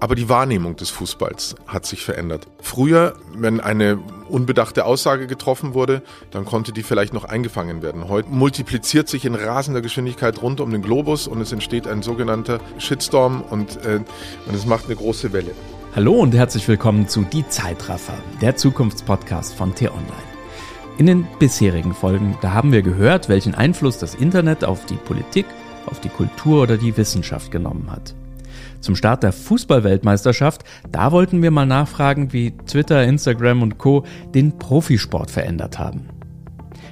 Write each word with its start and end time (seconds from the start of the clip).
Aber 0.00 0.14
die 0.14 0.28
Wahrnehmung 0.28 0.76
des 0.76 0.90
Fußballs 0.90 1.54
hat 1.66 1.86
sich 1.86 2.04
verändert. 2.04 2.46
Früher, 2.60 3.14
wenn 3.34 3.60
eine 3.60 3.98
unbedachte 4.28 4.84
Aussage 4.84 5.26
getroffen 5.26 5.74
wurde, 5.74 6.02
dann 6.30 6.44
konnte 6.44 6.72
die 6.72 6.82
vielleicht 6.82 7.14
noch 7.14 7.24
eingefangen 7.24 7.80
werden. 7.82 8.08
Heute 8.08 8.28
multipliziert 8.28 9.08
sich 9.08 9.24
in 9.24 9.34
rasender 9.34 9.80
Geschwindigkeit 9.80 10.42
rund 10.42 10.60
um 10.60 10.70
den 10.70 10.82
Globus 10.82 11.26
und 11.26 11.40
es 11.40 11.52
entsteht 11.52 11.86
ein 11.86 12.02
sogenannter 12.02 12.60
Shitstorm 12.78 13.42
und, 13.42 13.84
äh, 13.84 14.00
und 14.46 14.54
es 14.54 14.66
macht 14.66 14.86
eine 14.86 14.96
große 14.96 15.32
Welle. 15.32 15.52
Hallo 15.96 16.14
und 16.14 16.34
herzlich 16.34 16.66
willkommen 16.66 17.08
zu 17.08 17.22
Die 17.22 17.48
Zeitraffer, 17.48 18.14
der 18.40 18.56
Zukunftspodcast 18.56 19.54
von 19.54 19.74
T-Online. 19.74 20.34
In 20.98 21.06
den 21.06 21.26
bisherigen 21.38 21.94
Folgen, 21.94 22.36
da 22.40 22.52
haben 22.52 22.72
wir 22.72 22.82
gehört, 22.82 23.28
welchen 23.28 23.54
Einfluss 23.54 23.98
das 23.98 24.14
Internet 24.14 24.64
auf 24.64 24.86
die 24.86 24.96
Politik, 24.96 25.46
auf 25.86 26.00
die 26.00 26.08
Kultur 26.08 26.62
oder 26.62 26.76
die 26.76 26.96
Wissenschaft 26.96 27.50
genommen 27.50 27.90
hat. 27.90 28.14
Zum 28.84 28.96
Start 28.96 29.22
der 29.22 29.32
Fußballweltmeisterschaft, 29.32 30.62
da 30.92 31.10
wollten 31.10 31.40
wir 31.40 31.50
mal 31.50 31.64
nachfragen, 31.64 32.34
wie 32.34 32.50
Twitter, 32.66 33.02
Instagram 33.02 33.62
und 33.62 33.78
Co. 33.78 34.04
den 34.34 34.58
Profisport 34.58 35.30
verändert 35.30 35.78
haben. 35.78 36.10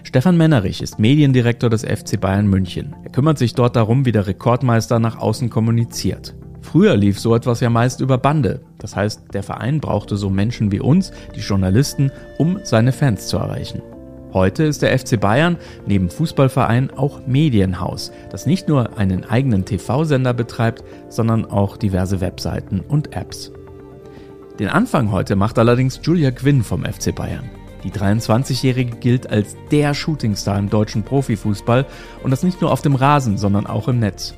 Stefan 0.02 0.38
Mennerich 0.38 0.80
ist 0.80 0.98
Mediendirektor 0.98 1.68
des 1.68 1.82
FC 1.82 2.18
Bayern 2.18 2.46
München. 2.46 2.96
Er 3.05 3.10
kümmert 3.10 3.37
sich 3.37 3.52
dort 3.52 3.77
darum, 3.77 4.06
wie 4.06 4.12
der 4.12 4.27
Rekordmeister 4.27 4.98
nach 5.01 5.18
außen 5.18 5.51
kommuniziert. 5.51 6.34
Früher 6.62 6.96
lief 6.96 7.20
so 7.20 7.37
etwas 7.37 7.60
ja 7.60 7.68
meist 7.68 8.01
über 8.01 8.16
Bande. 8.16 8.62
Das 8.79 8.96
heißt, 8.96 9.24
der 9.34 9.43
Verein 9.43 9.79
brauchte 9.79 10.16
so 10.16 10.30
Menschen 10.30 10.73
wie 10.73 10.80
uns, 10.80 11.12
die 11.37 11.40
Journalisten, 11.40 12.10
um 12.38 12.59
seine 12.62 12.93
Fans 12.93 13.27
zu 13.27 13.37
erreichen. 13.37 13.82
Heute 14.32 14.64
ist 14.64 14.80
der 14.80 14.98
FC 14.98 15.20
Bayern 15.20 15.59
neben 15.86 16.09
Fußballverein 16.09 16.90
auch 16.96 17.27
Medienhaus, 17.27 18.12
das 18.30 18.46
nicht 18.46 18.66
nur 18.66 18.96
einen 18.96 19.24
eigenen 19.24 19.66
TV-Sender 19.66 20.32
betreibt, 20.32 20.82
sondern 21.10 21.45
auch 21.45 21.77
diverse 21.77 22.20
Webseiten 22.23 22.80
und 22.80 23.14
Apps. 23.14 23.52
Den 24.59 24.68
Anfang 24.68 25.12
heute 25.12 25.37
macht 25.37 25.59
allerdings 25.59 26.01
Julia 26.02 26.30
Quinn 26.30 26.62
vom 26.62 26.84
FC 26.84 27.15
Bayern. 27.15 27.51
Die 27.84 27.90
23-Jährige 27.90 28.96
gilt 28.96 29.29
als 29.29 29.57
der 29.70 29.92
Shootingstar 29.92 30.59
im 30.59 30.70
deutschen 30.70 31.02
Profifußball 31.02 31.85
und 32.23 32.30
das 32.30 32.42
nicht 32.42 32.60
nur 32.60 32.70
auf 32.70 32.80
dem 32.80 32.95
Rasen, 32.95 33.37
sondern 33.37 33.66
auch 33.66 33.88
im 33.88 33.98
Netz. 33.98 34.35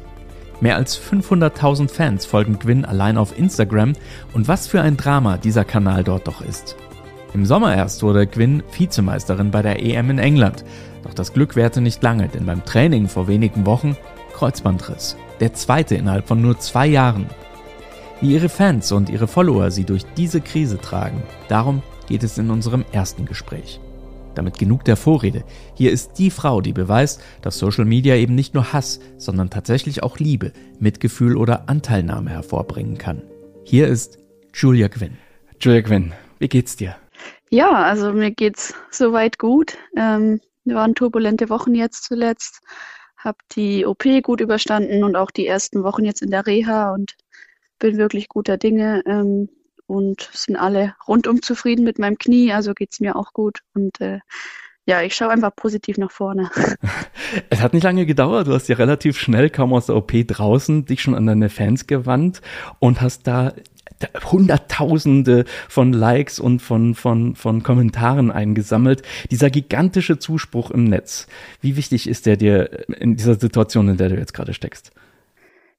Mehr 0.61 0.77
als 0.77 0.99
500.000 0.99 1.89
Fans 1.89 2.27
folgen 2.27 2.59
Gwyn 2.59 2.85
allein 2.85 3.17
auf 3.17 3.39
Instagram 3.39 3.93
und 4.33 4.49
was 4.49 4.67
für 4.67 4.81
ein 4.81 4.97
Drama 4.97 5.37
dieser 5.37 5.65
Kanal 5.65 6.05
dort 6.05 6.27
doch 6.27 6.41
ist. 6.41 6.77
Im 7.35 7.45
Sommer 7.45 7.75
erst 7.75 8.05
wurde 8.05 8.29
Gwyn 8.29 8.63
Vizemeisterin 8.71 9.51
bei 9.51 9.61
der 9.61 9.85
EM 9.85 10.09
in 10.11 10.19
England. 10.19 10.65
Doch 11.03 11.13
das 11.13 11.33
Glück 11.33 11.57
währte 11.57 11.81
nicht 11.81 12.01
lange, 12.01 12.29
denn 12.29 12.47
beim 12.47 12.65
Training 12.65 13.09
vor 13.09 13.27
wenigen 13.27 13.67
Wochen 13.67 13.97
Kreuzbandriss. 14.35 15.17
Der 15.41 15.53
zweite 15.53 15.97
innerhalb 15.97 16.29
von 16.29 16.41
nur 16.41 16.61
zwei 16.61 16.87
Jahren. 16.87 17.27
Wie 18.21 18.35
ihre 18.35 18.49
Fans 18.49 18.93
und 18.93 19.11
ihre 19.11 19.27
Follower 19.27 19.73
sie 19.73 19.83
durch 19.83 20.05
diese 20.17 20.41
Krise 20.41 20.79
tragen, 20.79 21.25
darum 21.49 21.83
geht 22.07 22.23
es 22.23 22.39
in 22.39 22.51
unserem 22.51 22.85
ersten 22.93 23.25
Gespräch. 23.27 23.81
Damit 24.37 24.57
genug 24.57 24.85
der 24.85 24.97
Vorrede. 24.97 25.43
Hier 25.75 25.91
ist 25.91 26.13
die 26.19 26.31
Frau, 26.31 26.61
die 26.61 26.73
beweist, 26.73 27.21
dass 27.43 27.59
Social 27.59 27.85
Media 27.85 28.15
eben 28.15 28.37
nicht 28.37 28.55
nur 28.55 28.73
Hass, 28.73 29.01
sondern 29.19 29.51
tatsächlich 29.51 30.05
auch 30.05 30.19
Liebe, 30.19 30.53
Mitgefühl 30.79 31.37
oder 31.37 31.69
Anteilnahme 31.69 32.31
hervorbringen 32.31 32.97
kann. 32.97 33.23
Hier 33.65 33.89
ist 33.89 34.19
Julia 34.55 34.89
Quinn. 34.89 35.17
Julia 35.61 35.83
Quinn, 35.83 36.13
wie 36.39 36.49
geht's 36.49 36.77
dir? 36.77 36.95
Ja, 37.55 37.85
also 37.85 38.13
mir 38.13 38.33
geht's 38.33 38.75
soweit 38.91 39.39
gut. 39.39 39.79
Ähm, 39.97 40.41
wir 40.65 40.75
waren 40.75 40.97
turbulente 40.97 41.49
Wochen 41.51 41.77
jetzt 41.77 42.03
zuletzt. 42.03 42.59
Hab 43.17 43.37
die 43.53 43.87
OP 43.87 44.03
gut 44.25 44.41
überstanden 44.41 45.05
und 45.05 45.15
auch 45.15 45.31
die 45.31 45.47
ersten 45.47 45.85
Wochen 45.85 46.05
jetzt 46.05 46.21
in 46.21 46.33
der 46.33 46.49
Reha 46.49 46.93
und 46.93 47.15
bin 47.79 47.97
wirklich 47.97 48.29
guter 48.29 48.57
Dinge 48.57 49.05
ähm, 49.07 49.51
und 49.87 50.29
sind 50.33 50.57
alle 50.57 50.97
rundum 51.07 51.43
zufrieden 51.43 51.85
mit 51.85 52.01
meinem 52.01 52.19
Knie. 52.19 52.53
Also 52.53 52.75
geht's 52.75 52.99
mir 52.99 53.15
auch 53.15 53.33
gut 53.33 53.61
und 53.73 54.01
äh, 54.01 54.19
ja, 54.87 55.03
ich 55.03 55.15
schaue 55.15 55.31
einfach 55.31 55.55
positiv 55.55 55.97
nach 55.97 56.11
vorne. 56.11 56.51
Es 57.51 57.61
hat 57.63 57.73
nicht 57.73 57.85
lange 57.85 58.05
gedauert. 58.05 58.49
Du 58.49 58.53
hast 58.53 58.69
ja 58.69 58.77
relativ 58.77 59.19
schnell 59.19 59.49
kaum 59.49 59.73
aus 59.73 59.87
der 59.87 59.97
OP 59.97 60.13
draußen 60.13 60.87
dich 60.87 61.03
schon 61.03 61.15
an 61.15 61.27
deine 61.27 61.51
Fans 61.51 61.87
gewandt 61.87 62.43
und 62.81 63.01
hast 63.01 63.27
da 63.27 63.53
Hunderttausende 64.25 65.45
von 65.69 65.93
Likes 65.93 66.39
und 66.41 66.61
von, 66.61 66.95
von, 66.95 67.37
von 67.37 67.63
Kommentaren 67.63 68.31
eingesammelt. 68.31 69.03
Dieser 69.31 69.51
gigantische 69.51 70.19
Zuspruch 70.19 70.71
im 70.71 70.85
Netz. 70.85 71.27
Wie 71.61 71.77
wichtig 71.77 72.09
ist 72.09 72.27
der 72.27 72.37
dir 72.37 72.89
in 72.89 73.17
dieser 73.17 73.39
Situation, 73.39 73.89
in 73.89 73.97
der 73.97 74.09
du 74.09 74.17
jetzt 74.17 74.35
gerade 74.35 74.55
steckst? 74.55 74.93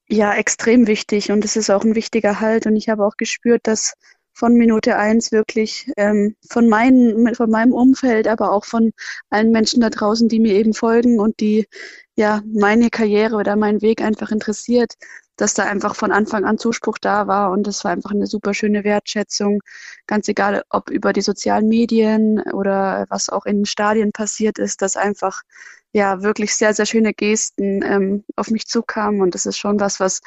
Ja, 0.07 0.35
extrem 0.35 0.87
wichtig 0.87 1.31
und 1.31 1.43
es 1.43 1.55
ist 1.55 1.71
auch 1.71 1.83
ein 1.83 1.95
wichtiger 1.95 2.39
Halt 2.39 2.67
und 2.67 2.75
ich 2.75 2.89
habe 2.89 3.03
auch 3.03 3.17
gespürt, 3.17 3.61
dass 3.63 3.93
von 4.33 4.53
Minute 4.53 4.97
eins 4.97 5.31
wirklich 5.31 5.89
ähm, 5.97 6.35
von, 6.47 6.67
meinen, 6.67 7.33
von 7.33 7.49
meinem 7.49 7.71
Umfeld, 7.71 8.27
aber 8.27 8.51
auch 8.51 8.65
von 8.65 8.91
allen 9.29 9.51
Menschen 9.51 9.81
da 9.81 9.89
draußen, 9.89 10.27
die 10.27 10.39
mir 10.39 10.53
eben 10.55 10.73
folgen 10.73 11.19
und 11.19 11.39
die 11.39 11.65
ja 12.15 12.43
meine 12.45 12.89
Karriere 12.89 13.37
oder 13.37 13.55
meinen 13.55 13.81
Weg 13.81 14.01
einfach 14.01 14.31
interessiert, 14.31 14.93
dass 15.37 15.53
da 15.53 15.63
einfach 15.63 15.95
von 15.95 16.11
Anfang 16.11 16.45
an 16.45 16.57
Zuspruch 16.57 16.97
da 16.99 17.27
war 17.27 17.51
und 17.51 17.67
das 17.67 17.83
war 17.83 17.91
einfach 17.91 18.11
eine 18.11 18.27
super 18.27 18.53
schöne 18.53 18.83
Wertschätzung. 18.83 19.61
Ganz 20.07 20.27
egal, 20.27 20.63
ob 20.69 20.89
über 20.89 21.13
die 21.13 21.21
sozialen 21.21 21.67
Medien 21.67 22.41
oder 22.53 23.05
was 23.09 23.29
auch 23.29 23.45
in 23.45 23.65
Stadien 23.65 24.11
passiert 24.11 24.59
ist, 24.59 24.81
dass 24.81 24.97
einfach 24.97 25.41
ja 25.93 26.21
wirklich 26.21 26.55
sehr, 26.55 26.73
sehr 26.73 26.85
schöne 26.85 27.13
Gesten 27.13 27.81
ähm, 27.83 28.25
auf 28.35 28.49
mich 28.49 28.67
zukamen 28.67 29.21
und 29.21 29.33
das 29.35 29.45
ist 29.45 29.57
schon 29.57 29.79
was, 29.79 29.99
was 29.99 30.21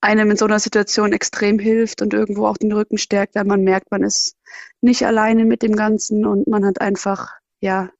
einem 0.00 0.32
in 0.32 0.36
so 0.36 0.46
einer 0.46 0.58
Situation 0.58 1.12
extrem 1.12 1.58
hilft 1.60 2.02
und 2.02 2.12
irgendwo 2.12 2.46
auch 2.46 2.56
den 2.56 2.72
Rücken 2.72 2.98
stärkt, 2.98 3.36
weil 3.36 3.44
man 3.44 3.62
merkt, 3.62 3.90
man 3.92 4.02
ist 4.02 4.36
nicht 4.80 5.06
alleine 5.06 5.44
mit 5.44 5.62
dem 5.62 5.76
Ganzen 5.76 6.26
und 6.26 6.48
man 6.48 6.64
hat 6.64 6.80
einfach 6.80 7.34
ja 7.60 7.90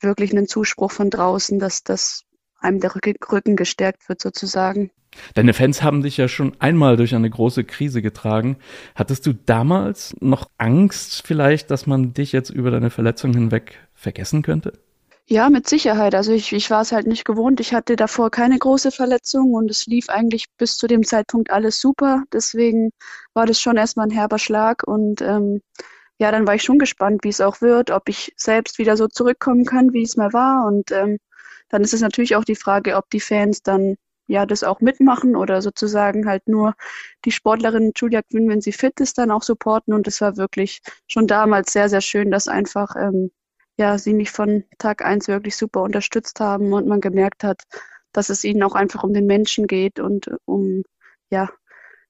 wirklich 0.00 0.30
einen 0.32 0.46
Zuspruch 0.46 0.92
von 0.92 1.10
draußen, 1.10 1.58
dass 1.58 1.82
das 1.82 2.24
einem 2.58 2.80
der 2.80 2.94
Rücken 2.94 3.56
gestärkt 3.56 4.08
wird 4.08 4.20
sozusagen. 4.20 4.90
Deine 5.34 5.54
Fans 5.54 5.82
haben 5.82 6.02
dich 6.02 6.16
ja 6.16 6.28
schon 6.28 6.52
einmal 6.60 6.96
durch 6.96 7.14
eine 7.14 7.30
große 7.30 7.64
Krise 7.64 8.02
getragen. 8.02 8.56
Hattest 8.94 9.26
du 9.26 9.32
damals 9.32 10.14
noch 10.20 10.50
Angst 10.58 11.26
vielleicht, 11.26 11.70
dass 11.70 11.86
man 11.86 12.12
dich 12.12 12.32
jetzt 12.32 12.50
über 12.50 12.70
deine 12.70 12.90
Verletzung 12.90 13.32
hinweg 13.32 13.78
vergessen 13.94 14.42
könnte? 14.42 14.72
Ja, 15.30 15.50
mit 15.50 15.68
Sicherheit. 15.68 16.14
Also 16.14 16.32
ich, 16.32 16.54
ich 16.54 16.70
war 16.70 16.80
es 16.80 16.92
halt 16.92 17.06
nicht 17.06 17.26
gewohnt. 17.26 17.60
Ich 17.60 17.74
hatte 17.74 17.96
davor 17.96 18.30
keine 18.30 18.58
große 18.58 18.90
Verletzung 18.90 19.52
und 19.52 19.70
es 19.70 19.86
lief 19.86 20.08
eigentlich 20.08 20.46
bis 20.56 20.78
zu 20.78 20.86
dem 20.86 21.04
Zeitpunkt 21.04 21.50
alles 21.50 21.80
super. 21.80 22.22
Deswegen 22.32 22.92
war 23.34 23.44
das 23.44 23.60
schon 23.60 23.76
erstmal 23.76 24.06
ein 24.06 24.10
herber 24.10 24.38
Schlag 24.38 24.84
und 24.86 25.20
ähm, 25.20 25.60
ja, 26.18 26.32
dann 26.32 26.46
war 26.46 26.54
ich 26.54 26.62
schon 26.62 26.78
gespannt, 26.78 27.20
wie 27.24 27.28
es 27.28 27.42
auch 27.42 27.60
wird, 27.60 27.90
ob 27.90 28.08
ich 28.08 28.32
selbst 28.36 28.78
wieder 28.78 28.96
so 28.96 29.06
zurückkommen 29.06 29.66
kann, 29.66 29.92
wie 29.92 30.02
es 30.02 30.16
mal 30.16 30.32
war. 30.32 30.66
Und 30.66 30.90
ähm, 30.92 31.18
dann 31.68 31.82
ist 31.82 31.94
es 31.94 32.00
natürlich 32.00 32.36
auch 32.36 32.44
die 32.44 32.56
Frage, 32.56 32.96
ob 32.96 33.10
die 33.10 33.20
Fans 33.20 33.62
dann 33.62 33.96
ja 34.26 34.46
das 34.46 34.62
auch 34.62 34.80
mitmachen 34.80 35.36
oder 35.36 35.62
sozusagen 35.62 36.26
halt 36.28 36.48
nur 36.48 36.74
die 37.24 37.32
Sportlerin 37.32 37.92
Julia 37.96 38.22
Quinn, 38.22 38.48
wenn 38.48 38.60
sie 38.60 38.72
fit 38.72 39.00
ist, 39.00 39.18
dann 39.18 39.30
auch 39.30 39.42
supporten. 39.42 39.94
Und 39.94 40.06
es 40.06 40.20
war 40.20 40.36
wirklich 40.36 40.80
schon 41.06 41.26
damals 41.26 41.72
sehr, 41.72 41.88
sehr 41.88 42.02
schön, 42.02 42.30
dass 42.30 42.48
einfach 42.48 42.94
ähm, 42.96 43.30
ja 43.78 43.98
sie 43.98 44.14
mich 44.14 44.30
von 44.30 44.64
Tag 44.78 45.04
eins 45.04 45.28
wirklich 45.28 45.56
super 45.56 45.82
unterstützt 45.82 46.40
haben 46.40 46.72
und 46.72 46.86
man 46.86 47.00
gemerkt 47.00 47.44
hat, 47.44 47.62
dass 48.12 48.28
es 48.30 48.44
ihnen 48.44 48.62
auch 48.62 48.74
einfach 48.74 49.02
um 49.04 49.14
den 49.14 49.26
Menschen 49.26 49.66
geht 49.66 49.98
und 50.00 50.30
um 50.44 50.84
ja 51.30 51.48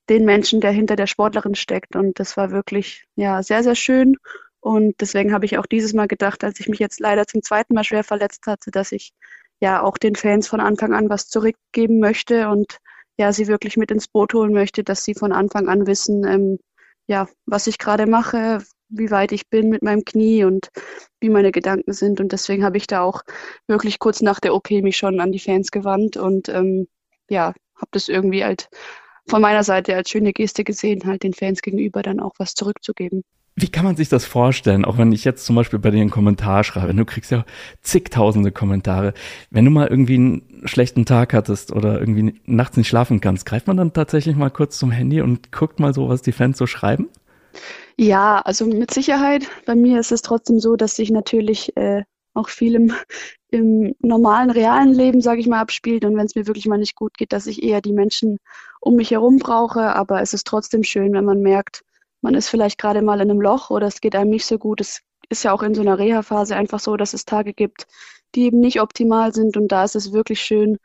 den 0.09 0.25
Menschen, 0.25 0.61
der 0.61 0.71
hinter 0.73 0.97
der 0.97 1.07
Sportlerin 1.07 1.55
steckt. 1.55 1.97
Und 1.97 2.19
das 2.19 2.37
war 2.37 2.51
wirklich 2.51 3.07
ja 3.17 3.43
sehr, 3.43 3.63
sehr 3.63 3.75
schön. 3.75 4.17
Und 4.61 5.01
deswegen 5.01 5.33
habe 5.33 5.45
ich 5.45 5.59
auch 5.59 5.67
dieses 5.67 5.95
Mal 5.95 6.09
gedacht, 6.09 6.43
als 6.45 6.61
ich 6.61 6.69
mich 6.69 6.79
jetzt 6.81 7.01
leider 7.01 7.27
zum 7.27 7.43
zweiten 7.43 7.75
Mal 7.75 7.85
schwer 7.85 8.05
verletzt 8.05 8.47
hatte, 8.47 8.71
dass 8.71 8.93
ich 8.93 9.13
ja 9.61 9.83
auch 9.83 9.99
den 9.99 10.15
Fans 10.15 10.49
von 10.49 10.61
Anfang 10.61 10.93
an 10.95 11.09
was 11.09 11.29
zurückgeben 11.29 11.99
möchte 11.99 12.49
und 12.49 12.79
ja, 13.19 13.33
sie 13.33 13.49
wirklich 13.49 13.77
mit 13.77 13.91
ins 13.91 14.09
Boot 14.09 14.35
holen 14.35 14.53
möchte, 14.53 14.85
dass 14.85 15.05
sie 15.05 15.15
von 15.15 15.33
Anfang 15.33 15.69
an 15.69 15.87
wissen, 15.87 16.25
ähm, 16.25 16.59
ja, 17.09 17.27
was 17.47 17.67
ich 17.67 17.79
gerade 17.79 18.07
mache, 18.07 18.63
wie 18.89 19.11
weit 19.11 19.33
ich 19.33 19.49
bin 19.49 19.69
mit 19.69 19.83
meinem 19.83 20.05
Knie 20.05 20.45
und 20.45 20.69
wie 21.21 21.29
meine 21.29 21.53
Gedanken 21.53 21.93
sind. 21.93 22.21
Und 22.21 22.33
deswegen 22.33 22.65
habe 22.65 22.77
ich 22.77 22.87
da 22.87 23.03
auch 23.03 23.23
wirklich 23.67 23.99
kurz 23.99 24.23
nach 24.23 24.41
der 24.41 24.55
OP 24.55 24.71
mich 24.71 24.97
schon 24.97 25.21
an 25.21 25.33
die 25.33 25.39
Fans 25.39 25.71
gewandt 25.71 26.17
und 26.17 26.49
ähm, 26.49 26.87
ja, 27.29 27.55
habe 27.75 27.89
das 27.91 28.09
irgendwie 28.09 28.45
halt 28.45 28.69
von 29.29 29.43
meiner 29.43 29.65
Seite 29.65 29.95
als 29.95 30.11
schöne 30.11 30.33
Geste 30.33 30.65
gesehen, 30.65 31.05
halt 31.05 31.23
den 31.23 31.35
Fans 31.35 31.61
gegenüber 31.61 32.03
dann 32.03 32.21
auch 32.21 32.33
was 32.39 32.55
zurückzugeben. 32.55 33.25
Wie 33.61 33.69
kann 33.69 33.85
man 33.85 33.97
sich 33.97 34.09
das 34.09 34.25
vorstellen? 34.25 34.85
Auch 34.85 34.99
wenn 34.99 35.11
ich 35.11 35.25
jetzt 35.25 35.45
zum 35.45 35.57
Beispiel 35.57 35.81
bei 35.81 35.91
dir 35.91 36.01
einen 36.01 36.11
Kommentar 36.11 36.63
schreibe, 36.63 36.95
du 36.95 37.05
kriegst 37.05 37.33
ja 37.33 37.45
zigtausende 37.83 38.53
Kommentare. 38.53 39.15
Wenn 39.51 39.65
du 39.65 39.73
mal 39.73 39.89
irgendwie 39.89 40.15
einen 40.15 40.63
schlechten 40.65 41.05
Tag 41.05 41.35
hattest 41.35 41.73
oder 41.73 41.99
irgendwie 41.99 42.41
nachts 42.45 42.77
nicht 42.77 42.87
schlafen 42.87 43.21
kannst, 43.21 43.47
greift 43.47 43.67
man 43.67 43.77
dann 43.77 43.93
tatsächlich 43.93 44.37
mal 44.37 44.51
kurz 44.51 44.79
zum 44.79 44.93
Handy 44.93 45.21
und 45.23 45.51
guckt 45.51 45.81
mal 45.81 45.93
so, 45.93 46.09
was 46.09 46.23
die 46.23 46.31
Fans 46.31 46.57
so 46.57 46.69
schreiben? 46.69 47.09
Ja, 47.97 48.41
also 48.43 48.65
mit 48.65 48.95
Sicherheit. 48.95 49.49
Bei 49.67 49.75
mir 49.75 49.99
ist 49.99 50.13
es 50.13 50.23
trotzdem 50.23 50.61
so, 50.61 50.77
dass 50.77 50.97
ich 51.01 51.11
natürlich 51.11 51.77
äh, 51.77 52.05
auch 52.35 52.51
viel 52.51 52.77
im, 52.77 52.93
im 53.51 53.93
normalen, 53.99 54.51
realen 54.51 54.95
Leben, 54.95 55.21
sage 55.21 55.41
ich 55.41 55.49
mal, 55.49 55.59
abspielt. 55.59 56.05
Und 56.05 56.17
wenn 56.17 56.27
es 56.27 56.37
mir 56.37 56.47
wirklich 56.47 56.67
mal 56.67 56.79
nicht 56.79 56.95
gut 56.95 57.19
geht, 57.19 57.33
dass 57.33 57.49
ich 57.49 57.65
eher 57.65 57.81
die 57.81 57.93
Menschen 57.93 58.39
um 58.81 58.95
mich 58.95 59.11
herum 59.11 59.39
brauche. 59.39 59.97
Aber 59.97 60.23
es 60.23 60.33
ist 60.33 60.47
trotzdem 60.47 60.85
schön, 60.85 61.13
wenn 61.13 61.25
man 61.25 61.41
merkt, 61.41 61.83
man 62.21 62.35
ist 62.35 62.49
vielleicht 62.49 62.79
gerade 62.79 63.03
mal 63.03 63.21
in 63.21 63.31
einem 63.31 63.41
Loch 63.41 63.71
oder 63.71 63.87
es 63.87 64.01
geht 64.01 64.17
einem 64.17 64.31
nicht 64.31 64.47
so 64.47 64.59
gut. 64.59 64.81
Es 64.81 65.03
ist 65.29 65.45
ja 65.45 65.53
auch 65.53 65.63
in 65.63 65.75
so 65.75 65.83
einer 65.83 65.99
Reha-Phase 65.99 66.57
einfach 66.57 66.81
so, 66.81 66.97
dass 66.97 67.15
es 67.15 67.25
Tage 67.25 67.53
gibt, 67.55 67.87
die 68.35 68.45
eben 68.45 68.61
nicht 68.61 68.81
optimal 68.81 69.33
sind. 69.35 69.57
Und 69.57 69.69
da 69.69 69.85
ist 69.85 69.97
es 69.97 70.13
wirklich 70.13 70.41
schön, 70.41 70.79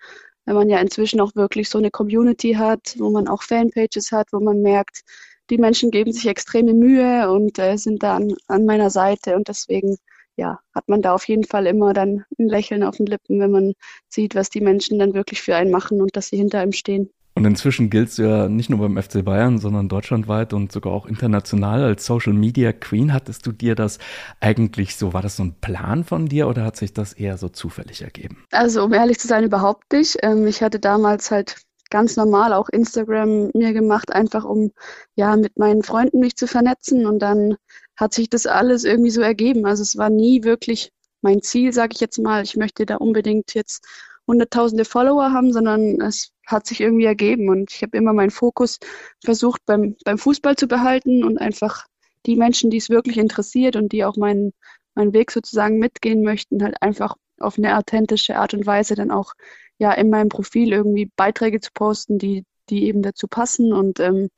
wenn 0.45 0.55
man 0.55 0.69
ja 0.69 0.79
inzwischen 0.79 1.21
auch 1.21 1.35
wirklich 1.35 1.69
so 1.69 1.77
eine 1.77 1.91
Community 1.91 2.53
hat, 2.53 2.95
wo 2.97 3.09
man 3.09 3.27
auch 3.27 3.43
Fanpages 3.43 4.11
hat, 4.11 4.27
wo 4.31 4.39
man 4.39 4.61
merkt, 4.61 5.01
die 5.49 5.57
Menschen 5.57 5.91
geben 5.91 6.11
sich 6.11 6.27
extreme 6.27 6.73
Mühe 6.73 7.29
und 7.31 7.59
äh, 7.59 7.77
sind 7.77 8.03
da 8.03 8.15
an, 8.15 8.33
an 8.47 8.65
meiner 8.65 8.89
Seite. 8.89 9.35
Und 9.35 9.47
deswegen 9.47 9.97
ja, 10.35 10.59
hat 10.73 10.87
man 10.87 11.01
da 11.01 11.13
auf 11.13 11.27
jeden 11.27 11.43
Fall 11.43 11.67
immer 11.67 11.93
dann 11.93 12.25
ein 12.39 12.47
Lächeln 12.47 12.83
auf 12.83 12.97
den 12.97 13.05
Lippen, 13.05 13.39
wenn 13.39 13.51
man 13.51 13.73
sieht, 14.07 14.35
was 14.35 14.49
die 14.49 14.61
Menschen 14.61 14.99
dann 14.99 15.13
wirklich 15.13 15.41
für 15.41 15.55
einen 15.55 15.71
machen 15.71 16.01
und 16.01 16.15
dass 16.15 16.27
sie 16.27 16.37
hinter 16.37 16.59
einem 16.59 16.71
stehen. 16.71 17.11
Und 17.35 17.45
inzwischen 17.45 17.89
giltst 17.89 18.19
du 18.19 18.23
ja 18.23 18.47
nicht 18.47 18.69
nur 18.69 18.79
beim 18.79 19.01
FC 19.01 19.25
Bayern, 19.25 19.57
sondern 19.57 19.89
deutschlandweit 19.89 20.53
und 20.53 20.71
sogar 20.71 20.93
auch 20.93 21.07
international 21.07 21.83
als 21.83 22.05
Social 22.05 22.33
Media 22.33 22.71
Queen. 22.73 23.11
Hattest 23.11 23.47
du 23.47 23.51
dir 23.51 23.73
das 23.73 23.97
eigentlich 24.39 24.95
so, 24.95 25.13
war 25.13 25.23
das 25.23 25.37
so 25.37 25.43
ein 25.43 25.55
Plan 25.59 26.03
von 26.03 26.27
dir 26.27 26.47
oder 26.47 26.63
hat 26.63 26.77
sich 26.77 26.93
das 26.93 27.13
eher 27.13 27.37
so 27.37 27.49
zufällig 27.49 28.03
ergeben? 28.03 28.43
Also 28.51 28.83
um 28.83 28.93
ehrlich 28.93 29.17
zu 29.19 29.27
sein, 29.27 29.43
überhaupt 29.43 29.91
nicht. 29.91 30.17
Ähm, 30.21 30.45
ich 30.45 30.61
hatte 30.61 30.79
damals 30.79 31.31
halt 31.31 31.55
ganz 31.89 32.15
normal 32.17 32.53
auch 32.53 32.69
Instagram 32.69 33.49
mir 33.53 33.73
gemacht, 33.73 34.11
einfach 34.11 34.45
um 34.45 34.71
ja 35.15 35.35
mit 35.35 35.57
meinen 35.57 35.83
Freunden 35.83 36.19
mich 36.19 36.35
zu 36.35 36.47
vernetzen 36.47 37.05
und 37.05 37.19
dann 37.19 37.55
hat 37.95 38.13
sich 38.13 38.29
das 38.29 38.45
alles 38.45 38.83
irgendwie 38.83 39.11
so 39.11 39.21
ergeben. 39.21 39.65
Also 39.65 39.81
es 39.81 39.97
war 39.97 40.09
nie 40.09 40.43
wirklich 40.43 40.91
mein 41.21 41.41
Ziel, 41.41 41.73
sage 41.73 41.91
ich 41.93 41.99
jetzt 41.99 42.19
mal. 42.19 42.43
Ich 42.43 42.57
möchte 42.57 42.85
da 42.85 42.97
unbedingt 42.97 43.53
jetzt 43.53 43.85
hunderttausende 44.27 44.85
Follower 44.85 45.31
haben, 45.31 45.51
sondern 45.51 46.01
es 46.01 46.31
hat 46.45 46.65
sich 46.65 46.81
irgendwie 46.81 47.05
ergeben. 47.05 47.49
Und 47.49 47.71
ich 47.71 47.81
habe 47.81 47.97
immer 47.97 48.13
meinen 48.13 48.31
Fokus 48.31 48.79
versucht 49.23 49.61
beim, 49.65 49.95
beim 50.05 50.17
Fußball 50.17 50.55
zu 50.55 50.67
behalten 50.67 51.23
und 51.23 51.37
einfach 51.37 51.85
die 52.25 52.35
Menschen, 52.35 52.69
die 52.69 52.77
es 52.77 52.89
wirklich 52.89 53.17
interessiert 53.17 53.75
und 53.75 53.91
die 53.91 54.05
auch 54.05 54.15
meinen, 54.15 54.53
meinen 54.95 55.13
Weg 55.13 55.31
sozusagen 55.31 55.77
mitgehen 55.77 56.23
möchten, 56.23 56.63
halt 56.63 56.81
einfach 56.81 57.15
auf 57.39 57.57
eine 57.57 57.77
authentische 57.77 58.37
Art 58.37 58.53
und 58.53 58.65
Weise 58.65 58.95
dann 58.95 59.11
auch 59.11 59.33
ja 59.77 59.91
in 59.91 60.09
meinem 60.09 60.29
Profil 60.29 60.71
irgendwie 60.71 61.11
Beiträge 61.15 61.59
zu 61.59 61.71
posten, 61.73 62.17
die, 62.17 62.45
die 62.69 62.85
eben 62.85 63.01
dazu 63.01 63.27
passen. 63.27 63.73
Und 63.73 63.99
ähm, 63.99 64.29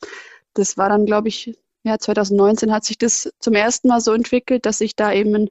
das 0.53 0.77
war 0.77 0.89
dann, 0.89 1.05
glaube 1.05 1.27
ich, 1.27 1.55
ja, 1.83 1.99
2019 1.99 2.71
hat 2.71 2.83
sich 2.83 2.97
das 2.97 3.31
zum 3.39 3.53
ersten 3.53 3.89
Mal 3.89 4.01
so 4.01 4.13
entwickelt, 4.13 4.65
dass 4.65 4.81
ich 4.81 4.95
da 4.95 5.13
eben 5.13 5.35
ein 5.35 5.49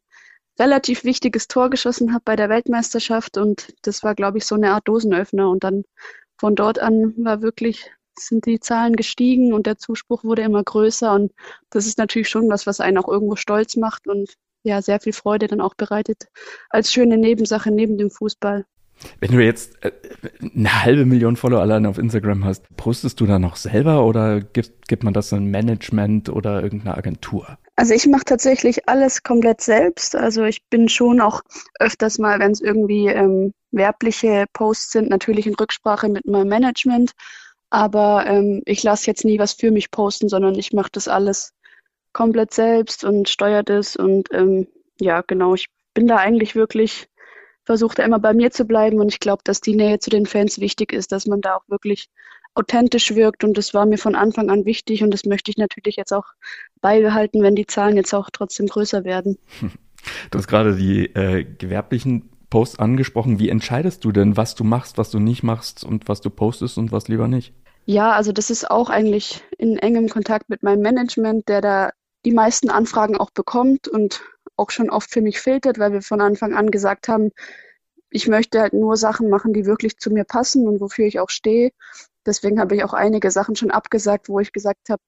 relativ 0.58 1.04
wichtiges 1.04 1.48
Tor 1.48 1.70
geschossen 1.70 2.12
habe 2.12 2.22
bei 2.24 2.36
der 2.36 2.48
Weltmeisterschaft 2.48 3.36
und 3.36 3.74
das 3.82 4.02
war, 4.02 4.14
glaube 4.14 4.38
ich, 4.38 4.46
so 4.46 4.54
eine 4.54 4.72
Art 4.72 4.86
Dosenöffner 4.86 5.48
und 5.50 5.64
dann 5.64 5.84
von 6.38 6.54
dort 6.54 6.78
an 6.78 7.14
war 7.16 7.42
wirklich, 7.42 7.90
sind 8.16 8.46
die 8.46 8.60
Zahlen 8.60 8.94
gestiegen 8.94 9.52
und 9.52 9.66
der 9.66 9.78
Zuspruch 9.78 10.22
wurde 10.22 10.42
immer 10.42 10.62
größer 10.62 11.12
und 11.12 11.32
das 11.70 11.86
ist 11.86 11.98
natürlich 11.98 12.28
schon 12.28 12.48
was, 12.48 12.66
was 12.66 12.80
einen 12.80 12.98
auch 12.98 13.08
irgendwo 13.08 13.36
stolz 13.36 13.76
macht 13.76 14.06
und 14.06 14.34
ja, 14.62 14.80
sehr 14.80 15.00
viel 15.00 15.12
Freude 15.12 15.46
dann 15.46 15.60
auch 15.60 15.74
bereitet 15.74 16.28
als 16.70 16.92
schöne 16.92 17.18
Nebensache 17.18 17.70
neben 17.70 17.98
dem 17.98 18.10
Fußball. 18.10 18.64
Wenn 19.20 19.32
du 19.32 19.44
jetzt 19.44 19.84
äh, 19.84 19.92
eine 20.54 20.84
halbe 20.84 21.04
Million 21.04 21.36
Follower 21.36 21.60
alleine 21.60 21.88
auf 21.88 21.98
Instagram 21.98 22.44
hast, 22.44 22.74
postest 22.76 23.20
du 23.20 23.26
da 23.26 23.38
noch 23.38 23.56
selber 23.56 24.04
oder 24.06 24.40
gibt, 24.40 24.88
gibt 24.88 25.02
man 25.02 25.12
das 25.12 25.32
ein 25.32 25.46
Management 25.46 26.28
oder 26.28 26.62
irgendeine 26.62 26.96
Agentur? 26.96 27.58
Also 27.76 27.94
ich 27.94 28.06
mache 28.06 28.24
tatsächlich 28.24 28.88
alles 28.88 29.22
komplett 29.22 29.60
selbst. 29.60 30.14
Also 30.14 30.44
ich 30.44 30.64
bin 30.68 30.88
schon 30.88 31.20
auch 31.20 31.42
öfters 31.80 32.18
mal, 32.18 32.38
wenn 32.38 32.52
es 32.52 32.60
irgendwie 32.60 33.08
ähm, 33.08 33.52
werbliche 33.72 34.46
Posts 34.52 34.92
sind, 34.92 35.10
natürlich 35.10 35.46
in 35.46 35.54
Rücksprache 35.54 36.08
mit 36.08 36.24
meinem 36.26 36.48
Management. 36.48 37.12
Aber 37.70 38.26
ähm, 38.26 38.62
ich 38.66 38.82
lasse 38.84 39.06
jetzt 39.08 39.24
nie 39.24 39.38
was 39.38 39.54
für 39.54 39.72
mich 39.72 39.90
posten, 39.90 40.28
sondern 40.28 40.54
ich 40.54 40.72
mache 40.72 40.90
das 40.92 41.08
alles 41.08 41.52
komplett 42.12 42.54
selbst 42.54 43.02
und 43.02 43.28
steuere 43.28 43.64
das. 43.64 43.96
Und 43.96 44.28
ähm, 44.32 44.68
ja, 45.00 45.22
genau, 45.26 45.54
ich 45.54 45.66
bin 45.94 46.06
da 46.06 46.16
eigentlich 46.16 46.54
wirklich 46.54 47.08
versucht 47.64 47.98
er 47.98 48.04
immer 48.04 48.18
bei 48.18 48.34
mir 48.34 48.50
zu 48.50 48.64
bleiben 48.64 49.00
und 49.00 49.08
ich 49.08 49.20
glaube, 49.20 49.42
dass 49.44 49.60
die 49.60 49.74
Nähe 49.74 49.98
zu 49.98 50.10
den 50.10 50.26
Fans 50.26 50.60
wichtig 50.60 50.92
ist, 50.92 51.12
dass 51.12 51.26
man 51.26 51.40
da 51.40 51.56
auch 51.56 51.68
wirklich 51.68 52.08
authentisch 52.54 53.14
wirkt 53.14 53.42
und 53.42 53.58
das 53.58 53.74
war 53.74 53.86
mir 53.86 53.98
von 53.98 54.14
Anfang 54.14 54.50
an 54.50 54.64
wichtig 54.64 55.02
und 55.02 55.10
das 55.10 55.24
möchte 55.24 55.50
ich 55.50 55.56
natürlich 55.56 55.96
jetzt 55.96 56.12
auch 56.12 56.26
beibehalten, 56.80 57.42
wenn 57.42 57.54
die 57.54 57.66
Zahlen 57.66 57.96
jetzt 57.96 58.14
auch 58.14 58.30
trotzdem 58.32 58.66
größer 58.66 59.04
werden. 59.04 59.38
Du 60.30 60.38
hast 60.38 60.48
gerade 60.48 60.76
die 60.76 61.06
äh, 61.14 61.44
gewerblichen 61.44 62.28
Posts 62.50 62.78
angesprochen. 62.78 63.38
Wie 63.38 63.48
entscheidest 63.48 64.04
du 64.04 64.12
denn, 64.12 64.36
was 64.36 64.54
du 64.54 64.62
machst, 64.62 64.98
was 64.98 65.10
du 65.10 65.18
nicht 65.18 65.42
machst 65.42 65.82
und 65.82 66.08
was 66.08 66.20
du 66.20 66.28
postest 66.28 66.76
und 66.76 66.92
was 66.92 67.08
lieber 67.08 67.26
nicht? 67.26 67.54
Ja, 67.86 68.12
also 68.12 68.30
das 68.30 68.50
ist 68.50 68.70
auch 68.70 68.90
eigentlich 68.90 69.42
in 69.58 69.78
engem 69.78 70.08
Kontakt 70.08 70.48
mit 70.48 70.62
meinem 70.62 70.82
Management, 70.82 71.48
der 71.48 71.60
da 71.60 71.90
die 72.24 72.32
meisten 72.32 72.70
Anfragen 72.70 73.16
auch 73.16 73.30
bekommt 73.30 73.88
und 73.88 74.22
auch 74.56 74.70
schon 74.70 74.90
oft 74.90 75.10
für 75.10 75.20
mich 75.20 75.40
filtert, 75.40 75.78
weil 75.78 75.92
wir 75.92 76.02
von 76.02 76.20
Anfang 76.20 76.54
an 76.54 76.70
gesagt 76.70 77.08
haben, 77.08 77.30
ich 78.10 78.28
möchte 78.28 78.60
halt 78.60 78.72
nur 78.72 78.96
Sachen 78.96 79.28
machen, 79.28 79.52
die 79.52 79.66
wirklich 79.66 79.98
zu 79.98 80.10
mir 80.10 80.24
passen 80.24 80.68
und 80.68 80.80
wofür 80.80 81.06
ich 81.06 81.18
auch 81.18 81.30
stehe. 81.30 81.72
Deswegen 82.24 82.60
habe 82.60 82.76
ich 82.76 82.84
auch 82.84 82.94
einige 82.94 83.30
Sachen 83.30 83.56
schon 83.56 83.72
abgesagt, 83.72 84.28
wo 84.28 84.38
ich 84.38 84.52
gesagt 84.52 84.88
habe, 84.88 85.02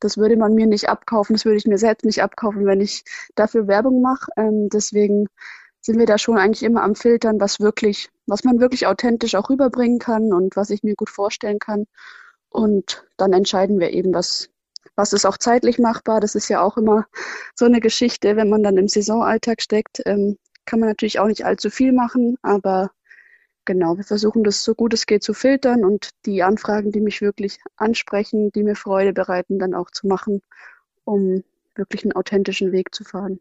das 0.00 0.16
würde 0.18 0.36
man 0.36 0.54
mir 0.54 0.66
nicht 0.66 0.88
abkaufen, 0.88 1.34
das 1.34 1.44
würde 1.44 1.58
ich 1.58 1.66
mir 1.66 1.78
selbst 1.78 2.04
nicht 2.04 2.22
abkaufen, 2.22 2.66
wenn 2.66 2.80
ich 2.80 3.04
dafür 3.34 3.66
Werbung 3.66 4.02
mache. 4.02 4.30
Ähm, 4.36 4.68
deswegen 4.70 5.28
sind 5.80 5.98
wir 5.98 6.06
da 6.06 6.18
schon 6.18 6.38
eigentlich 6.38 6.62
immer 6.62 6.82
am 6.82 6.94
Filtern, 6.94 7.40
was 7.40 7.60
wirklich, 7.60 8.10
was 8.26 8.44
man 8.44 8.60
wirklich 8.60 8.86
authentisch 8.86 9.34
auch 9.34 9.50
rüberbringen 9.50 9.98
kann 9.98 10.32
und 10.32 10.56
was 10.56 10.70
ich 10.70 10.82
mir 10.82 10.94
gut 10.96 11.10
vorstellen 11.10 11.58
kann. 11.58 11.86
Und 12.48 13.06
dann 13.16 13.32
entscheiden 13.32 13.78
wir 13.80 13.90
eben, 13.92 14.12
was, 14.12 14.50
was 14.96 15.12
ist 15.12 15.26
auch 15.26 15.38
zeitlich 15.38 15.78
machbar. 15.78 16.20
Das 16.20 16.34
ist 16.34 16.48
ja 16.48 16.60
auch 16.62 16.76
immer 16.76 17.06
so 17.54 17.66
eine 17.66 17.80
Geschichte, 17.80 18.36
wenn 18.36 18.48
man 18.48 18.62
dann 18.62 18.76
im 18.76 18.88
Saisonalltag 18.88 19.62
steckt, 19.62 20.02
ähm, 20.06 20.38
kann 20.64 20.80
man 20.80 20.88
natürlich 20.88 21.20
auch 21.20 21.28
nicht 21.28 21.44
allzu 21.46 21.70
viel 21.70 21.92
machen, 21.92 22.36
aber 22.42 22.90
genau, 23.66 23.96
wir 23.96 24.04
versuchen 24.04 24.44
das 24.44 24.64
so 24.64 24.74
gut 24.74 24.94
es 24.94 25.06
geht 25.06 25.22
zu 25.22 25.34
filtern 25.34 25.84
und 25.84 26.10
die 26.24 26.42
Anfragen, 26.42 26.92
die 26.92 27.00
mich 27.00 27.20
wirklich 27.20 27.58
ansprechen, 27.76 28.50
die 28.52 28.62
mir 28.62 28.76
Freude 28.76 29.12
bereiten, 29.12 29.58
dann 29.58 29.74
auch 29.74 29.90
zu 29.90 30.06
machen, 30.06 30.40
um 31.04 31.42
wirklich 31.74 32.04
einen 32.04 32.12
authentischen 32.12 32.72
Weg 32.72 32.94
zu 32.94 33.04
fahren. 33.04 33.40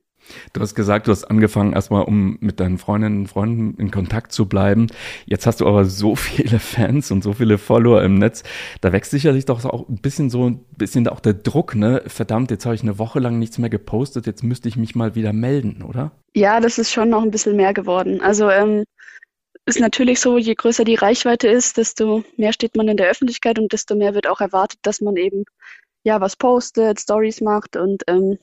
Du 0.53 0.61
hast 0.61 0.75
gesagt, 0.75 1.07
du 1.07 1.11
hast 1.11 1.25
angefangen 1.25 1.73
erstmal, 1.73 2.03
um 2.03 2.37
mit 2.39 2.59
deinen 2.59 2.77
Freundinnen 2.77 3.19
und 3.19 3.27
Freunden 3.27 3.79
in 3.79 3.91
Kontakt 3.91 4.31
zu 4.31 4.47
bleiben. 4.47 4.87
Jetzt 5.25 5.45
hast 5.45 5.61
du 5.61 5.67
aber 5.67 5.85
so 5.85 6.15
viele 6.15 6.59
Fans 6.59 7.11
und 7.11 7.23
so 7.23 7.33
viele 7.33 7.57
Follower 7.57 8.01
im 8.01 8.15
Netz. 8.15 8.43
Da 8.81 8.91
wächst 8.91 9.11
sicherlich 9.11 9.45
doch 9.45 9.63
auch 9.65 9.87
ein 9.87 9.97
bisschen 9.97 10.29
so 10.29 10.49
ein 10.49 10.59
bisschen 10.77 11.07
auch 11.07 11.19
der 11.19 11.33
Druck, 11.33 11.75
ne? 11.75 12.01
Verdammt, 12.07 12.51
jetzt 12.51 12.65
habe 12.65 12.75
ich 12.75 12.81
eine 12.81 12.97
Woche 12.97 13.19
lang 13.19 13.39
nichts 13.39 13.57
mehr 13.57 13.69
gepostet, 13.69 14.25
jetzt 14.25 14.43
müsste 14.43 14.67
ich 14.67 14.77
mich 14.77 14.95
mal 14.95 15.15
wieder 15.15 15.33
melden, 15.33 15.83
oder? 15.83 16.11
Ja, 16.35 16.59
das 16.59 16.77
ist 16.79 16.91
schon 16.91 17.09
noch 17.09 17.21
ein 17.21 17.31
bisschen 17.31 17.55
mehr 17.55 17.73
geworden. 17.73 18.19
Also 18.21 18.49
ähm, 18.49 18.83
ist 19.65 19.79
natürlich 19.79 20.19
so, 20.19 20.37
je 20.37 20.53
größer 20.55 20.83
die 20.83 20.95
Reichweite 20.95 21.47
ist, 21.47 21.77
desto 21.77 22.23
mehr 22.37 22.53
steht 22.53 22.75
man 22.75 22.87
in 22.87 22.97
der 22.97 23.09
Öffentlichkeit 23.09 23.59
und 23.59 23.73
desto 23.73 23.95
mehr 23.95 24.13
wird 24.13 24.27
auch 24.27 24.41
erwartet, 24.41 24.79
dass 24.83 25.01
man 25.01 25.15
eben 25.17 25.45
ja 26.03 26.21
was 26.21 26.35
postet, 26.35 26.99
Stories 26.99 27.41
macht 27.41 27.75
und 27.75 28.03
ähm, 28.07 28.37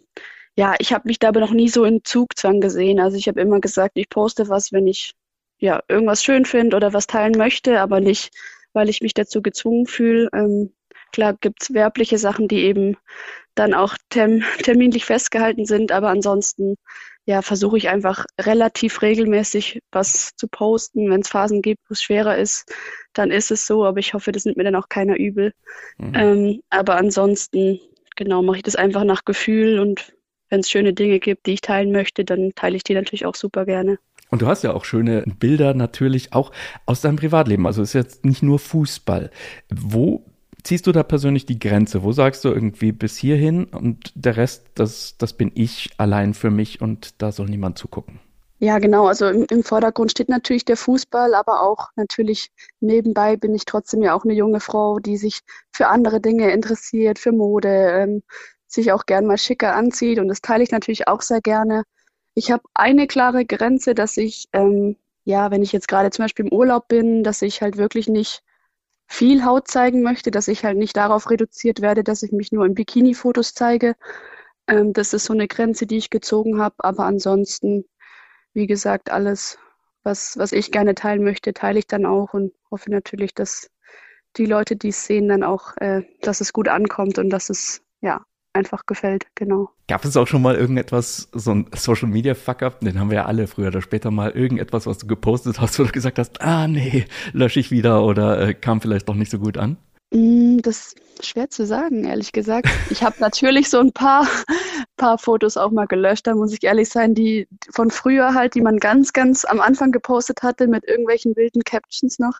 ja, 0.56 0.74
ich 0.78 0.92
habe 0.92 1.08
mich 1.08 1.18
da 1.18 1.28
aber 1.28 1.40
noch 1.40 1.52
nie 1.52 1.68
so 1.68 1.84
in 1.84 2.04
Zugzwang 2.04 2.60
gesehen. 2.60 3.00
Also 3.00 3.16
ich 3.16 3.26
habe 3.28 3.40
immer 3.40 3.60
gesagt, 3.60 3.92
ich 3.94 4.10
poste 4.10 4.48
was, 4.48 4.72
wenn 4.72 4.86
ich 4.86 5.14
ja 5.58 5.82
irgendwas 5.88 6.22
schön 6.22 6.44
finde 6.44 6.76
oder 6.76 6.92
was 6.92 7.06
teilen 7.06 7.38
möchte, 7.38 7.80
aber 7.80 8.00
nicht, 8.00 8.32
weil 8.74 8.88
ich 8.88 9.00
mich 9.00 9.14
dazu 9.14 9.40
gezwungen 9.42 9.86
fühle. 9.86 10.28
Ähm, 10.34 10.72
klar 11.12 11.34
gibt's 11.40 11.72
werbliche 11.72 12.18
Sachen, 12.18 12.48
die 12.48 12.64
eben 12.64 12.96
dann 13.54 13.74
auch 13.74 13.96
term 14.10 14.42
terminlich 14.62 15.04
festgehalten 15.04 15.66
sind, 15.66 15.92
aber 15.92 16.08
ansonsten 16.08 16.76
ja, 17.24 17.42
versuche 17.42 17.76
ich 17.76 17.88
einfach 17.88 18.26
relativ 18.40 19.02
regelmäßig 19.02 19.80
was 19.92 20.30
zu 20.36 20.48
posten. 20.48 21.10
Wenn 21.10 21.20
es 21.20 21.28
Phasen 21.28 21.62
gibt, 21.62 21.80
wo 21.88 21.92
es 21.92 22.02
schwerer 22.02 22.36
ist, 22.36 22.72
dann 23.12 23.30
ist 23.30 23.50
es 23.50 23.66
so, 23.66 23.84
aber 23.84 23.98
ich 23.98 24.14
hoffe, 24.14 24.32
das 24.32 24.44
nimmt 24.44 24.56
mir 24.56 24.64
dann 24.64 24.74
auch 24.74 24.88
keiner 24.88 25.16
übel. 25.16 25.52
Mhm. 25.98 26.14
Ähm, 26.14 26.62
aber 26.70 26.96
ansonsten, 26.96 27.80
genau, 28.16 28.42
mache 28.42 28.56
ich 28.56 28.62
das 28.62 28.76
einfach 28.76 29.04
nach 29.04 29.24
Gefühl 29.24 29.78
und 29.78 30.14
wenn 30.48 30.60
es 30.60 30.70
schöne 30.70 30.92
Dinge 30.92 31.18
gibt, 31.18 31.46
die 31.46 31.54
ich 31.54 31.60
teilen 31.62 31.92
möchte, 31.92 32.24
dann 32.24 32.52
teile 32.54 32.76
ich 32.76 32.82
die 32.82 32.94
natürlich 32.94 33.24
auch 33.24 33.34
super 33.34 33.64
gerne. 33.64 33.98
Und 34.28 34.42
du 34.42 34.46
hast 34.46 34.64
ja 34.64 34.74
auch 34.74 34.84
schöne 34.84 35.24
Bilder 35.38 35.74
natürlich 35.74 36.32
auch 36.32 36.52
aus 36.86 37.02
deinem 37.02 37.16
Privatleben. 37.16 37.66
Also 37.66 37.82
es 37.82 37.90
ist 37.90 37.94
jetzt 37.94 38.24
nicht 38.24 38.42
nur 38.42 38.58
Fußball. 38.58 39.30
Wo 39.70 40.24
ziehst 40.64 40.86
du 40.86 40.92
da 40.92 41.02
persönlich 41.02 41.46
die 41.46 41.58
Grenze? 41.58 42.02
Wo 42.02 42.12
sagst 42.12 42.44
du 42.44 42.48
irgendwie 42.48 42.92
bis 42.92 43.16
hierhin 43.16 43.64
und 43.64 44.12
der 44.14 44.36
Rest, 44.36 44.66
das, 44.74 45.16
das 45.18 45.32
bin 45.32 45.52
ich 45.54 45.90
allein 45.98 46.34
für 46.34 46.50
mich 46.50 46.80
und 46.80 47.20
da 47.22 47.32
soll 47.32 47.46
niemand 47.46 47.78
zugucken? 47.78 48.20
Ja, 48.58 48.78
genau. 48.78 49.08
Also 49.08 49.26
im, 49.26 49.44
im, 49.50 49.64
Vordergrund 49.64 50.12
steht 50.12 50.28
natürlich 50.28 50.64
der 50.64 50.76
Fußball, 50.76 51.34
aber 51.34 51.62
auch 51.62 51.88
natürlich 51.96 52.52
nebenbei 52.78 53.36
bin 53.36 53.56
ich 53.56 53.64
trotzdem 53.64 54.02
ja 54.02 54.14
auch 54.14 54.22
eine 54.22 54.34
junge 54.34 54.60
Frau, 54.60 55.00
die 55.00 55.16
sich 55.16 55.40
für 55.72 55.88
andere 55.88 56.20
Dinge 56.20 56.48
interessiert, 56.52 57.18
für 57.18 57.32
Mode, 57.32 57.68
ähm, 57.68 58.22
sich 58.68 58.92
auch 58.92 59.04
gern 59.04 59.26
mal 59.26 59.36
schicker 59.36 59.74
anzieht 59.74 60.20
und 60.20 60.28
das 60.28 60.42
teile 60.42 60.62
ich 60.62 60.70
natürlich 60.70 61.08
auch 61.08 61.22
sehr 61.22 61.40
gerne. 61.40 61.82
Ich 62.34 62.52
habe 62.52 62.62
eine 62.72 63.08
klare 63.08 63.44
Grenze, 63.44 63.94
dass 63.96 64.16
ich, 64.16 64.46
ähm, 64.52 64.96
ja, 65.24 65.50
wenn 65.50 65.62
ich 65.62 65.72
jetzt 65.72 65.88
gerade 65.88 66.10
zum 66.10 66.24
Beispiel 66.24 66.46
im 66.46 66.52
Urlaub 66.52 66.86
bin, 66.86 67.24
dass 67.24 67.42
ich 67.42 67.62
halt 67.62 67.76
wirklich 67.76 68.08
nicht 68.08 68.44
viel 69.12 69.44
Haut 69.44 69.68
zeigen 69.68 70.02
möchte, 70.02 70.30
dass 70.30 70.48
ich 70.48 70.64
halt 70.64 70.78
nicht 70.78 70.96
darauf 70.96 71.28
reduziert 71.28 71.82
werde, 71.82 72.02
dass 72.02 72.22
ich 72.22 72.32
mich 72.32 72.50
nur 72.50 72.64
in 72.64 72.74
Bikini-Fotos 72.74 73.52
zeige. 73.52 73.94
Ähm, 74.66 74.94
das 74.94 75.12
ist 75.12 75.26
so 75.26 75.34
eine 75.34 75.48
Grenze, 75.48 75.86
die 75.86 75.98
ich 75.98 76.08
gezogen 76.08 76.58
habe. 76.60 76.76
Aber 76.78 77.04
ansonsten, 77.04 77.84
wie 78.54 78.66
gesagt, 78.66 79.10
alles, 79.10 79.58
was, 80.02 80.38
was 80.38 80.52
ich 80.52 80.72
gerne 80.72 80.94
teilen 80.94 81.22
möchte, 81.24 81.52
teile 81.52 81.78
ich 81.78 81.86
dann 81.86 82.06
auch 82.06 82.32
und 82.32 82.54
hoffe 82.70 82.90
natürlich, 82.90 83.34
dass 83.34 83.70
die 84.38 84.46
Leute, 84.46 84.76
die 84.76 84.88
es 84.88 85.04
sehen, 85.04 85.28
dann 85.28 85.42
auch, 85.42 85.76
äh, 85.76 86.04
dass 86.22 86.40
es 86.40 86.54
gut 86.54 86.68
ankommt 86.68 87.18
und 87.18 87.28
dass 87.28 87.50
es 87.50 87.82
ja 88.00 88.24
einfach 88.52 88.86
gefällt, 88.86 89.26
genau. 89.34 89.70
Gab 89.88 90.04
es 90.04 90.16
auch 90.16 90.26
schon 90.26 90.42
mal 90.42 90.56
irgendetwas, 90.56 91.28
so 91.32 91.52
ein 91.52 91.66
Social 91.74 92.08
Media 92.08 92.34
Fuck-up, 92.34 92.80
den 92.80 92.98
haben 92.98 93.10
wir 93.10 93.18
ja 93.18 93.24
alle 93.26 93.46
früher 93.46 93.68
oder 93.68 93.82
später 93.82 94.10
mal, 94.10 94.30
irgendetwas, 94.30 94.86
was 94.86 94.98
du 94.98 95.06
gepostet 95.06 95.60
hast, 95.60 95.78
wo 95.78 95.84
du 95.84 95.92
gesagt 95.92 96.18
hast, 96.18 96.40
ah 96.40 96.68
nee, 96.68 97.06
lösche 97.32 97.60
ich 97.60 97.70
wieder 97.70 98.04
oder 98.04 98.40
äh, 98.40 98.54
kam 98.54 98.80
vielleicht 98.80 99.08
doch 99.08 99.14
nicht 99.14 99.30
so 99.30 99.38
gut 99.38 99.58
an? 99.58 99.76
Mm, 100.12 100.58
das 100.58 100.94
ist 101.18 101.26
schwer 101.26 101.48
zu 101.48 101.64
sagen, 101.66 102.04
ehrlich 102.04 102.32
gesagt. 102.32 102.68
Ich 102.90 103.02
habe 103.02 103.16
natürlich 103.20 103.70
so 103.70 103.78
ein 103.78 103.92
paar, 103.92 104.26
paar 104.96 105.18
Fotos 105.18 105.56
auch 105.56 105.70
mal 105.70 105.86
gelöscht, 105.86 106.26
da 106.26 106.34
muss 106.34 106.52
ich 106.52 106.62
ehrlich 106.62 106.88
sein, 106.88 107.14
die 107.14 107.48
von 107.70 107.90
früher 107.90 108.34
halt, 108.34 108.54
die 108.54 108.60
man 108.60 108.78
ganz, 108.78 109.12
ganz 109.12 109.44
am 109.44 109.60
Anfang 109.60 109.92
gepostet 109.92 110.42
hatte 110.42 110.68
mit 110.68 110.86
irgendwelchen 110.86 111.34
wilden 111.36 111.62
Captions 111.64 112.18
noch, 112.18 112.38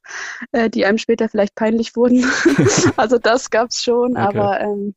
äh, 0.53 0.69
die 0.69 0.85
einem 0.85 0.99
später 0.99 1.29
vielleicht 1.29 1.55
peinlich 1.55 1.97
wurden. 1.97 2.25
also 2.97 3.19
das 3.19 3.51
gab's 3.51 3.83
schon, 3.83 4.13
okay. 4.13 4.39
aber 4.39 4.61
ähm, 4.61 4.95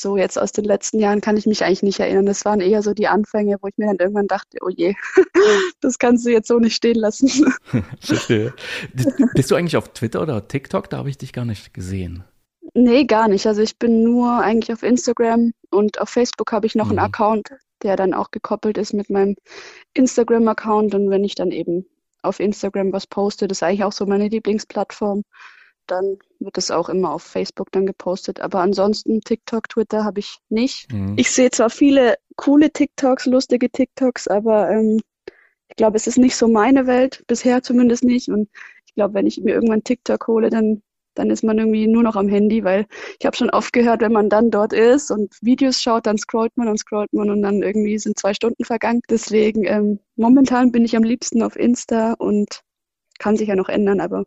so 0.00 0.16
jetzt 0.16 0.38
aus 0.38 0.52
den 0.52 0.64
letzten 0.64 0.98
Jahren 0.98 1.20
kann 1.20 1.36
ich 1.36 1.46
mich 1.46 1.64
eigentlich 1.64 1.82
nicht 1.82 2.00
erinnern. 2.00 2.26
Das 2.26 2.44
waren 2.44 2.60
eher 2.60 2.82
so 2.82 2.94
die 2.94 3.08
Anfänge, 3.08 3.56
wo 3.60 3.68
ich 3.68 3.76
mir 3.76 3.86
dann 3.86 3.98
irgendwann 3.98 4.26
dachte, 4.26 4.58
oh 4.62 4.68
je, 4.68 4.94
das 5.80 5.98
kannst 5.98 6.26
du 6.26 6.30
jetzt 6.30 6.48
so 6.48 6.58
nicht 6.58 6.74
stehen 6.74 6.96
lassen. 6.96 7.54
Verstehe. 8.00 8.54
Bist 9.34 9.50
du 9.50 9.54
eigentlich 9.54 9.76
auf 9.76 9.92
Twitter 9.92 10.22
oder 10.22 10.46
TikTok? 10.46 10.90
Da 10.90 10.98
habe 10.98 11.10
ich 11.10 11.18
dich 11.18 11.32
gar 11.32 11.44
nicht 11.44 11.74
gesehen. 11.74 12.24
Nee, 12.74 13.04
gar 13.04 13.28
nicht. 13.28 13.46
Also 13.46 13.62
ich 13.62 13.78
bin 13.78 14.02
nur 14.02 14.40
eigentlich 14.40 14.72
auf 14.72 14.82
Instagram 14.82 15.52
und 15.70 16.00
auf 16.00 16.08
Facebook 16.08 16.52
habe 16.52 16.66
ich 16.66 16.74
noch 16.74 16.86
mhm. 16.86 16.98
einen 16.98 17.06
Account, 17.06 17.50
der 17.82 17.96
dann 17.96 18.14
auch 18.14 18.30
gekoppelt 18.30 18.78
ist 18.78 18.92
mit 18.92 19.10
meinem 19.10 19.36
Instagram-Account. 19.94 20.94
Und 20.94 21.10
wenn 21.10 21.24
ich 21.24 21.34
dann 21.34 21.50
eben 21.50 21.86
auf 22.22 22.38
Instagram 22.38 22.92
was 22.92 23.06
poste, 23.06 23.48
das 23.48 23.58
ist 23.58 23.62
eigentlich 23.62 23.84
auch 23.84 23.92
so 23.92 24.06
meine 24.06 24.28
Lieblingsplattform 24.28 25.22
dann 25.86 26.18
wird 26.38 26.58
es 26.58 26.70
auch 26.70 26.88
immer 26.88 27.12
auf 27.12 27.22
Facebook 27.22 27.70
dann 27.72 27.86
gepostet. 27.86 28.40
Aber 28.40 28.60
ansonsten 28.60 29.20
TikTok, 29.20 29.68
Twitter 29.68 30.04
habe 30.04 30.20
ich 30.20 30.38
nicht. 30.48 30.92
Mhm. 30.92 31.14
Ich 31.16 31.30
sehe 31.30 31.50
zwar 31.50 31.70
viele 31.70 32.16
coole 32.36 32.70
TikToks, 32.70 33.26
lustige 33.26 33.70
TikToks, 33.70 34.28
aber 34.28 34.70
ähm, 34.70 35.00
ich 35.68 35.76
glaube, 35.76 35.96
es 35.96 36.06
ist 36.06 36.18
nicht 36.18 36.36
so 36.36 36.48
meine 36.48 36.86
Welt, 36.86 37.22
bisher 37.26 37.62
zumindest 37.62 38.04
nicht. 38.04 38.28
Und 38.28 38.48
ich 38.86 38.94
glaube, 38.94 39.14
wenn 39.14 39.26
ich 39.26 39.40
mir 39.40 39.54
irgendwann 39.54 39.84
TikTok 39.84 40.26
hole, 40.26 40.50
dann, 40.50 40.82
dann 41.14 41.30
ist 41.30 41.44
man 41.44 41.58
irgendwie 41.58 41.86
nur 41.86 42.02
noch 42.02 42.16
am 42.16 42.28
Handy, 42.28 42.64
weil 42.64 42.86
ich 43.18 43.26
habe 43.26 43.36
schon 43.36 43.50
oft 43.50 43.72
gehört, 43.72 44.00
wenn 44.00 44.12
man 44.12 44.28
dann 44.28 44.50
dort 44.50 44.72
ist 44.72 45.10
und 45.10 45.34
Videos 45.42 45.80
schaut, 45.80 46.06
dann 46.06 46.18
scrollt 46.18 46.56
man 46.56 46.68
und 46.68 46.78
scrollt 46.78 47.12
man 47.12 47.30
und 47.30 47.42
dann 47.42 47.62
irgendwie 47.62 47.98
sind 47.98 48.18
zwei 48.18 48.34
Stunden 48.34 48.64
vergangen. 48.64 49.00
Deswegen, 49.08 49.64
ähm, 49.64 50.00
momentan 50.16 50.72
bin 50.72 50.84
ich 50.84 50.96
am 50.96 51.04
liebsten 51.04 51.42
auf 51.42 51.56
Insta 51.56 52.14
und 52.14 52.62
kann 53.18 53.36
sich 53.36 53.48
ja 53.48 53.54
noch 53.54 53.68
ändern, 53.68 54.00
aber 54.00 54.24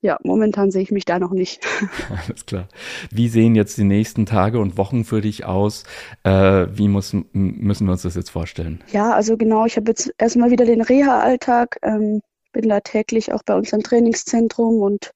ja, 0.00 0.18
momentan 0.22 0.70
sehe 0.70 0.82
ich 0.82 0.92
mich 0.92 1.04
da 1.04 1.18
noch 1.18 1.32
nicht. 1.32 1.66
Alles 2.28 2.46
klar. 2.46 2.68
Wie 3.10 3.28
sehen 3.28 3.54
jetzt 3.54 3.76
die 3.78 3.84
nächsten 3.84 4.26
Tage 4.26 4.60
und 4.60 4.76
Wochen 4.76 5.04
für 5.04 5.20
dich 5.20 5.44
aus? 5.44 5.84
Äh, 6.22 6.66
wie 6.70 6.88
muss, 6.88 7.16
müssen 7.32 7.86
wir 7.86 7.92
uns 7.92 8.02
das 8.02 8.14
jetzt 8.14 8.30
vorstellen? 8.30 8.82
Ja, 8.92 9.12
also 9.12 9.36
genau, 9.36 9.66
ich 9.66 9.76
habe 9.76 9.90
jetzt 9.90 10.12
erstmal 10.18 10.50
wieder 10.50 10.64
den 10.64 10.82
Reha-Alltag, 10.82 11.78
ähm, 11.82 12.20
bin 12.52 12.68
da 12.68 12.80
täglich 12.80 13.32
auch 13.32 13.42
bei 13.44 13.54
uns 13.54 13.72
im 13.72 13.82
Trainingszentrum 13.82 14.80
und 14.80 15.10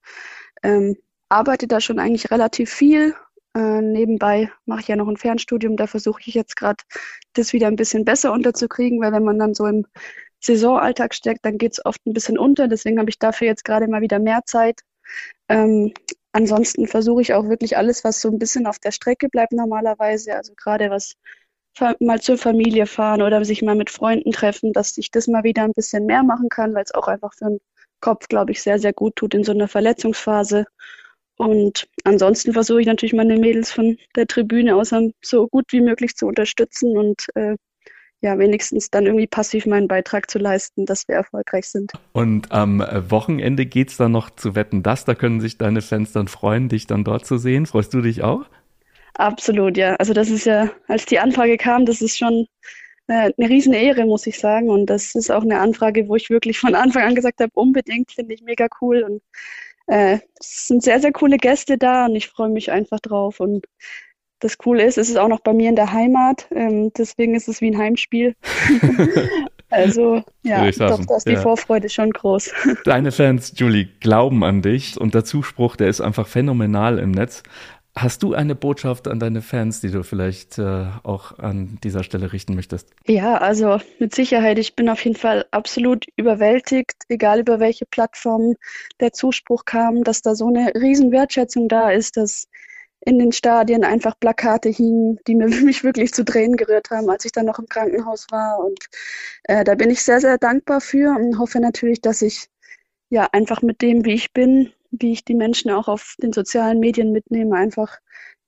ähm, 0.62 0.96
arbeite 1.28 1.68
da 1.68 1.80
schon 1.80 2.00
eigentlich 2.00 2.30
relativ 2.30 2.70
viel. 2.70 3.14
Äh, 3.54 3.82
nebenbei 3.82 4.50
mache 4.66 4.80
ich 4.80 4.88
ja 4.88 4.96
noch 4.96 5.08
ein 5.08 5.16
Fernstudium, 5.16 5.76
da 5.76 5.86
versuche 5.86 6.22
ich 6.26 6.34
jetzt 6.34 6.56
gerade 6.56 6.82
das 7.34 7.52
wieder 7.52 7.68
ein 7.68 7.76
bisschen 7.76 8.04
besser 8.04 8.32
unterzukriegen, 8.32 9.00
weil 9.00 9.12
wenn 9.12 9.24
man 9.24 9.38
dann 9.38 9.54
so 9.54 9.66
im 9.66 9.86
Saisonalltag 10.42 11.14
steckt, 11.14 11.44
dann 11.44 11.58
geht 11.58 11.72
es 11.72 11.84
oft 11.84 12.04
ein 12.06 12.12
bisschen 12.12 12.38
unter. 12.38 12.68
Deswegen 12.68 12.98
habe 12.98 13.10
ich 13.10 13.18
dafür 13.18 13.46
jetzt 13.46 13.64
gerade 13.64 13.88
mal 13.88 14.00
wieder 14.00 14.18
mehr 14.18 14.40
Zeit. 14.44 14.80
Ähm, 15.48 15.92
ansonsten 16.32 16.86
versuche 16.86 17.22
ich 17.22 17.34
auch 17.34 17.48
wirklich 17.48 17.76
alles, 17.76 18.04
was 18.04 18.20
so 18.20 18.28
ein 18.28 18.38
bisschen 18.38 18.66
auf 18.66 18.78
der 18.78 18.90
Strecke 18.92 19.28
bleibt 19.28 19.52
normalerweise. 19.52 20.34
Also 20.34 20.54
gerade 20.56 20.90
was 20.90 21.14
mal 22.00 22.20
zur 22.20 22.36
Familie 22.38 22.86
fahren 22.86 23.22
oder 23.22 23.44
sich 23.44 23.62
mal 23.62 23.74
mit 23.74 23.90
Freunden 23.90 24.32
treffen, 24.32 24.72
dass 24.72 24.98
ich 24.98 25.10
das 25.10 25.26
mal 25.26 25.44
wieder 25.44 25.64
ein 25.64 25.72
bisschen 25.72 26.06
mehr 26.06 26.22
machen 26.22 26.48
kann, 26.48 26.74
weil 26.74 26.84
es 26.84 26.94
auch 26.94 27.08
einfach 27.08 27.32
für 27.34 27.46
den 27.46 27.60
Kopf, 28.00 28.28
glaube 28.28 28.52
ich, 28.52 28.62
sehr, 28.62 28.78
sehr 28.78 28.92
gut 28.92 29.16
tut 29.16 29.34
in 29.34 29.44
so 29.44 29.52
einer 29.52 29.68
Verletzungsphase. 29.68 30.66
Und 31.36 31.88
ansonsten 32.04 32.52
versuche 32.52 32.80
ich 32.80 32.86
natürlich 32.86 33.14
meine 33.14 33.38
Mädels 33.38 33.72
von 33.72 33.96
der 34.16 34.26
Tribüne 34.26 34.76
aus 34.76 34.92
so 35.22 35.48
gut 35.48 35.64
wie 35.70 35.80
möglich 35.80 36.14
zu 36.14 36.26
unterstützen 36.26 36.96
und 36.98 37.26
äh, 37.34 37.56
ja, 38.22 38.38
wenigstens 38.38 38.88
dann 38.88 39.04
irgendwie 39.06 39.26
passiv 39.26 39.66
meinen 39.66 39.88
Beitrag 39.88 40.30
zu 40.30 40.38
leisten, 40.38 40.86
dass 40.86 41.08
wir 41.08 41.16
erfolgreich 41.16 41.66
sind. 41.66 41.92
Und 42.12 42.52
am 42.52 42.80
Wochenende 42.80 43.66
geht's 43.66 43.96
dann 43.96 44.12
noch 44.12 44.30
zu 44.30 44.54
Wetten 44.54 44.84
das. 44.84 45.04
Da 45.04 45.14
können 45.14 45.40
sich 45.40 45.58
deine 45.58 45.82
Fans 45.82 46.12
dann 46.12 46.28
freuen, 46.28 46.68
dich 46.68 46.86
dann 46.86 47.02
dort 47.02 47.26
zu 47.26 47.36
sehen. 47.36 47.66
Freust 47.66 47.92
du 47.92 48.00
dich 48.00 48.22
auch? 48.22 48.44
Absolut, 49.14 49.76
ja. 49.76 49.96
Also 49.96 50.14
das 50.14 50.30
ist 50.30 50.46
ja, 50.46 50.70
als 50.86 51.04
die 51.04 51.18
Anfrage 51.18 51.56
kam, 51.56 51.84
das 51.84 52.00
ist 52.00 52.16
schon 52.16 52.46
äh, 53.08 53.32
eine 53.36 53.50
riesen 53.50 53.72
Ehre, 53.72 54.06
muss 54.06 54.26
ich 54.28 54.38
sagen. 54.38 54.70
Und 54.70 54.86
das 54.86 55.16
ist 55.16 55.30
auch 55.30 55.42
eine 55.42 55.58
Anfrage, 55.58 56.08
wo 56.08 56.14
ich 56.14 56.30
wirklich 56.30 56.60
von 56.60 56.76
Anfang 56.76 57.02
an 57.02 57.14
gesagt 57.16 57.40
habe, 57.40 57.50
unbedingt, 57.54 58.12
finde 58.12 58.34
ich 58.34 58.42
mega 58.42 58.68
cool. 58.80 59.02
Und 59.02 59.22
äh, 59.88 60.20
es 60.38 60.68
sind 60.68 60.84
sehr, 60.84 61.00
sehr 61.00 61.12
coole 61.12 61.38
Gäste 61.38 61.76
da 61.76 62.06
und 62.06 62.14
ich 62.14 62.28
freue 62.28 62.50
mich 62.50 62.70
einfach 62.70 63.00
drauf. 63.00 63.40
Und 63.40 63.66
das 64.42 64.58
Coole 64.58 64.84
ist, 64.84 64.98
es 64.98 65.08
ist 65.08 65.16
auch 65.16 65.28
noch 65.28 65.40
bei 65.40 65.52
mir 65.52 65.68
in 65.68 65.76
der 65.76 65.92
Heimat, 65.92 66.48
ähm, 66.54 66.92
deswegen 66.98 67.34
ist 67.34 67.48
es 67.48 67.60
wie 67.60 67.70
ein 67.70 67.78
Heimspiel. 67.78 68.34
also 69.70 70.22
ja, 70.42 70.68
doch, 70.72 71.04
da 71.06 71.16
ist 71.16 71.28
die 71.28 71.32
ja. 71.32 71.40
Vorfreude 71.40 71.88
schon 71.88 72.10
groß. 72.10 72.50
Deine 72.84 73.12
Fans, 73.12 73.52
Julie, 73.56 73.88
glauben 74.00 74.42
an 74.42 74.60
dich 74.60 75.00
und 75.00 75.14
der 75.14 75.24
Zuspruch, 75.24 75.76
der 75.76 75.88
ist 75.88 76.00
einfach 76.00 76.26
phänomenal 76.26 76.98
im 76.98 77.12
Netz. 77.12 77.44
Hast 77.94 78.22
du 78.22 78.32
eine 78.32 78.54
Botschaft 78.54 79.06
an 79.06 79.20
deine 79.20 79.42
Fans, 79.42 79.82
die 79.82 79.90
du 79.90 80.02
vielleicht 80.02 80.58
äh, 80.58 80.86
auch 81.02 81.38
an 81.38 81.78
dieser 81.84 82.02
Stelle 82.02 82.32
richten 82.32 82.54
möchtest? 82.54 82.88
Ja, 83.06 83.36
also 83.36 83.80
mit 83.98 84.14
Sicherheit. 84.14 84.58
Ich 84.58 84.74
bin 84.74 84.88
auf 84.88 85.04
jeden 85.04 85.16
Fall 85.16 85.44
absolut 85.50 86.06
überwältigt, 86.16 86.94
egal 87.10 87.40
über 87.40 87.60
welche 87.60 87.84
Plattform 87.84 88.54
der 89.00 89.12
Zuspruch 89.12 89.66
kam, 89.66 90.04
dass 90.04 90.22
da 90.22 90.34
so 90.34 90.48
eine 90.48 90.72
riesen 90.74 91.12
Wertschätzung 91.12 91.68
da 91.68 91.90
ist, 91.90 92.16
dass 92.16 92.48
in 93.04 93.18
den 93.18 93.32
Stadien 93.32 93.84
einfach 93.84 94.18
Plakate 94.18 94.68
hingen, 94.68 95.18
die 95.26 95.34
mir, 95.34 95.48
mich 95.64 95.84
wirklich 95.84 96.12
zu 96.12 96.24
Tränen 96.24 96.56
gerührt 96.56 96.90
haben, 96.90 97.10
als 97.10 97.24
ich 97.24 97.32
dann 97.32 97.46
noch 97.46 97.58
im 97.58 97.68
Krankenhaus 97.68 98.26
war. 98.30 98.58
Und 98.58 98.86
äh, 99.44 99.64
da 99.64 99.74
bin 99.74 99.90
ich 99.90 100.02
sehr, 100.02 100.20
sehr 100.20 100.38
dankbar 100.38 100.80
für 100.80 101.14
und 101.16 101.38
hoffe 101.38 101.60
natürlich, 101.60 102.00
dass 102.00 102.22
ich 102.22 102.46
ja 103.10 103.28
einfach 103.32 103.62
mit 103.62 103.82
dem, 103.82 104.04
wie 104.04 104.14
ich 104.14 104.32
bin, 104.32 104.72
wie 104.90 105.12
ich 105.12 105.24
die 105.24 105.34
Menschen 105.34 105.70
auch 105.70 105.88
auf 105.88 106.16
den 106.22 106.32
sozialen 106.32 106.80
Medien 106.80 107.12
mitnehme, 107.12 107.56
einfach 107.56 107.98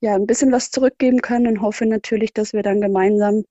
ja 0.00 0.14
ein 0.14 0.26
bisschen 0.26 0.52
was 0.52 0.70
zurückgeben 0.70 1.20
kann 1.20 1.46
und 1.46 1.60
hoffe 1.62 1.86
natürlich, 1.86 2.32
dass 2.32 2.52
wir 2.52 2.62
dann 2.62 2.80
gemeinsam 2.80 3.44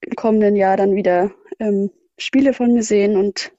im 0.00 0.16
kommenden 0.16 0.56
Jahr 0.56 0.76
dann 0.76 0.94
wieder 0.96 1.32
ähm, 1.60 1.90
Spiele 2.18 2.52
von 2.52 2.74
mir 2.74 2.82
sehen 2.82 3.16
und 3.16 3.52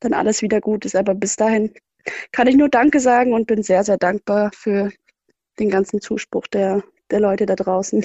dann 0.00 0.14
alles 0.14 0.42
wieder 0.42 0.60
gut 0.60 0.84
ist. 0.84 0.96
Aber 0.96 1.14
bis 1.14 1.36
dahin 1.36 1.72
kann 2.32 2.46
ich 2.46 2.56
nur 2.56 2.68
Danke 2.68 3.00
sagen 3.00 3.34
und 3.34 3.46
bin 3.46 3.62
sehr, 3.62 3.84
sehr 3.84 3.98
dankbar 3.98 4.50
für 4.54 4.90
den 5.60 5.70
ganzen 5.70 6.00
Zuspruch 6.00 6.46
der, 6.46 6.82
der 7.10 7.20
Leute 7.20 7.46
da 7.46 7.54
draußen. 7.54 8.04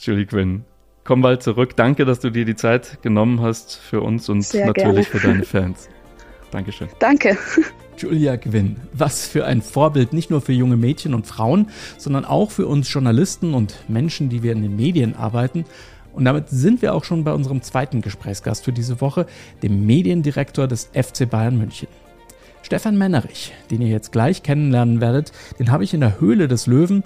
Julie 0.00 0.26
Quinn, 0.26 0.64
komm 1.04 1.22
bald 1.22 1.42
zurück. 1.42 1.76
Danke, 1.76 2.04
dass 2.04 2.20
du 2.20 2.30
dir 2.30 2.44
die 2.44 2.56
Zeit 2.56 3.02
genommen 3.02 3.40
hast 3.40 3.76
für 3.76 4.00
uns 4.00 4.28
und 4.28 4.42
Sehr 4.42 4.66
natürlich 4.66 5.10
gerne. 5.10 5.20
für 5.20 5.26
deine 5.26 5.44
Fans. 5.44 5.88
Dankeschön. 6.50 6.88
Danke. 6.98 7.36
Julia 7.98 8.36
Gwynn, 8.36 8.76
was 8.92 9.26
für 9.26 9.44
ein 9.44 9.60
Vorbild, 9.60 10.12
nicht 10.12 10.30
nur 10.30 10.40
für 10.40 10.52
junge 10.52 10.76
Mädchen 10.76 11.14
und 11.14 11.26
Frauen, 11.26 11.68
sondern 11.98 12.24
auch 12.24 12.50
für 12.50 12.66
uns 12.66 12.92
Journalisten 12.92 13.54
und 13.54 13.88
Menschen, 13.88 14.28
die 14.28 14.42
wir 14.42 14.52
in 14.52 14.62
den 14.62 14.76
Medien 14.76 15.14
arbeiten. 15.16 15.64
Und 16.12 16.24
damit 16.24 16.48
sind 16.48 16.80
wir 16.80 16.94
auch 16.94 17.04
schon 17.04 17.24
bei 17.24 17.32
unserem 17.32 17.62
zweiten 17.62 18.00
Gesprächsgast 18.00 18.64
für 18.64 18.72
diese 18.72 19.00
Woche, 19.00 19.26
dem 19.62 19.84
Mediendirektor 19.84 20.66
des 20.68 20.90
FC 20.94 21.28
Bayern 21.28 21.58
München. 21.58 21.88
Stefan 22.68 22.98
Mennerich, 22.98 23.54
den 23.70 23.80
ihr 23.80 23.88
jetzt 23.88 24.12
gleich 24.12 24.42
kennenlernen 24.42 25.00
werdet, 25.00 25.32
den 25.58 25.70
habe 25.70 25.84
ich 25.84 25.94
in 25.94 26.00
der 26.00 26.20
Höhle 26.20 26.48
des 26.48 26.66
Löwen 26.66 27.02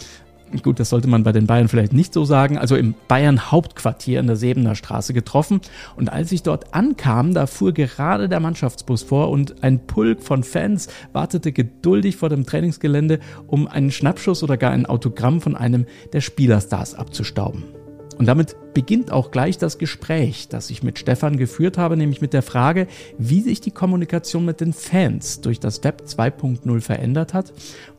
gut, 0.61 0.81
das 0.81 0.91
sollte 0.91 1.09
man 1.09 1.23
bei 1.23 1.31
den 1.31 1.47
Bayern 1.47 1.69
vielleicht 1.69 1.93
nicht 1.93 2.13
so 2.13 2.25
sagen, 2.25 2.59
also 2.59 2.75
im 2.75 2.97
Bayern 3.07 3.53
Hauptquartier 3.53 4.19
in 4.19 4.27
der 4.27 4.35
Sebener 4.35 4.75
Straße 4.75 5.15
getroffen. 5.15 5.61
Und 5.97 6.13
als 6.13 6.33
ich 6.33 6.43
dort 6.43 6.75
ankam, 6.75 7.33
da 7.33 7.47
fuhr 7.47 7.73
gerade 7.73 8.29
der 8.29 8.41
Mannschaftsbus 8.41 9.05
vor 9.05 9.31
und 9.31 9.63
ein 9.63 9.87
Pulk 9.87 10.21
von 10.21 10.43
Fans 10.43 10.89
wartete 11.13 11.53
geduldig 11.53 12.17
vor 12.17 12.29
dem 12.29 12.45
Trainingsgelände, 12.45 13.21
um 13.47 13.69
einen 13.69 13.93
Schnappschuss 13.93 14.43
oder 14.43 14.57
gar 14.57 14.73
ein 14.73 14.85
Autogramm 14.85 15.41
von 15.41 15.57
einem 15.57 15.87
der 16.13 16.21
Spielerstars 16.21 16.95
abzustauben. 16.95 17.82
Und 18.15 18.27
damit 18.27 18.57
beginnt 18.75 19.11
auch 19.11 19.31
gleich 19.31 19.59
das 19.59 19.79
Gespräch, 19.79 20.49
das 20.49 20.71
ich 20.71 20.83
mit 20.83 20.99
Stefan 20.99 21.37
geführt 21.37 21.79
habe, 21.79 21.97
nämlich 21.97 22.21
mit 22.21 22.33
der 22.33 22.43
Frage, 22.43 22.87
wie 23.19 23.41
sich 23.41 23.61
die 23.61 23.71
Kommunikation 23.71 24.45
mit 24.45 24.61
den 24.61 24.73
Fans 24.73 25.41
durch 25.41 25.61
das 25.61 25.83
Web 25.85 26.03
2.0 26.07 26.81
verändert 26.81 27.35
hat. 27.35 27.53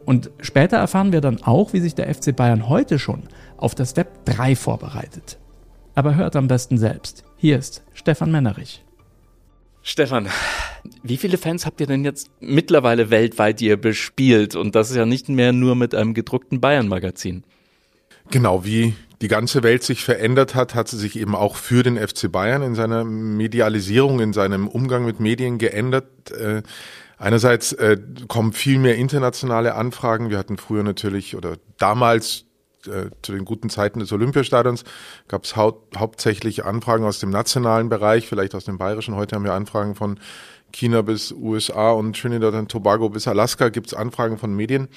Und 0.06 0.32
später 0.40 0.78
erfahren 0.78 1.12
wir 1.12 1.22
dann 1.22 1.42
auch, 1.44 1.74
wie 1.74 1.80
sich 1.80 1.96
der 1.96 2.14
FC 2.14 2.36
Bayern 2.36 2.70
heute 2.70 3.00
schon 3.00 3.24
auf 3.58 3.76
das 3.76 3.96
Web 3.96 4.26
3 4.26 4.56
vorbereitet. 4.56 5.38
Aber 5.96 6.16
hört 6.16 6.36
am 6.36 6.48
besten 6.48 6.78
selbst. 6.78 7.24
Hier 7.38 7.58
ist 7.58 7.84
Stefan 7.94 8.32
Mennerich. 8.32 8.84
Stefan, 9.86 10.30
wie 11.04 11.18
viele 11.18 11.38
Fans 11.38 11.66
habt 11.66 11.82
ihr 11.82 11.88
denn 11.88 12.06
jetzt 12.06 12.32
mittlerweile 12.40 13.10
weltweit 13.10 13.62
ihr 13.62 13.78
bespielt? 13.78 14.56
Und 14.56 14.76
das 14.76 14.90
ist 14.90 14.96
ja 14.96 15.06
nicht 15.06 15.28
mehr 15.28 15.52
nur 15.52 15.76
mit 15.76 15.94
einem 15.94 16.14
gedruckten 16.14 16.62
Bayern-Magazin. 16.62 17.44
Genau, 18.32 18.64
wie 18.64 18.94
die 19.24 19.30
ganze 19.30 19.64
Welt 19.64 19.84
sich 19.84 20.04
verändert 20.04 20.54
hat, 20.54 20.76
hat 20.76 20.90
sie 20.90 20.98
sich 20.98 21.18
eben 21.18 21.34
auch 21.34 21.56
für 21.56 21.82
den 21.82 21.98
FC 21.98 22.30
Bayern 22.30 22.62
in 22.62 22.76
seiner 22.76 23.06
Medialisierung, 23.06 24.20
in 24.20 24.34
seinem 24.34 24.68
Umgang 24.68 25.06
mit 25.06 25.22
Medien 25.22 25.60
geändert. 25.60 26.32
Äh, 26.32 26.62
einerseits 27.18 27.72
äh, 27.72 27.98
kommen 28.28 28.52
viel 28.52 28.80
mehr 28.80 28.98
internationale 28.98 29.76
Anfragen. 29.76 30.30
Wir 30.30 30.38
hatten 30.38 30.58
früher 30.58 30.84
natürlich 30.84 31.38
oder 31.38 31.56
damals 31.78 32.44
äh, 32.86 33.12
zu 33.22 33.32
den 33.32 33.46
guten 33.46 33.70
Zeiten 33.70 34.00
des 34.00 34.12
Olympiastadions 34.12 34.84
gab 35.30 35.46
es 35.46 35.56
hau 35.56 35.88
hauptsächlich 35.96 36.66
Anfragen 36.66 37.06
aus 37.06 37.20
dem 37.20 37.30
nationalen 37.30 37.88
Bereich, 37.88 38.28
vielleicht 38.28 38.56
aus 38.56 38.66
dem 38.66 38.78
bayerischen. 38.78 39.16
Heute 39.16 39.38
haben 39.38 39.46
wir 39.46 39.54
Anfragen 39.54 39.96
von 39.96 40.20
China 40.74 41.02
bis 41.02 41.32
USA 41.32 41.92
und 41.92 42.20
Trinidad 42.20 42.56
und 42.56 42.70
Tobago 42.70 43.08
bis 43.08 43.30
Alaska 43.30 43.70
gibt 43.70 43.88
es 43.88 43.94
Anfragen 43.94 44.38
von 44.38 44.54
Medien. 44.54 44.90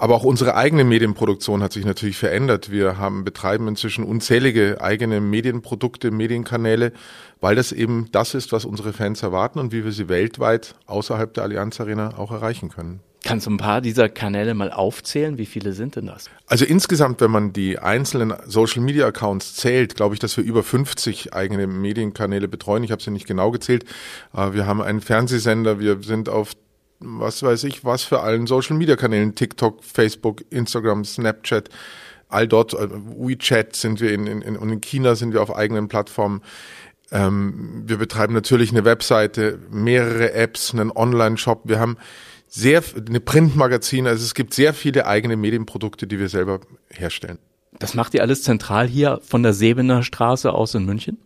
Aber 0.00 0.14
auch 0.14 0.22
unsere 0.22 0.54
eigene 0.54 0.84
Medienproduktion 0.84 1.60
hat 1.60 1.72
sich 1.72 1.84
natürlich 1.84 2.16
verändert. 2.16 2.70
Wir 2.70 2.98
haben, 2.98 3.24
betreiben 3.24 3.66
inzwischen 3.66 4.04
unzählige 4.04 4.80
eigene 4.80 5.20
Medienprodukte, 5.20 6.12
Medienkanäle, 6.12 6.92
weil 7.40 7.56
das 7.56 7.72
eben 7.72 8.06
das 8.12 8.34
ist, 8.34 8.52
was 8.52 8.64
unsere 8.64 8.92
Fans 8.92 9.24
erwarten 9.24 9.58
und 9.58 9.72
wie 9.72 9.84
wir 9.84 9.90
sie 9.90 10.08
weltweit 10.08 10.76
außerhalb 10.86 11.34
der 11.34 11.42
Allianz 11.42 11.80
Arena 11.80 12.16
auch 12.16 12.30
erreichen 12.30 12.68
können. 12.68 13.00
Kannst 13.24 13.46
du 13.46 13.50
ein 13.50 13.56
paar 13.56 13.80
dieser 13.80 14.08
Kanäle 14.08 14.54
mal 14.54 14.70
aufzählen? 14.70 15.36
Wie 15.36 15.46
viele 15.46 15.72
sind 15.72 15.96
denn 15.96 16.06
das? 16.06 16.30
Also 16.46 16.64
insgesamt, 16.64 17.20
wenn 17.20 17.32
man 17.32 17.52
die 17.52 17.80
einzelnen 17.80 18.32
Social 18.46 18.80
Media 18.80 19.08
Accounts 19.08 19.56
zählt, 19.56 19.96
glaube 19.96 20.14
ich, 20.14 20.20
dass 20.20 20.36
wir 20.36 20.44
über 20.44 20.62
50 20.62 21.34
eigene 21.34 21.66
Medienkanäle 21.66 22.46
betreuen. 22.46 22.84
Ich 22.84 22.92
habe 22.92 23.02
sie 23.02 23.10
nicht 23.10 23.26
genau 23.26 23.50
gezählt. 23.50 23.84
Wir 24.32 24.66
haben 24.66 24.80
einen 24.80 25.00
Fernsehsender, 25.00 25.80
wir 25.80 25.98
sind 26.02 26.28
auf 26.28 26.52
was 27.00 27.42
weiß 27.42 27.64
ich, 27.64 27.84
was 27.84 28.02
für 28.02 28.20
allen 28.20 28.46
Social 28.46 28.76
Media 28.76 28.96
Kanälen, 28.96 29.34
TikTok, 29.34 29.84
Facebook, 29.84 30.44
Instagram, 30.50 31.04
Snapchat, 31.04 31.68
all 32.28 32.48
dort, 32.48 32.74
äh, 32.74 32.88
WeChat 32.90 33.76
sind 33.76 34.00
wir 34.00 34.12
in, 34.12 34.26
in, 34.26 34.56
und 34.56 34.70
in 34.70 34.80
China 34.80 35.14
sind 35.14 35.32
wir 35.32 35.42
auf 35.42 35.54
eigenen 35.54 35.88
Plattformen. 35.88 36.42
Ähm, 37.10 37.84
wir 37.86 37.96
betreiben 37.96 38.34
natürlich 38.34 38.70
eine 38.70 38.84
Webseite, 38.84 39.58
mehrere 39.70 40.32
Apps, 40.32 40.74
einen 40.74 40.90
Online-Shop. 40.90 41.62
Wir 41.64 41.80
haben 41.80 41.96
sehr, 42.46 42.82
eine 43.06 43.20
Printmagazin, 43.20 44.06
also 44.06 44.24
es 44.24 44.34
gibt 44.34 44.54
sehr 44.54 44.74
viele 44.74 45.06
eigene 45.06 45.36
Medienprodukte, 45.36 46.06
die 46.06 46.18
wir 46.18 46.28
selber 46.28 46.60
herstellen. 46.90 47.38
Das 47.78 47.94
macht 47.94 48.14
ihr 48.14 48.22
alles 48.22 48.42
zentral 48.42 48.88
hier 48.88 49.20
von 49.22 49.42
der 49.42 49.52
Sebener 49.52 50.02
Straße 50.02 50.52
aus 50.52 50.74
in 50.74 50.84
München? 50.84 51.18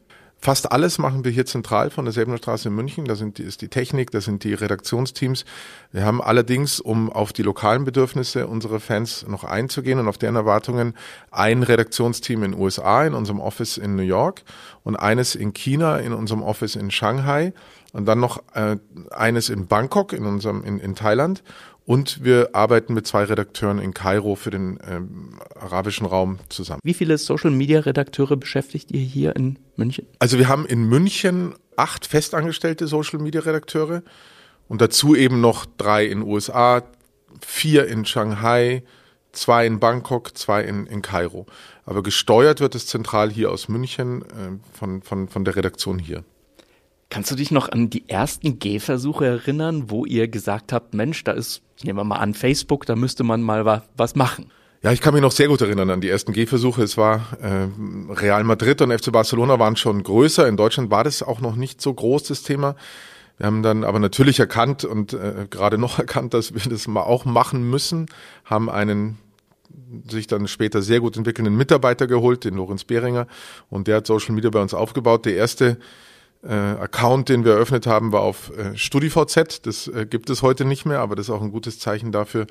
Fast 0.45 0.73
alles 0.73 0.99
machen 0.99 1.25
wir 1.25 1.31
hier 1.31 1.47
zentral 1.47 1.91
von 1.91 2.05
der 2.05 2.37
Straße 2.37 2.67
in 2.67 2.75
München. 2.75 3.05
Da 3.05 3.15
sind 3.15 3.39
die, 3.39 3.45
ist 3.45 3.63
die 3.63 3.69
Technik, 3.69 4.11
da 4.11 4.21
sind 4.21 4.43
die 4.43 4.55
Redaktionsteams. 4.55 5.45
Wir 5.93 6.05
haben 6.05 6.21
allerdings, 6.21 6.81
um 6.81 7.13
auf 7.13 7.33
die 7.33 7.45
lokalen 7.45 7.85
Bedürfnisse 7.85 8.49
unserer 8.49 8.81
Fans 8.81 9.25
noch 9.29 9.45
einzugehen 9.45 10.01
und 10.01 10.09
auf 10.09 10.19
deren 10.19 10.35
Erwartungen, 10.35 10.95
ein 11.31 11.63
Redaktionsteam 11.63 12.43
in 12.43 12.55
USA, 12.55 13.07
in 13.07 13.15
unserem 13.15 13.39
Office 13.39 13.77
in 13.77 13.95
New 13.95 14.03
York 14.03 14.43
und 14.83 14.97
eines 14.97 15.37
in 15.37 15.53
China, 15.53 15.99
in 15.99 16.13
unserem 16.13 16.43
Office 16.43 16.75
in 16.75 16.91
Shanghai 16.91 17.53
und 17.93 18.07
dann 18.07 18.19
noch 18.19 18.43
äh, 18.55 18.79
eines 19.13 19.49
in 19.49 19.69
Bangkok, 19.69 20.13
in 20.13 20.27
unserem, 20.27 20.65
in, 20.65 20.81
in 20.81 20.97
Thailand 20.97 21.45
und 21.85 22.23
wir 22.25 22.51
arbeiten 22.55 22.95
mit 22.95 23.07
zwei 23.07 23.25
Redakteuren 23.25 23.79
in 23.79 23.93
Kairo 23.95 24.35
für 24.35 24.51
den 24.51 24.79
ähm, 24.89 25.41
arabischen 25.55 26.07
Raum 26.07 26.39
zusammen. 26.49 26.81
Wie 26.85 26.95
viele 26.95 27.19
Social-Media-Redakteure 27.19 28.37
beschäftigt 28.37 28.93
ihr 28.93 29.01
hier 29.01 29.35
in 29.37 29.59
München? 29.77 30.07
Also 30.19 30.39
wir 30.39 30.49
haben 30.49 30.67
in 30.67 30.85
München 30.85 31.55
acht 31.77 32.07
festangestellte 32.07 32.87
Social-Media-Redakteure 32.87 34.03
und 34.69 34.81
dazu 34.81 35.17
eben 35.17 35.41
noch 35.41 35.67
drei 35.77 36.07
in 36.07 36.23
USA, 36.23 36.83
vier 37.41 37.87
in 37.89 38.05
Shanghai, 38.05 38.83
zwei 39.33 39.67
in 39.67 39.81
Bangkok, 39.81 40.37
zwei 40.37 40.63
in, 40.63 40.87
in 40.87 41.03
Kairo. 41.03 41.47
Aber 41.85 42.03
gesteuert 42.03 42.61
wird 42.61 42.75
es 42.75 42.87
zentral 42.87 43.31
hier 43.31 43.51
aus 43.51 43.69
München 43.69 44.23
äh, 44.23 44.77
von, 44.79 45.03
von, 45.03 45.29
von 45.29 45.45
der 45.45 45.57
Redaktion 45.57 45.99
hier. 45.99 46.23
Kannst 47.13 47.31
du 47.31 47.35
dich 47.35 47.51
noch 47.51 47.69
an 47.69 47.91
die 47.91 48.09
ersten 48.09 48.59
Gehversuche 48.59 49.27
erinnern, 49.27 49.91
wo 49.91 50.07
ihr 50.07 50.29
gesagt 50.29 50.73
habt, 50.73 50.95
Mensch, 50.95 51.25
da 51.25 51.33
ist, 51.33 51.61
nehmen 51.83 51.99
wir 51.99 52.05
mal 52.05 52.17
an, 52.17 52.33
Facebook, 52.33 52.87
da 52.87 52.97
müsste 52.97 53.23
man 53.23 53.43
mal 53.43 53.83
was 53.95 54.15
machen? 54.15 54.51
Ja, 54.81 54.93
ich 54.93 55.03
kann 55.03 55.13
mich 55.13 55.23
noch 55.23 55.31
sehr 55.31 55.49
gut 55.49 55.61
erinnern 55.61 55.91
an 55.91 56.01
die 56.01 56.09
ersten 56.09 56.33
Gehversuche. 56.33 56.83
Es 56.83 56.97
war 56.97 57.37
äh, 57.43 57.69
Real 58.15 58.45
Madrid 58.45 58.81
und 58.81 58.99
FC 58.99 59.13
Barcelona 59.13 59.59
waren 59.59 59.77
schon 59.77 60.03
größer. 60.03 60.49
In 60.49 60.57
Deutschland 60.57 60.91
war 60.91 61.05
das 61.05 61.23
auch 61.23 61.43
noch 61.43 61.55
nicht 61.55 61.83
so 61.83 61.93
groß, 61.93 62.23
das 62.23 62.45
Thema. 62.45 62.77
Wir 63.37 63.45
haben 63.45 63.63
dann 63.63 63.85
aber 63.85 63.99
natürlich 63.99 64.41
erkannt 64.41 64.87
und 64.87 65.13
äh, 65.13 65.47
gerade 65.51 65.77
noch 65.77 65.99
erkannt, 65.99 66.33
dass 66.33 66.55
wir 66.55 66.73
das 66.73 66.89
mal 66.89 67.03
auch 67.03 67.27
machen 67.27 67.69
müssen, 67.69 68.07
haben 68.47 68.71
einen 68.71 69.19
sich 70.09 70.29
dann 70.29 70.49
später 70.49 70.81
sehr 70.81 71.01
gut 71.01 71.19
entwickelnden 71.19 71.59
Mitarbeiter 71.59 72.07
geholt, 72.07 72.45
den 72.45 72.55
Lorenz 72.55 72.85
Behringer, 72.85 73.27
und 73.69 73.87
der 73.87 73.97
hat 73.97 74.07
Social 74.07 74.35
Media 74.35 74.49
bei 74.49 74.63
uns 74.63 74.73
aufgebaut. 74.73 75.27
Der 75.27 75.35
erste 75.35 75.77
äh, 76.43 76.53
Account, 76.53 77.29
den 77.29 77.45
wir 77.45 77.53
eröffnet 77.53 77.87
haben, 77.87 78.13
war 78.13 78.23
auf 78.23 78.51
äh, 78.57 78.77
StudiVZ. 78.77 79.67
Das 79.67 79.89
äh, 79.89 80.07
gibt 80.07 80.31
es 80.31 80.43
heute 80.43 80.65
nicht 80.65 80.85
mehr, 80.85 81.01
aber 81.01 81.17
das 81.17 81.27
ist 81.27 81.31
auch 81.31 81.43
ein 81.43 81.53
gutes 81.53 81.79
Zeichen 81.79 82.13
dafür, 82.13 82.47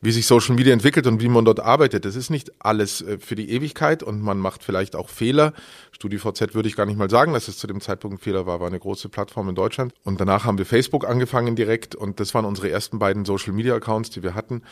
wie 0.00 0.12
sich 0.12 0.26
Social 0.26 0.54
Media 0.54 0.72
entwickelt 0.72 1.06
und 1.06 1.20
wie 1.20 1.28
man 1.28 1.44
dort 1.44 1.60
arbeitet. 1.60 2.04
Das 2.04 2.16
ist 2.16 2.30
nicht 2.30 2.52
alles 2.58 3.02
äh, 3.02 3.18
für 3.18 3.34
die 3.34 3.50
Ewigkeit 3.50 4.02
und 4.02 4.22
man 4.22 4.38
macht 4.38 4.62
vielleicht 4.62 4.96
auch 4.96 5.08
Fehler. 5.08 5.52
StudiVZ 5.92 6.54
würde 6.54 6.68
ich 6.68 6.76
gar 6.76 6.86
nicht 6.86 6.98
mal 6.98 7.10
sagen, 7.10 7.32
dass 7.32 7.48
es 7.48 7.58
zu 7.58 7.66
dem 7.66 7.80
Zeitpunkt 7.80 8.16
ein 8.16 8.20
Fehler 8.20 8.46
war, 8.46 8.60
war 8.60 8.68
eine 8.68 8.78
große 8.78 9.08
Plattform 9.08 9.48
in 9.48 9.54
Deutschland. 9.54 9.92
Und 10.04 10.20
danach 10.20 10.44
haben 10.44 10.58
wir 10.58 10.66
Facebook 10.66 11.06
angefangen 11.06 11.56
direkt 11.56 11.94
und 11.94 12.20
das 12.20 12.34
waren 12.34 12.44
unsere 12.44 12.70
ersten 12.70 12.98
beiden 12.98 13.24
Social 13.24 13.52
Media 13.52 13.74
Accounts, 13.74 14.10
die 14.10 14.22
wir 14.22 14.34
hatten. 14.34 14.62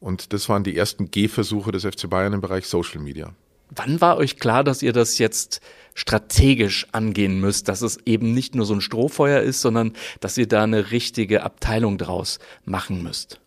Und 0.00 0.32
das 0.32 0.48
waren 0.48 0.64
die 0.64 0.76
ersten 0.76 1.10
Gehversuche 1.10 1.72
des 1.72 1.84
FC 1.84 2.08
Bayern 2.08 2.34
im 2.34 2.40
Bereich 2.40 2.66
Social 2.66 3.00
Media. 3.00 3.34
Wann 3.70 4.00
war 4.00 4.16
euch 4.16 4.38
klar, 4.38 4.64
dass 4.64 4.82
ihr 4.82 4.92
das 4.92 5.18
jetzt 5.18 5.60
strategisch 5.94 6.86
angehen 6.92 7.40
müsst, 7.40 7.68
dass 7.68 7.82
es 7.82 7.98
eben 8.04 8.34
nicht 8.34 8.54
nur 8.54 8.66
so 8.66 8.74
ein 8.74 8.80
Strohfeuer 8.80 9.40
ist, 9.40 9.60
sondern 9.60 9.92
dass 10.20 10.36
ihr 10.36 10.48
da 10.48 10.64
eine 10.64 10.90
richtige 10.90 11.42
Abteilung 11.42 11.98
draus 11.98 12.38
machen 12.64 13.02
müsst? 13.02 13.40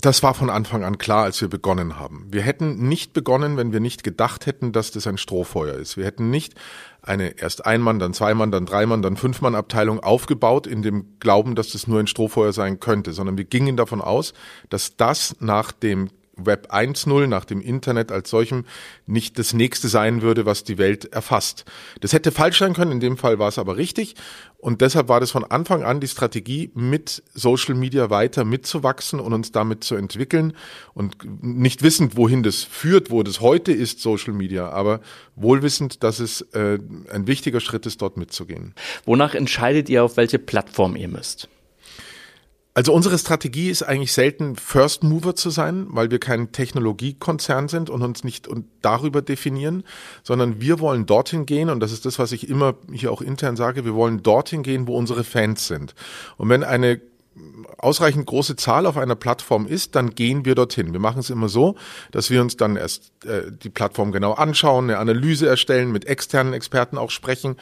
Das 0.00 0.22
war 0.22 0.34
von 0.34 0.50
Anfang 0.50 0.84
an 0.84 0.98
klar, 0.98 1.24
als 1.24 1.40
wir 1.40 1.48
begonnen 1.48 1.98
haben. 1.98 2.26
Wir 2.30 2.42
hätten 2.42 2.88
nicht 2.88 3.14
begonnen, 3.14 3.56
wenn 3.56 3.72
wir 3.72 3.80
nicht 3.80 4.04
gedacht 4.04 4.44
hätten, 4.44 4.72
dass 4.72 4.90
das 4.90 5.06
ein 5.06 5.16
Strohfeuer 5.16 5.76
ist. 5.76 5.96
Wir 5.96 6.04
hätten 6.04 6.28
nicht 6.28 6.54
eine 7.00 7.38
erst 7.38 7.64
Ein-Mann, 7.64 7.98
dann 7.98 8.12
Zwei-Mann, 8.12 8.50
dann 8.50 8.66
Drei-Mann, 8.66 9.00
dann 9.00 9.16
Fünf-Mann-Abteilung 9.16 10.00
aufgebaut 10.00 10.66
in 10.66 10.82
dem 10.82 11.18
Glauben, 11.20 11.54
dass 11.54 11.70
das 11.70 11.86
nur 11.86 12.00
ein 12.00 12.06
Strohfeuer 12.06 12.52
sein 12.52 12.80
könnte, 12.80 13.12
sondern 13.14 13.38
wir 13.38 13.44
gingen 13.44 13.78
davon 13.78 14.02
aus, 14.02 14.34
dass 14.68 14.96
das 14.96 15.36
nach 15.40 15.72
dem 15.72 16.10
Web 16.36 16.72
1.0 16.72 17.26
nach 17.26 17.44
dem 17.44 17.60
Internet 17.60 18.12
als 18.12 18.30
solchem 18.30 18.64
nicht 19.06 19.38
das 19.38 19.54
nächste 19.54 19.88
sein 19.88 20.22
würde, 20.22 20.46
was 20.46 20.64
die 20.64 20.78
Welt 20.78 21.12
erfasst. 21.12 21.64
Das 22.00 22.12
hätte 22.12 22.32
falsch 22.32 22.58
sein 22.58 22.74
können, 22.74 22.92
in 22.92 23.00
dem 23.00 23.16
Fall 23.16 23.38
war 23.38 23.48
es 23.48 23.58
aber 23.58 23.76
richtig. 23.76 24.14
Und 24.58 24.80
deshalb 24.80 25.08
war 25.08 25.20
das 25.20 25.30
von 25.30 25.44
Anfang 25.44 25.82
an 25.82 26.00
die 26.00 26.08
Strategie, 26.08 26.70
mit 26.74 27.22
Social 27.34 27.74
Media 27.74 28.08
weiter 28.08 28.44
mitzuwachsen 28.44 29.20
und 29.20 29.32
uns 29.32 29.52
damit 29.52 29.84
zu 29.84 29.94
entwickeln 29.94 30.54
und 30.94 31.16
nicht 31.42 31.82
wissend, 31.82 32.16
wohin 32.16 32.42
das 32.42 32.62
führt, 32.62 33.10
wo 33.10 33.22
das 33.22 33.40
heute 33.40 33.72
ist, 33.72 34.00
Social 34.00 34.32
Media, 34.32 34.70
aber 34.70 35.00
wohlwissend, 35.36 36.02
dass 36.02 36.18
es 36.18 36.40
äh, 36.52 36.78
ein 37.12 37.26
wichtiger 37.26 37.60
Schritt 37.60 37.84
ist, 37.84 38.00
dort 38.00 38.16
mitzugehen. 38.16 38.74
Wonach 39.04 39.34
entscheidet 39.34 39.88
ihr, 39.88 40.02
auf 40.02 40.16
welche 40.16 40.38
Plattform 40.38 40.96
ihr 40.96 41.08
müsst? 41.08 41.48
Also 42.76 42.92
unsere 42.92 43.16
Strategie 43.18 43.70
ist 43.70 43.84
eigentlich 43.84 44.12
selten 44.12 44.56
First 44.56 45.04
Mover 45.04 45.36
zu 45.36 45.50
sein, 45.50 45.86
weil 45.90 46.10
wir 46.10 46.18
kein 46.18 46.50
Technologiekonzern 46.50 47.68
sind 47.68 47.88
und 47.88 48.02
uns 48.02 48.24
nicht 48.24 48.48
darüber 48.82 49.22
definieren, 49.22 49.84
sondern 50.24 50.60
wir 50.60 50.80
wollen 50.80 51.06
dorthin 51.06 51.46
gehen 51.46 51.70
und 51.70 51.78
das 51.78 51.92
ist 51.92 52.04
das, 52.04 52.18
was 52.18 52.32
ich 52.32 52.48
immer 52.48 52.74
hier 52.92 53.12
auch 53.12 53.22
intern 53.22 53.54
sage, 53.54 53.84
wir 53.84 53.94
wollen 53.94 54.24
dorthin 54.24 54.64
gehen, 54.64 54.88
wo 54.88 54.96
unsere 54.96 55.22
Fans 55.22 55.68
sind. 55.68 55.94
Und 56.36 56.48
wenn 56.48 56.64
eine 56.64 57.00
ausreichend 57.78 58.26
große 58.26 58.56
Zahl 58.56 58.86
auf 58.86 58.96
einer 58.96 59.16
Plattform 59.16 59.66
ist, 59.66 59.94
dann 59.94 60.14
gehen 60.14 60.44
wir 60.44 60.54
dorthin. 60.54 60.92
Wir 60.92 61.00
machen 61.00 61.18
es 61.18 61.30
immer 61.30 61.48
so, 61.48 61.76
dass 62.12 62.30
wir 62.30 62.40
uns 62.40 62.56
dann 62.56 62.76
erst 62.76 63.12
äh, 63.24 63.50
die 63.50 63.70
Plattform 63.70 64.12
genau 64.12 64.32
anschauen, 64.32 64.84
eine 64.84 64.98
Analyse 64.98 65.48
erstellen, 65.48 65.92
mit 65.92 66.06
externen 66.06 66.52
Experten 66.52 66.96
auch 66.96 67.10
sprechen 67.10 67.56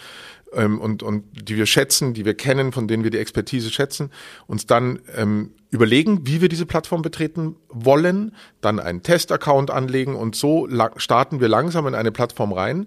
ähm, 0.55 0.81
und, 0.81 1.03
und 1.03 1.25
die 1.49 1.57
wir 1.57 1.67
schätzen, 1.67 2.15
die 2.15 2.25
wir 2.25 2.35
kennen, 2.35 2.73
von 2.73 2.89
denen 2.89 3.05
wir 3.05 3.11
die 3.11 3.19
Expertise 3.19 3.71
schätzen, 3.71 4.11
uns 4.47 4.67
dann 4.67 5.01
ähm, 5.17 5.53
überlegen, 5.71 6.27
wie 6.27 6.41
wir 6.41 6.49
diese 6.49 6.67
Plattform 6.67 7.03
betreten 7.03 7.57
wollen, 7.69 8.35
dann 8.61 8.79
einen 8.79 9.03
Testaccount 9.03 9.71
anlegen 9.71 10.15
und 10.15 10.37
so 10.37 10.69
starten 10.97 11.41
wir 11.41 11.49
langsam 11.49 11.87
in 11.87 11.95
eine 11.95 12.13
Plattform 12.13 12.53
rein. 12.53 12.87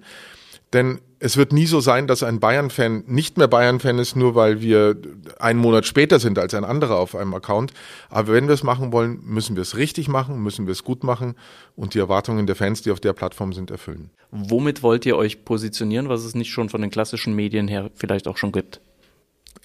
Denn 0.74 1.00
es 1.20 1.38
wird 1.38 1.54
nie 1.54 1.66
so 1.66 1.80
sein, 1.80 2.08
dass 2.08 2.24
ein 2.24 2.40
Bayern-Fan 2.40 3.06
nicht 3.08 3.38
mehr 3.38 3.48
Bayern-Fan 3.48 4.00
ist, 4.00 4.16
nur 4.16 4.36
weil 4.36 4.62
wir 4.62 4.98
einen 5.40 5.60
Monat 5.60 5.86
später 5.86 6.20
sind 6.20 6.38
als 6.38 6.54
ein 6.54 6.64
anderer 6.64 6.98
auf 6.98 7.16
einem 7.16 7.34
Account. 7.34 7.74
Aber 8.10 8.34
wenn 8.34 8.48
wir 8.48 8.54
es 8.54 8.64
machen 8.64 8.92
wollen, 8.92 9.20
müssen 9.24 9.56
wir 9.56 9.62
es 9.62 9.78
richtig 9.78 10.08
machen, 10.08 10.42
müssen 10.44 10.68
wir 10.68 10.72
es 10.72 10.84
gut 10.84 11.04
machen 11.04 11.36
und 11.76 11.94
die 11.94 12.00
Erwartungen 12.00 12.48
der 12.48 12.56
Fans, 12.56 12.82
die 12.82 12.92
auf 12.92 13.00
der 13.00 13.14
Plattform 13.14 13.54
sind, 13.54 13.72
erfüllen. 13.72 14.10
Womit 14.32 14.84
wollt 14.84 15.06
ihr 15.06 15.16
euch 15.16 15.46
positionieren, 15.46 16.10
was 16.10 16.24
es 16.24 16.36
nicht 16.36 16.52
schon 16.52 16.70
von 16.70 16.82
den 16.82 16.92
klassischen 16.92 17.36
Medien 17.36 17.68
her 17.68 17.92
vielleicht 17.96 18.28
auch 18.28 18.38
schon 18.38 18.52
gibt? 18.52 18.82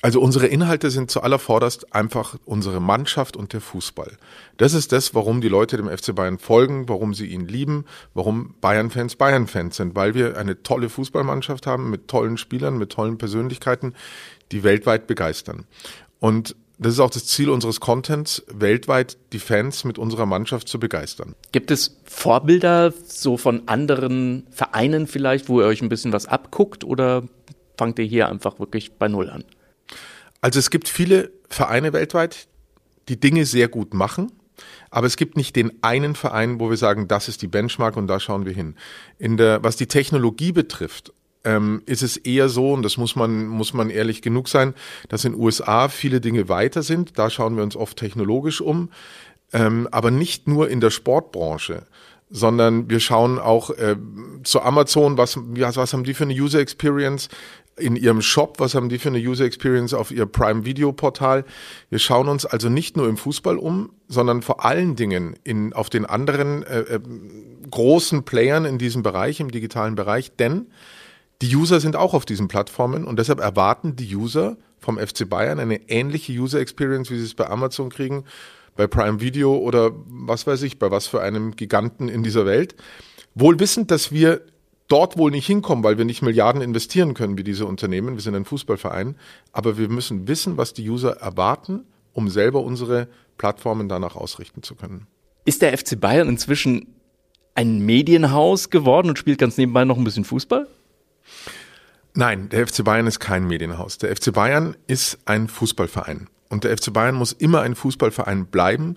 Also 0.02 0.20
unsere 0.20 0.46
Inhalte 0.46 0.90
sind 0.90 1.10
zuallervorderst 1.10 1.94
einfach 1.94 2.36
unsere 2.46 2.80
Mannschaft 2.80 3.36
und 3.36 3.52
der 3.52 3.60
Fußball. 3.60 4.16
Das 4.56 4.72
ist 4.72 4.92
das, 4.92 5.14
warum 5.14 5.42
die 5.42 5.48
Leute 5.48 5.76
dem 5.76 5.88
FC 5.88 6.14
Bayern 6.14 6.38
folgen, 6.38 6.88
warum 6.88 7.12
sie 7.12 7.26
ihn 7.26 7.46
lieben, 7.46 7.84
warum 8.14 8.54
Bayern-Fans 8.62 9.16
Bayern-Fans 9.16 9.76
sind, 9.76 9.94
weil 9.94 10.14
wir 10.14 10.38
eine 10.38 10.62
tolle 10.62 10.88
Fußballmannschaft 10.88 11.66
haben 11.66 11.90
mit 11.90 12.08
tollen 12.08 12.38
Spielern, 12.38 12.78
mit 12.78 12.90
tollen 12.90 13.18
Persönlichkeiten, 13.18 13.94
die 14.52 14.62
weltweit 14.62 15.06
begeistern. 15.06 15.66
Und 16.18 16.56
das 16.78 16.94
ist 16.94 17.00
auch 17.00 17.10
das 17.10 17.26
Ziel 17.26 17.50
unseres 17.50 17.78
Contents, 17.78 18.42
weltweit 18.50 19.18
die 19.34 19.38
Fans 19.38 19.84
mit 19.84 19.98
unserer 19.98 20.24
Mannschaft 20.24 20.66
zu 20.66 20.80
begeistern. 20.80 21.34
Gibt 21.52 21.70
es 21.70 22.00
Vorbilder 22.04 22.94
so 23.04 23.36
von 23.36 23.68
anderen 23.68 24.46
Vereinen 24.50 25.06
vielleicht, 25.06 25.50
wo 25.50 25.60
ihr 25.60 25.66
euch 25.66 25.82
ein 25.82 25.90
bisschen 25.90 26.14
was 26.14 26.24
abguckt 26.24 26.84
oder 26.84 27.24
fangt 27.76 27.98
ihr 27.98 28.06
hier 28.06 28.30
einfach 28.30 28.58
wirklich 28.60 28.92
bei 28.92 29.08
Null 29.08 29.28
an? 29.28 29.44
Also 30.40 30.58
es 30.58 30.70
gibt 30.70 30.88
viele 30.88 31.32
Vereine 31.48 31.92
weltweit, 31.92 32.48
die 33.08 33.18
Dinge 33.18 33.44
sehr 33.46 33.68
gut 33.68 33.94
machen. 33.94 34.32
Aber 34.90 35.06
es 35.06 35.16
gibt 35.16 35.36
nicht 35.36 35.56
den 35.56 35.72
einen 35.82 36.14
Verein, 36.14 36.60
wo 36.60 36.68
wir 36.68 36.76
sagen, 36.76 37.08
das 37.08 37.28
ist 37.28 37.42
die 37.42 37.46
Benchmark 37.46 37.96
und 37.96 38.06
da 38.08 38.20
schauen 38.20 38.44
wir 38.44 38.52
hin. 38.52 38.74
In 39.18 39.36
der, 39.36 39.62
was 39.62 39.76
die 39.76 39.86
Technologie 39.86 40.52
betrifft, 40.52 41.12
ähm, 41.44 41.82
ist 41.86 42.02
es 42.02 42.16
eher 42.16 42.48
so, 42.48 42.72
und 42.72 42.82
das 42.82 42.96
muss 42.96 43.16
man, 43.16 43.46
muss 43.46 43.72
man 43.72 43.88
ehrlich 43.88 44.20
genug 44.20 44.48
sein, 44.48 44.74
dass 45.08 45.24
in 45.24 45.34
USA 45.34 45.88
viele 45.88 46.20
Dinge 46.20 46.48
weiter 46.48 46.82
sind. 46.82 47.18
Da 47.18 47.30
schauen 47.30 47.56
wir 47.56 47.62
uns 47.62 47.76
oft 47.76 47.96
technologisch 47.96 48.60
um. 48.60 48.90
Ähm, 49.52 49.88
aber 49.90 50.10
nicht 50.10 50.46
nur 50.46 50.68
in 50.68 50.80
der 50.80 50.90
Sportbranche, 50.90 51.86
sondern 52.30 52.88
wir 52.88 53.00
schauen 53.00 53.38
auch 53.38 53.70
äh, 53.70 53.96
zu 54.44 54.60
Amazon, 54.60 55.18
was, 55.18 55.36
was, 55.36 55.76
was 55.76 55.92
haben 55.92 56.04
die 56.04 56.14
für 56.14 56.24
eine 56.24 56.34
User 56.34 56.60
Experience? 56.60 57.28
In 57.76 57.96
ihrem 57.96 58.22
Shop, 58.22 58.60
was 58.60 58.74
haben 58.74 58.88
die 58.88 58.98
für 58.98 59.08
eine 59.08 59.18
User 59.18 59.44
Experience 59.44 59.94
auf 59.94 60.10
ihr 60.10 60.26
Prime 60.26 60.64
Video 60.64 60.92
Portal. 60.92 61.44
Wir 61.88 61.98
schauen 61.98 62.28
uns 62.28 62.44
also 62.44 62.68
nicht 62.68 62.96
nur 62.96 63.08
im 63.08 63.16
Fußball 63.16 63.56
um, 63.56 63.92
sondern 64.08 64.42
vor 64.42 64.64
allen 64.64 64.96
Dingen 64.96 65.36
in, 65.44 65.72
auf 65.72 65.90
den 65.90 66.04
anderen 66.04 66.62
äh, 66.62 66.80
äh, 66.80 67.00
großen 67.70 68.24
Playern 68.24 68.64
in 68.64 68.78
diesem 68.78 69.02
Bereich, 69.02 69.40
im 69.40 69.50
digitalen 69.50 69.94
Bereich, 69.94 70.32
denn 70.36 70.66
die 71.42 71.54
User 71.56 71.80
sind 71.80 71.96
auch 71.96 72.12
auf 72.12 72.26
diesen 72.26 72.48
Plattformen 72.48 73.04
und 73.04 73.18
deshalb 73.18 73.40
erwarten 73.40 73.96
die 73.96 74.14
User 74.14 74.58
vom 74.78 74.98
FC 74.98 75.28
Bayern 75.28 75.58
eine 75.58 75.88
ähnliche 75.88 76.32
User 76.32 76.60
Experience, 76.60 77.10
wie 77.10 77.18
sie 77.18 77.24
es 77.24 77.34
bei 77.34 77.48
Amazon 77.48 77.88
kriegen, 77.88 78.24
bei 78.76 78.86
Prime 78.86 79.20
Video 79.20 79.56
oder 79.56 79.92
was 80.06 80.46
weiß 80.46 80.62
ich, 80.62 80.78
bei 80.78 80.90
was 80.90 81.06
für 81.06 81.22
einem 81.22 81.56
Giganten 81.56 82.08
in 82.08 82.22
dieser 82.22 82.46
Welt. 82.46 82.74
Wohl 83.34 83.58
wissend, 83.60 83.90
dass 83.90 84.12
wir 84.12 84.42
dort 84.90 85.16
wohl 85.16 85.30
nicht 85.30 85.46
hinkommen, 85.46 85.84
weil 85.84 85.96
wir 85.96 86.04
nicht 86.04 86.22
Milliarden 86.22 86.60
investieren 86.60 87.14
können 87.14 87.38
wie 87.38 87.44
diese 87.44 87.64
Unternehmen. 87.64 88.16
Wir 88.16 88.22
sind 88.22 88.34
ein 88.34 88.44
Fußballverein. 88.44 89.16
Aber 89.52 89.78
wir 89.78 89.88
müssen 89.88 90.28
wissen, 90.28 90.56
was 90.56 90.74
die 90.74 90.88
User 90.88 91.16
erwarten, 91.16 91.84
um 92.12 92.28
selber 92.28 92.62
unsere 92.62 93.08
Plattformen 93.38 93.88
danach 93.88 94.16
ausrichten 94.16 94.62
zu 94.62 94.74
können. 94.74 95.06
Ist 95.44 95.62
der 95.62 95.76
FC 95.76 95.98
Bayern 95.98 96.28
inzwischen 96.28 96.88
ein 97.54 97.80
Medienhaus 97.80 98.70
geworden 98.70 99.08
und 99.08 99.18
spielt 99.18 99.38
ganz 99.38 99.56
nebenbei 99.56 99.84
noch 99.84 99.96
ein 99.96 100.04
bisschen 100.04 100.24
Fußball? 100.24 100.66
Nein, 102.14 102.48
der 102.48 102.66
FC 102.66 102.84
Bayern 102.84 103.06
ist 103.06 103.20
kein 103.20 103.46
Medienhaus. 103.46 103.98
Der 103.98 104.14
FC 104.14 104.32
Bayern 104.32 104.76
ist 104.86 105.18
ein 105.24 105.48
Fußballverein. 105.48 106.28
Und 106.48 106.64
der 106.64 106.76
FC 106.76 106.92
Bayern 106.92 107.14
muss 107.14 107.32
immer 107.32 107.62
ein 107.62 107.76
Fußballverein 107.76 108.46
bleiben 108.46 108.96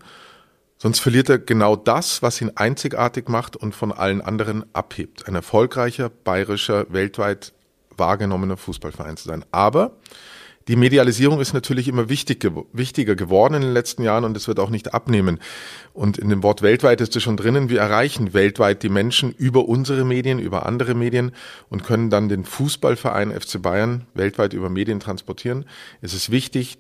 Sonst 0.84 1.00
verliert 1.00 1.30
er 1.30 1.40
genau 1.40 1.78
das, 1.78 2.22
was 2.24 2.42
ihn 2.42 2.52
einzigartig 2.56 3.30
macht 3.30 3.56
und 3.56 3.74
von 3.74 3.94
allen 3.94 4.20
anderen 4.20 4.66
abhebt. 4.74 5.30
Ein 5.30 5.36
erfolgreicher, 5.36 6.10
bayerischer, 6.10 6.88
weltweit 6.90 7.54
wahrgenommener 7.96 8.58
Fußballverein 8.58 9.16
zu 9.16 9.30
sein. 9.30 9.46
Aber 9.54 9.96
die 10.68 10.76
Medialisierung 10.76 11.40
ist 11.40 11.54
natürlich 11.54 11.88
immer 11.88 12.10
wichtig, 12.10 12.46
wichtiger 12.74 13.16
geworden 13.16 13.54
in 13.54 13.62
den 13.62 13.72
letzten 13.72 14.04
Jahren 14.04 14.26
und 14.26 14.36
es 14.36 14.50
wird 14.50 14.60
auch 14.60 14.70
nicht 14.70 14.94
abnehmen. 14.94 15.40
Und 15.94 16.18
in 16.18 16.28
dem 16.28 16.44
Wort 16.44 16.62
weltweit 16.62 17.00
ist 17.00 17.16
es 17.16 17.24
schon 17.24 17.38
drinnen. 17.38 17.70
Wir 17.70 17.80
erreichen 17.80 18.34
weltweit 18.34 18.84
die 18.84 18.90
Menschen 18.90 19.32
über 19.32 19.70
unsere 19.70 20.04
Medien, 20.04 20.38
über 20.38 20.66
andere 20.66 20.96
Medien 20.96 21.32
und 21.70 21.86
können 21.86 22.10
dann 22.10 22.28
den 22.28 22.44
Fußballverein 22.44 23.32
FC 23.32 23.62
Bayern 23.62 24.06
weltweit 24.16 24.52
über 24.52 24.70
Medien 24.70 25.00
transportieren. 25.00 25.64
Es 26.02 26.14
ist 26.14 26.30
wichtig, 26.30 26.78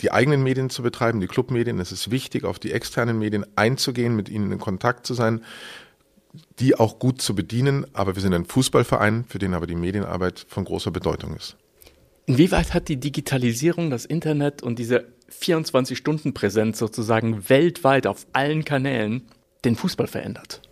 die 0.00 0.12
eigenen 0.12 0.42
Medien 0.42 0.70
zu 0.70 0.82
betreiben, 0.82 1.20
die 1.20 1.26
Clubmedien. 1.26 1.80
Es 1.80 1.92
ist 1.92 2.10
wichtig, 2.10 2.44
auf 2.44 2.58
die 2.58 2.72
externen 2.72 3.18
Medien 3.18 3.44
einzugehen, 3.56 4.14
mit 4.14 4.28
ihnen 4.28 4.52
in 4.52 4.58
Kontakt 4.58 5.06
zu 5.06 5.14
sein, 5.14 5.42
die 6.60 6.76
auch 6.76 6.98
gut 6.98 7.20
zu 7.20 7.34
bedienen. 7.34 7.86
Aber 7.92 8.14
wir 8.14 8.22
sind 8.22 8.34
ein 8.34 8.44
Fußballverein, 8.44 9.24
für 9.28 9.38
den 9.38 9.54
aber 9.54 9.66
die 9.66 9.74
Medienarbeit 9.74 10.46
von 10.48 10.64
großer 10.64 10.90
Bedeutung 10.90 11.34
ist. 11.36 11.56
Inwieweit 12.26 12.74
hat 12.74 12.88
die 12.88 12.98
Digitalisierung, 12.98 13.90
das 13.90 14.04
Internet 14.04 14.62
und 14.62 14.78
diese 14.78 15.06
24-Stunden-Präsenz 15.40 16.78
sozusagen 16.78 17.48
weltweit 17.48 18.06
auf 18.06 18.26
allen 18.32 18.64
Kanälen 18.64 19.22
den 19.64 19.76
Fußball 19.76 20.06
verändert? 20.06 20.62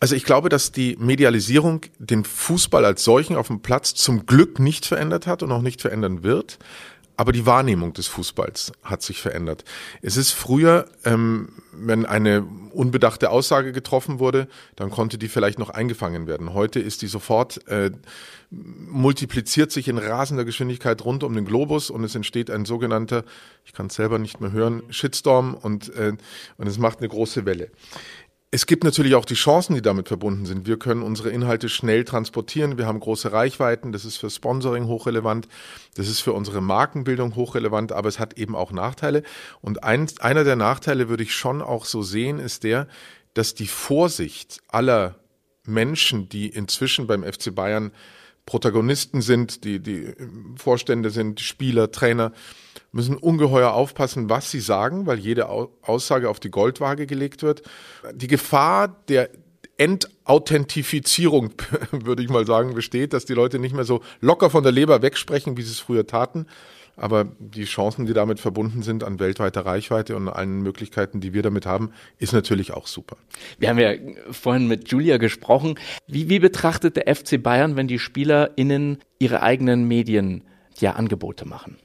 Also 0.00 0.14
ich 0.14 0.24
glaube, 0.24 0.48
dass 0.48 0.70
die 0.70 0.96
Medialisierung 0.98 1.82
den 1.98 2.24
Fußball 2.24 2.84
als 2.84 3.02
solchen 3.02 3.36
auf 3.36 3.48
dem 3.48 3.60
Platz 3.60 3.94
zum 3.94 4.26
Glück 4.26 4.60
nicht 4.60 4.86
verändert 4.86 5.26
hat 5.26 5.42
und 5.42 5.50
auch 5.50 5.62
nicht 5.62 5.82
verändern 5.82 6.22
wird. 6.22 6.58
Aber 7.18 7.32
die 7.32 7.46
Wahrnehmung 7.46 7.94
des 7.94 8.06
Fußballs 8.06 8.70
hat 8.84 9.02
sich 9.02 9.20
verändert. 9.20 9.64
Es 10.02 10.16
ist 10.16 10.30
früher, 10.30 10.86
ähm, 11.04 11.48
wenn 11.72 12.06
eine 12.06 12.46
unbedachte 12.70 13.30
Aussage 13.30 13.72
getroffen 13.72 14.20
wurde, 14.20 14.46
dann 14.76 14.90
konnte 14.90 15.18
die 15.18 15.26
vielleicht 15.26 15.58
noch 15.58 15.70
eingefangen 15.70 16.28
werden. 16.28 16.54
Heute 16.54 16.78
ist 16.78 17.02
die 17.02 17.08
sofort, 17.08 17.66
äh, 17.66 17.90
multipliziert 18.50 19.72
sich 19.72 19.88
in 19.88 19.98
rasender 19.98 20.44
Geschwindigkeit 20.44 21.04
rund 21.04 21.24
um 21.24 21.34
den 21.34 21.44
Globus 21.44 21.90
und 21.90 22.04
es 22.04 22.14
entsteht 22.14 22.52
ein 22.52 22.64
sogenannter, 22.64 23.24
ich 23.64 23.72
kann 23.72 23.86
es 23.86 23.96
selber 23.96 24.20
nicht 24.20 24.40
mehr 24.40 24.52
hören, 24.52 24.84
Shitstorm 24.90 25.54
und, 25.54 25.92
äh, 25.96 26.12
und 26.56 26.66
es 26.68 26.78
macht 26.78 27.00
eine 27.00 27.08
große 27.08 27.44
Welle. 27.44 27.72
Es 28.50 28.64
gibt 28.64 28.82
natürlich 28.82 29.14
auch 29.14 29.26
die 29.26 29.34
Chancen, 29.34 29.74
die 29.74 29.82
damit 29.82 30.08
verbunden 30.08 30.46
sind. 30.46 30.66
Wir 30.66 30.78
können 30.78 31.02
unsere 31.02 31.28
Inhalte 31.28 31.68
schnell 31.68 32.04
transportieren. 32.04 32.78
Wir 32.78 32.86
haben 32.86 32.98
große 32.98 33.30
Reichweiten. 33.30 33.92
Das 33.92 34.06
ist 34.06 34.16
für 34.16 34.30
Sponsoring 34.30 34.86
hochrelevant. 34.86 35.48
Das 35.96 36.08
ist 36.08 36.20
für 36.20 36.32
unsere 36.32 36.62
Markenbildung 36.62 37.36
hochrelevant. 37.36 37.92
Aber 37.92 38.08
es 38.08 38.18
hat 38.18 38.38
eben 38.38 38.56
auch 38.56 38.72
Nachteile. 38.72 39.22
Und 39.60 39.84
ein, 39.84 40.06
einer 40.20 40.44
der 40.44 40.56
Nachteile 40.56 41.10
würde 41.10 41.24
ich 41.24 41.34
schon 41.34 41.60
auch 41.60 41.84
so 41.84 42.02
sehen, 42.02 42.38
ist 42.38 42.64
der, 42.64 42.88
dass 43.34 43.54
die 43.54 43.66
Vorsicht 43.66 44.60
aller 44.68 45.16
Menschen, 45.64 46.30
die 46.30 46.48
inzwischen 46.48 47.06
beim 47.06 47.24
FC 47.24 47.54
Bayern 47.54 47.92
Protagonisten 48.48 49.20
sind, 49.20 49.64
die, 49.64 49.78
die 49.78 50.14
Vorstände 50.56 51.10
sind, 51.10 51.40
Spieler, 51.40 51.92
Trainer, 51.92 52.32
müssen 52.92 53.18
ungeheuer 53.18 53.74
aufpassen, 53.74 54.30
was 54.30 54.50
sie 54.50 54.60
sagen, 54.60 55.04
weil 55.04 55.18
jede 55.18 55.50
Aussage 55.50 56.30
auf 56.30 56.40
die 56.40 56.50
Goldwaage 56.50 57.06
gelegt 57.06 57.42
wird. 57.42 57.60
Die 58.14 58.26
Gefahr 58.26 58.88
der 59.08 59.28
Entauthentifizierung, 59.76 61.52
würde 61.90 62.22
ich 62.22 62.30
mal 62.30 62.46
sagen, 62.46 62.72
besteht, 62.72 63.12
dass 63.12 63.26
die 63.26 63.34
Leute 63.34 63.58
nicht 63.58 63.74
mehr 63.74 63.84
so 63.84 64.00
locker 64.22 64.48
von 64.48 64.62
der 64.62 64.72
Leber 64.72 65.02
wegsprechen, 65.02 65.58
wie 65.58 65.62
sie 65.62 65.72
es 65.72 65.80
früher 65.80 66.06
taten. 66.06 66.46
Aber 66.98 67.26
die 67.38 67.64
Chancen, 67.64 68.06
die 68.06 68.12
damit 68.12 68.40
verbunden 68.40 68.82
sind 68.82 69.04
an 69.04 69.20
weltweiter 69.20 69.64
Reichweite 69.64 70.16
und 70.16 70.28
allen 70.28 70.62
Möglichkeiten, 70.62 71.20
die 71.20 71.32
wir 71.32 71.42
damit 71.42 71.64
haben, 71.64 71.92
ist 72.18 72.32
natürlich 72.32 72.72
auch 72.72 72.86
super. 72.86 73.16
Wir 73.58 73.68
haben 73.68 73.78
ja 73.78 73.92
vorhin 74.30 74.66
mit 74.66 74.90
Julia 74.90 75.16
gesprochen. 75.18 75.78
Wie, 76.06 76.28
wie 76.28 76.40
betrachtet 76.40 76.96
der 76.96 77.14
FC 77.14 77.42
Bayern, 77.42 77.76
wenn 77.76 77.86
die 77.86 77.98
SpielerInnen 77.98 78.98
ihre 79.18 79.42
eigenen 79.42 79.86
Medien 79.86 80.42
ja 80.78 80.92
Angebote 80.92 81.46
machen? 81.46 81.76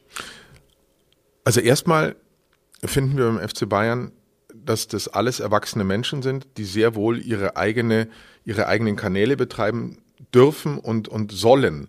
Also 1.43 1.59
erstmal 1.61 2.15
finden 2.83 3.17
wir 3.17 3.25
beim 3.25 3.47
FC 3.47 3.69
Bayern, 3.69 4.11
dass 4.53 4.87
das 4.87 5.07
alles 5.07 5.39
erwachsene 5.39 5.83
Menschen 5.83 6.21
sind, 6.21 6.47
die 6.57 6.63
sehr 6.63 6.95
wohl 6.95 7.19
ihre 7.19 7.57
eigene, 7.57 8.07
ihre 8.45 8.67
eigenen 8.67 8.95
Kanäle 8.95 9.37
betreiben 9.37 9.97
dürfen 10.33 10.77
und, 10.79 11.07
und 11.07 11.31
sollen. 11.31 11.87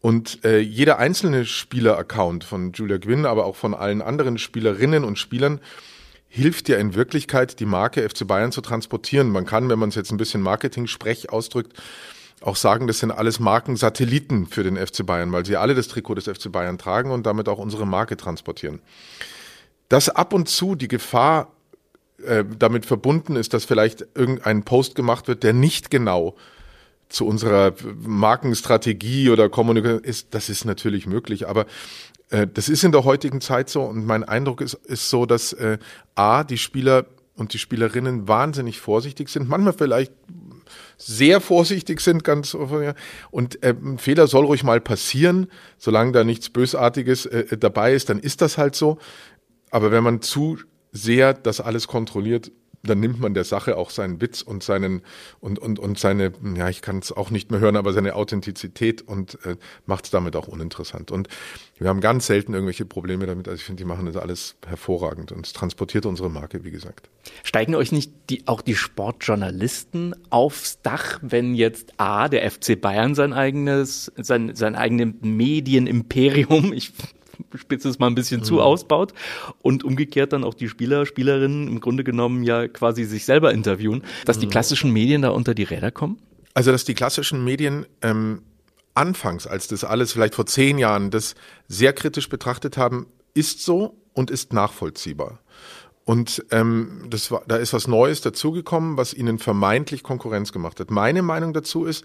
Und 0.00 0.44
äh, 0.44 0.58
jeder 0.58 0.98
einzelne 0.98 1.44
Spieler-Account 1.44 2.44
von 2.44 2.72
Julia 2.72 2.96
Gwynn, 2.96 3.26
aber 3.26 3.44
auch 3.44 3.56
von 3.56 3.74
allen 3.74 4.00
anderen 4.00 4.38
Spielerinnen 4.38 5.04
und 5.04 5.18
Spielern, 5.18 5.60
hilft 6.28 6.68
ja 6.68 6.78
in 6.78 6.94
Wirklichkeit, 6.94 7.60
die 7.60 7.66
Marke 7.66 8.08
FC 8.08 8.26
Bayern 8.26 8.52
zu 8.52 8.60
transportieren. 8.60 9.30
Man 9.30 9.44
kann, 9.44 9.68
wenn 9.68 9.78
man 9.78 9.90
es 9.90 9.96
jetzt 9.96 10.10
ein 10.10 10.16
bisschen 10.16 10.40
Marketing-Sprech 10.40 11.30
ausdrückt, 11.30 11.74
auch 12.40 12.56
sagen, 12.56 12.86
das 12.86 13.00
sind 13.00 13.10
alles 13.10 13.40
Markensatelliten 13.40 14.46
für 14.46 14.62
den 14.62 14.76
FC 14.76 15.04
Bayern, 15.04 15.32
weil 15.32 15.44
sie 15.44 15.56
alle 15.56 15.74
das 15.74 15.88
Trikot 15.88 16.14
des 16.14 16.24
FC 16.24 16.50
Bayern 16.50 16.78
tragen 16.78 17.10
und 17.10 17.26
damit 17.26 17.48
auch 17.48 17.58
unsere 17.58 17.86
Marke 17.86 18.16
transportieren. 18.16 18.80
Dass 19.88 20.08
ab 20.08 20.32
und 20.32 20.48
zu 20.48 20.76
die 20.76 20.88
Gefahr 20.88 21.52
äh, 22.24 22.44
damit 22.58 22.86
verbunden 22.86 23.36
ist, 23.36 23.52
dass 23.52 23.64
vielleicht 23.64 24.06
irgendein 24.14 24.62
Post 24.62 24.94
gemacht 24.94 25.28
wird, 25.28 25.42
der 25.42 25.52
nicht 25.52 25.90
genau 25.90 26.36
zu 27.10 27.26
unserer 27.26 27.74
Markenstrategie 28.00 29.30
oder 29.30 29.48
Kommunikation 29.48 30.02
ist, 30.02 30.28
das 30.30 30.48
ist 30.48 30.64
natürlich 30.64 31.06
möglich, 31.06 31.46
aber 31.48 31.66
äh, 32.30 32.46
das 32.46 32.68
ist 32.68 32.84
in 32.84 32.92
der 32.92 33.04
heutigen 33.04 33.40
Zeit 33.40 33.68
so 33.68 33.82
und 33.82 34.06
mein 34.06 34.24
Eindruck 34.24 34.60
ist, 34.60 34.74
ist 34.74 35.10
so, 35.10 35.26
dass 35.26 35.52
äh, 35.52 35.78
A, 36.14 36.44
die 36.44 36.58
Spieler 36.58 37.06
und 37.34 37.52
die 37.52 37.58
Spielerinnen 37.58 38.28
wahnsinnig 38.28 38.80
vorsichtig 38.80 39.28
sind, 39.28 39.48
manchmal 39.48 39.72
vielleicht 39.72 40.12
sehr 40.96 41.40
vorsichtig 41.40 42.00
sind, 42.00 42.22
ganz 42.22 42.54
und 43.30 43.62
äh, 43.62 43.74
ein 43.74 43.98
Fehler 43.98 44.26
soll 44.26 44.44
ruhig 44.44 44.62
mal 44.62 44.80
passieren, 44.80 45.48
solange 45.78 46.12
da 46.12 46.24
nichts 46.24 46.50
Bösartiges 46.50 47.26
äh, 47.26 47.56
dabei 47.58 47.94
ist, 47.94 48.08
dann 48.08 48.20
ist 48.20 48.40
das 48.40 48.58
halt 48.58 48.76
so. 48.76 48.98
Aber 49.70 49.90
wenn 49.90 50.04
man 50.04 50.20
zu 50.20 50.58
sehr 50.92 51.34
das 51.34 51.60
alles 51.60 51.88
kontrolliert, 51.88 52.52
dann 52.82 53.00
nimmt 53.00 53.20
man 53.20 53.34
der 53.34 53.44
Sache 53.44 53.76
auch 53.76 53.90
seinen 53.90 54.20
Witz 54.20 54.42
und 54.42 54.62
seinen 54.62 55.02
und 55.40 55.58
und 55.58 55.78
und 55.78 55.98
seine 55.98 56.32
ja 56.56 56.68
ich 56.68 56.80
kann 56.80 56.98
es 56.98 57.12
auch 57.12 57.30
nicht 57.30 57.50
mehr 57.50 57.60
hören 57.60 57.76
aber 57.76 57.92
seine 57.92 58.14
Authentizität 58.14 59.02
und 59.02 59.38
äh, 59.44 59.56
macht 59.86 60.06
es 60.06 60.10
damit 60.10 60.34
auch 60.36 60.48
uninteressant. 60.48 61.10
Und 61.10 61.28
wir 61.78 61.88
haben 61.88 62.00
ganz 62.00 62.26
selten 62.26 62.54
irgendwelche 62.54 62.84
Probleme 62.86 63.26
damit. 63.26 63.48
Also 63.48 63.56
ich 63.56 63.64
finde 63.64 63.82
die 63.82 63.86
machen 63.86 64.06
das 64.06 64.16
alles 64.16 64.56
hervorragend 64.66 65.32
und 65.32 65.46
es 65.46 65.52
transportiert 65.52 66.06
unsere 66.06 66.30
Marke 66.30 66.64
wie 66.64 66.70
gesagt. 66.70 67.10
Steigen 67.42 67.74
euch 67.74 67.92
nicht 67.92 68.12
die 68.30 68.46
auch 68.48 68.62
die 68.62 68.74
Sportjournalisten 68.74 70.14
aufs 70.30 70.80
Dach 70.82 71.18
wenn 71.22 71.54
jetzt 71.54 71.92
a 71.98 72.28
der 72.28 72.50
FC 72.50 72.80
Bayern 72.80 73.14
sein 73.14 73.34
eigenes 73.34 74.10
sein 74.16 74.54
sein 74.54 74.74
eigenes 74.74 75.14
Medienimperium 75.20 76.72
ich 76.72 76.92
spitze 77.54 77.88
es 77.88 77.98
mal 77.98 78.06
ein 78.06 78.14
bisschen 78.14 78.40
mhm. 78.40 78.44
zu 78.44 78.60
ausbaut 78.60 79.12
und 79.62 79.84
umgekehrt 79.84 80.32
dann 80.32 80.44
auch 80.44 80.54
die 80.54 80.68
Spieler, 80.68 81.06
Spielerinnen 81.06 81.68
im 81.68 81.80
Grunde 81.80 82.04
genommen 82.04 82.42
ja 82.42 82.68
quasi 82.68 83.04
sich 83.04 83.24
selber 83.24 83.52
interviewen, 83.52 84.02
dass 84.24 84.38
die 84.38 84.46
mhm. 84.46 84.50
klassischen 84.50 84.92
Medien 84.92 85.22
da 85.22 85.30
unter 85.30 85.54
die 85.54 85.64
Räder 85.64 85.90
kommen? 85.90 86.18
Also, 86.54 86.72
dass 86.72 86.84
die 86.84 86.94
klassischen 86.94 87.44
Medien 87.44 87.86
ähm, 88.02 88.42
anfangs, 88.94 89.46
als 89.46 89.68
das 89.68 89.84
alles 89.84 90.12
vielleicht 90.12 90.34
vor 90.34 90.46
zehn 90.46 90.78
Jahren 90.78 91.10
das 91.10 91.34
sehr 91.68 91.92
kritisch 91.92 92.28
betrachtet 92.28 92.76
haben, 92.76 93.06
ist 93.34 93.62
so 93.64 93.96
und 94.12 94.30
ist 94.30 94.52
nachvollziehbar. 94.52 95.40
Und 96.04 96.44
ähm, 96.50 97.06
das 97.08 97.30
war, 97.30 97.42
da 97.46 97.56
ist 97.56 97.72
was 97.72 97.86
Neues 97.86 98.20
dazugekommen, 98.20 98.96
was 98.96 99.14
ihnen 99.14 99.38
vermeintlich 99.38 100.02
Konkurrenz 100.02 100.50
gemacht 100.50 100.80
hat. 100.80 100.90
Meine 100.90 101.22
Meinung 101.22 101.52
dazu 101.52 101.84
ist, 101.84 102.04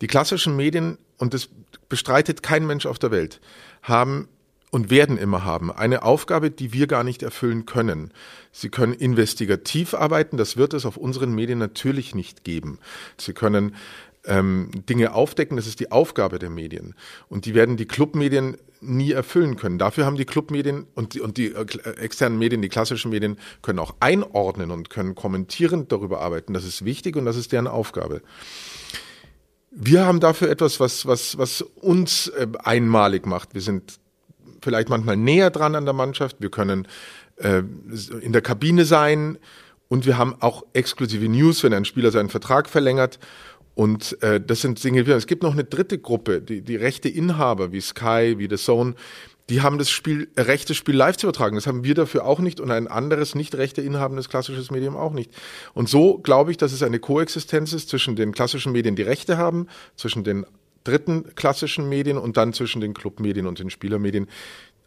die 0.00 0.06
klassischen 0.06 0.56
Medien, 0.56 0.98
und 1.18 1.34
das 1.34 1.48
bestreitet 1.88 2.42
kein 2.42 2.66
Mensch 2.66 2.86
auf 2.86 2.98
der 2.98 3.10
Welt, 3.10 3.40
haben 3.82 4.28
und 4.74 4.90
werden 4.90 5.18
immer 5.18 5.44
haben. 5.44 5.70
Eine 5.70 6.02
Aufgabe, 6.02 6.50
die 6.50 6.72
wir 6.72 6.88
gar 6.88 7.04
nicht 7.04 7.22
erfüllen 7.22 7.64
können. 7.64 8.10
Sie 8.50 8.70
können 8.70 8.92
investigativ 8.92 9.94
arbeiten, 9.94 10.36
das 10.36 10.56
wird 10.56 10.74
es 10.74 10.84
auf 10.84 10.96
unseren 10.96 11.32
Medien 11.32 11.60
natürlich 11.60 12.16
nicht 12.16 12.42
geben. 12.42 12.80
Sie 13.16 13.34
können 13.34 13.76
ähm, 14.24 14.70
Dinge 14.88 15.14
aufdecken, 15.14 15.56
das 15.56 15.68
ist 15.68 15.78
die 15.78 15.92
Aufgabe 15.92 16.40
der 16.40 16.50
Medien. 16.50 16.96
Und 17.28 17.46
die 17.46 17.54
werden 17.54 17.76
die 17.76 17.86
Clubmedien 17.86 18.56
nie 18.80 19.12
erfüllen 19.12 19.54
können. 19.54 19.78
Dafür 19.78 20.06
haben 20.06 20.16
die 20.16 20.24
Clubmedien 20.24 20.88
und 20.96 21.14
die, 21.14 21.20
und 21.20 21.36
die 21.36 21.52
äh, 21.52 21.90
externen 22.00 22.40
Medien, 22.40 22.60
die 22.60 22.68
klassischen 22.68 23.12
Medien, 23.12 23.38
können 23.62 23.78
auch 23.78 23.94
einordnen 24.00 24.72
und 24.72 24.90
können 24.90 25.14
kommentierend 25.14 25.92
darüber 25.92 26.20
arbeiten. 26.20 26.52
Das 26.52 26.64
ist 26.64 26.84
wichtig 26.84 27.14
und 27.14 27.26
das 27.26 27.36
ist 27.36 27.52
deren 27.52 27.68
Aufgabe. 27.68 28.22
Wir 29.70 30.04
haben 30.04 30.18
dafür 30.18 30.50
etwas, 30.50 30.80
was, 30.80 31.06
was, 31.06 31.38
was 31.38 31.62
uns 31.62 32.26
äh, 32.26 32.48
einmalig 32.58 33.24
macht. 33.24 33.54
Wir 33.54 33.60
sind 33.60 34.00
vielleicht 34.64 34.88
manchmal 34.88 35.16
näher 35.16 35.50
dran 35.50 35.74
an 35.74 35.84
der 35.84 35.94
Mannschaft. 35.94 36.36
Wir 36.40 36.50
können 36.50 36.88
äh, 37.36 37.62
in 38.20 38.32
der 38.32 38.42
Kabine 38.42 38.84
sein 38.84 39.38
und 39.88 40.06
wir 40.06 40.18
haben 40.18 40.34
auch 40.40 40.64
exklusive 40.72 41.28
News, 41.28 41.62
wenn 41.62 41.74
ein 41.74 41.84
Spieler 41.84 42.10
seinen 42.10 42.30
Vertrag 42.30 42.68
verlängert. 42.68 43.18
Und 43.74 44.20
äh, 44.22 44.40
das 44.40 44.60
sind 44.60 44.82
Dinge, 44.82 45.00
es 45.02 45.26
gibt 45.26 45.42
noch 45.42 45.52
eine 45.52 45.64
dritte 45.64 45.98
Gruppe, 45.98 46.40
die, 46.40 46.62
die 46.62 46.76
rechte 46.76 47.08
Inhaber 47.08 47.72
wie 47.72 47.80
Sky, 47.80 48.34
wie 48.38 48.48
The 48.48 48.56
Zone, 48.56 48.94
die 49.50 49.60
haben 49.60 49.78
das 49.78 49.90
Spiel, 49.90 50.28
äh, 50.36 50.42
rechtes 50.42 50.76
Spiel 50.76 50.96
live 50.96 51.16
zu 51.16 51.26
übertragen. 51.26 51.56
Das 51.56 51.66
haben 51.66 51.84
wir 51.84 51.94
dafür 51.94 52.24
auch 52.24 52.38
nicht 52.38 52.60
und 52.60 52.70
ein 52.70 52.86
anderes 52.86 53.34
nicht 53.34 53.54
rechte 53.56 53.82
inhabendes 53.82 54.28
klassisches 54.28 54.70
Medium 54.70 54.96
auch 54.96 55.12
nicht. 55.12 55.30
Und 55.74 55.88
so 55.88 56.18
glaube 56.18 56.50
ich, 56.50 56.56
dass 56.56 56.72
es 56.72 56.82
eine 56.82 56.98
Koexistenz 56.98 57.72
ist 57.72 57.88
zwischen 57.88 58.16
den 58.16 58.32
klassischen 58.32 58.72
Medien, 58.72 58.96
die 58.96 59.02
Rechte 59.02 59.36
haben, 59.36 59.66
zwischen 59.96 60.24
den 60.24 60.46
dritten 60.84 61.34
klassischen 61.34 61.88
Medien 61.88 62.18
und 62.18 62.36
dann 62.36 62.52
zwischen 62.52 62.80
den 62.80 62.94
Clubmedien 62.94 63.46
und 63.46 63.58
den 63.58 63.70
Spielermedien. 63.70 64.28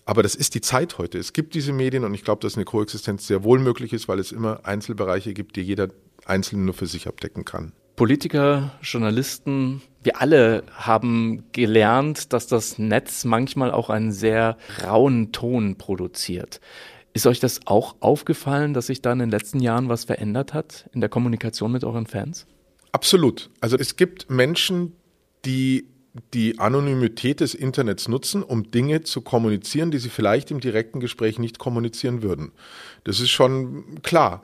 Aber 0.06 0.24
das 0.24 0.36
ist 0.36 0.56
die 0.56 0.62
Zeit 0.62 0.98
heute. 1.00 1.18
Es 1.18 1.34
gibt 1.34 1.54
diese 1.54 1.74
Medien 1.74 2.06
und 2.06 2.14
ich 2.14 2.24
glaube, 2.24 2.42
dass 2.42 2.56
eine 2.56 2.64
Koexistenz 2.64 3.28
sehr 3.28 3.44
wohl 3.44 3.60
möglich 3.60 3.92
ist, 3.92 4.08
weil 4.08 4.20
es 4.20 4.32
immer 4.32 4.66
Einzelbereiche 4.66 5.34
gibt, 5.34 5.58
die 5.58 5.62
jeder 5.62 5.90
Einzelne 6.26 6.64
nur 6.64 6.74
für 6.74 6.88
sich 6.88 7.08
abdecken 7.08 7.44
kann. 7.44 7.74
Politiker, 7.98 8.72
Journalisten, 8.82 9.82
wir 10.04 10.22
alle 10.22 10.64
haben 10.72 11.46
gelernt, 11.52 12.32
dass 12.32 12.48
das 12.48 12.78
Netz 12.78 13.26
manchmal 13.26 13.72
auch 13.72 13.90
einen 13.90 14.12
sehr 14.12 14.58
rauen 14.86 15.32
Ton 15.32 15.78
produziert. 15.78 16.62
Ist 17.14 17.26
euch 17.26 17.40
das 17.40 17.62
auch 17.66 17.96
aufgefallen, 18.00 18.76
dass 18.76 18.88
sich 18.88 19.02
da 19.02 19.12
in 19.12 19.20
den 19.20 19.32
letzten 19.32 19.60
Jahren 19.60 19.90
was 19.90 20.06
verändert 20.06 20.54
hat 20.54 20.88
in 20.94 21.02
der 21.02 21.10
Kommunikation 21.10 21.72
mit 21.72 21.84
euren 21.84 22.06
Fans? 22.06 22.46
Absolut. 22.92 23.50
Also 23.60 23.76
es 23.78 23.96
gibt 23.96 24.30
Menschen, 24.30 24.94
die 25.48 25.88
die 26.34 26.58
Anonymität 26.60 27.42
des 27.42 27.54
Internets 27.54 28.08
nutzen, 28.08 28.44
um 28.44 28.72
Dinge 28.72 29.04
zu 29.04 29.22
kommunizieren, 29.22 29.92
die 29.92 30.00
sie 30.00 30.10
vielleicht 30.10 30.52
im 30.52 30.60
direkten 30.60 31.00
Gespräch 31.00 31.40
nicht 31.40 31.60
kommunizieren 31.60 32.24
würden. 32.24 32.52
Das 33.04 33.20
ist 33.20 33.30
schon 33.30 34.02
klar. 34.02 34.44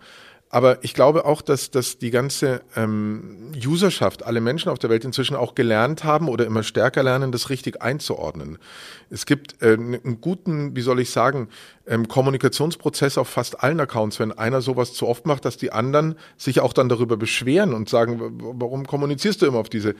Aber 0.50 0.84
ich 0.84 0.94
glaube 0.94 1.26
auch, 1.26 1.42
dass, 1.42 1.72
dass 1.72 1.98
die 1.98 2.12
ganze 2.12 2.62
ähm, 2.76 3.54
Userschaft, 3.66 4.24
alle 4.24 4.40
Menschen 4.40 4.70
auf 4.70 4.78
der 4.78 4.92
Welt 4.92 5.04
inzwischen 5.04 5.36
auch 5.36 5.56
gelernt 5.56 6.04
haben 6.04 6.30
oder 6.30 6.46
immer 6.46 6.62
stärker 6.62 7.02
lernen, 7.02 7.32
das 7.32 7.50
richtig 7.50 7.82
einzuordnen. 7.82 8.60
Es 9.10 9.26
gibt 9.26 9.64
äh, 9.64 9.74
einen 9.74 10.22
guten, 10.22 10.76
wie 10.76 10.82
soll 10.82 11.00
ich 11.00 11.10
sagen, 11.10 11.50
ähm, 11.88 12.08
Kommunikationsprozess 12.08 13.18
auf 13.18 13.30
fast 13.30 13.64
allen 13.64 13.80
Accounts, 13.80 14.20
wenn 14.20 14.32
einer 14.32 14.62
sowas 14.62 14.94
zu 14.94 15.08
oft 15.08 15.26
macht, 15.26 15.44
dass 15.46 15.58
die 15.58 15.72
anderen 15.72 16.20
sich 16.38 16.60
auch 16.60 16.74
dann 16.74 16.88
darüber 16.88 17.18
beschweren 17.18 17.74
und 17.74 17.90
sagen, 17.90 18.20
warum 18.40 18.86
kommunizierst 18.86 19.42
du 19.42 19.48
immer 19.48 19.58
auf 19.58 19.70
diese 19.70 19.96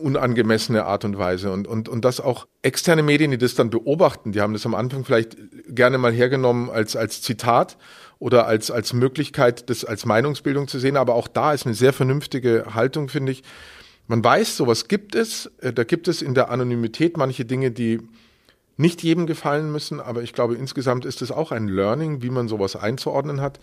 unangemessene 0.00 0.84
Art 0.86 1.04
und 1.04 1.18
Weise 1.18 1.52
und, 1.52 1.68
und, 1.68 1.88
und 1.88 2.04
das 2.04 2.20
auch 2.20 2.46
externe 2.62 3.02
Medien, 3.02 3.30
die 3.30 3.38
das 3.38 3.54
dann 3.54 3.68
beobachten, 3.68 4.32
die 4.32 4.40
haben 4.40 4.54
das 4.54 4.64
am 4.64 4.74
Anfang 4.74 5.04
vielleicht 5.04 5.36
gerne 5.68 5.98
mal 5.98 6.12
hergenommen 6.12 6.70
als, 6.70 6.96
als 6.96 7.20
Zitat 7.20 7.76
oder 8.18 8.46
als, 8.46 8.70
als 8.70 8.94
Möglichkeit, 8.94 9.68
das 9.68 9.84
als 9.84 10.06
Meinungsbildung 10.06 10.66
zu 10.66 10.78
sehen, 10.78 10.96
aber 10.96 11.14
auch 11.14 11.28
da 11.28 11.52
ist 11.52 11.66
eine 11.66 11.74
sehr 11.74 11.92
vernünftige 11.92 12.66
Haltung, 12.74 13.08
finde 13.08 13.32
ich. 13.32 13.42
Man 14.06 14.24
weiß, 14.24 14.56
sowas 14.56 14.88
gibt 14.88 15.14
es, 15.14 15.46
äh, 15.60 15.72
da 15.72 15.84
gibt 15.84 16.08
es 16.08 16.22
in 16.22 16.34
der 16.34 16.50
Anonymität 16.50 17.18
manche 17.18 17.44
Dinge, 17.44 17.70
die 17.70 18.00
nicht 18.78 19.02
jedem 19.02 19.26
gefallen 19.26 19.70
müssen, 19.70 20.00
aber 20.00 20.22
ich 20.22 20.32
glaube, 20.32 20.54
insgesamt 20.54 21.04
ist 21.04 21.20
es 21.20 21.30
auch 21.30 21.52
ein 21.52 21.68
Learning, 21.68 22.22
wie 22.22 22.30
man 22.30 22.48
sowas 22.48 22.76
einzuordnen 22.76 23.42
hat. 23.42 23.60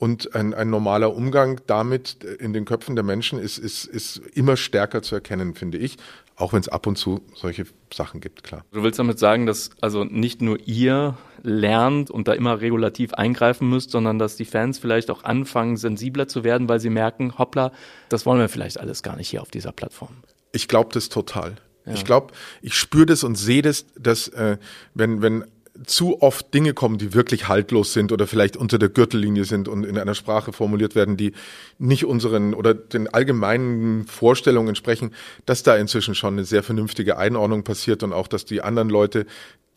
Und 0.00 0.34
ein, 0.34 0.54
ein 0.54 0.70
normaler 0.70 1.14
Umgang 1.14 1.60
damit 1.66 2.24
in 2.24 2.54
den 2.54 2.64
Köpfen 2.64 2.96
der 2.96 3.04
Menschen 3.04 3.38
ist, 3.38 3.58
ist, 3.58 3.84
ist 3.84 4.16
immer 4.32 4.56
stärker 4.56 5.02
zu 5.02 5.14
erkennen, 5.14 5.54
finde 5.54 5.76
ich. 5.76 5.98
Auch 6.36 6.54
wenn 6.54 6.60
es 6.60 6.70
ab 6.70 6.86
und 6.86 6.96
zu 6.96 7.20
solche 7.34 7.66
Sachen 7.92 8.22
gibt, 8.22 8.42
klar. 8.42 8.64
Du 8.72 8.82
willst 8.82 8.98
damit 8.98 9.18
sagen, 9.18 9.44
dass 9.44 9.68
also 9.82 10.04
nicht 10.04 10.40
nur 10.40 10.58
ihr 10.66 11.18
lernt 11.42 12.10
und 12.10 12.28
da 12.28 12.32
immer 12.32 12.62
regulativ 12.62 13.12
eingreifen 13.12 13.68
müsst, 13.68 13.90
sondern 13.90 14.18
dass 14.18 14.36
die 14.36 14.46
Fans 14.46 14.78
vielleicht 14.78 15.10
auch 15.10 15.22
anfangen, 15.24 15.76
sensibler 15.76 16.28
zu 16.28 16.44
werden, 16.44 16.66
weil 16.66 16.80
sie 16.80 16.88
merken, 16.88 17.36
hoppla, 17.36 17.70
das 18.08 18.24
wollen 18.24 18.40
wir 18.40 18.48
vielleicht 18.48 18.80
alles 18.80 19.02
gar 19.02 19.16
nicht 19.16 19.28
hier 19.28 19.42
auf 19.42 19.50
dieser 19.50 19.72
Plattform. 19.72 20.16
Ich 20.52 20.66
glaube 20.66 20.88
das 20.94 21.10
total. 21.10 21.56
Ja. 21.84 21.92
Ich 21.92 22.06
glaube, 22.06 22.32
ich 22.62 22.72
spüre 22.72 23.04
das 23.04 23.22
und 23.22 23.34
sehe 23.34 23.60
das, 23.60 23.84
dass 23.98 24.28
äh, 24.28 24.56
wenn, 24.94 25.20
wenn 25.20 25.44
zu 25.86 26.20
oft 26.20 26.52
Dinge 26.52 26.74
kommen, 26.74 26.98
die 26.98 27.14
wirklich 27.14 27.48
haltlos 27.48 27.92
sind 27.92 28.12
oder 28.12 28.26
vielleicht 28.26 28.56
unter 28.56 28.78
der 28.78 28.88
Gürtellinie 28.88 29.44
sind 29.44 29.68
und 29.68 29.84
in 29.84 29.98
einer 29.98 30.14
Sprache 30.14 30.52
formuliert 30.52 30.94
werden, 30.94 31.16
die 31.16 31.32
nicht 31.78 32.04
unseren 32.04 32.54
oder 32.54 32.74
den 32.74 33.08
allgemeinen 33.08 34.06
Vorstellungen 34.06 34.68
entsprechen, 34.68 35.12
dass 35.46 35.62
da 35.62 35.76
inzwischen 35.76 36.14
schon 36.14 36.34
eine 36.34 36.44
sehr 36.44 36.62
vernünftige 36.62 37.16
Einordnung 37.16 37.64
passiert 37.64 38.02
und 38.02 38.12
auch, 38.12 38.28
dass 38.28 38.44
die 38.44 38.62
anderen 38.62 38.90
Leute 38.90 39.26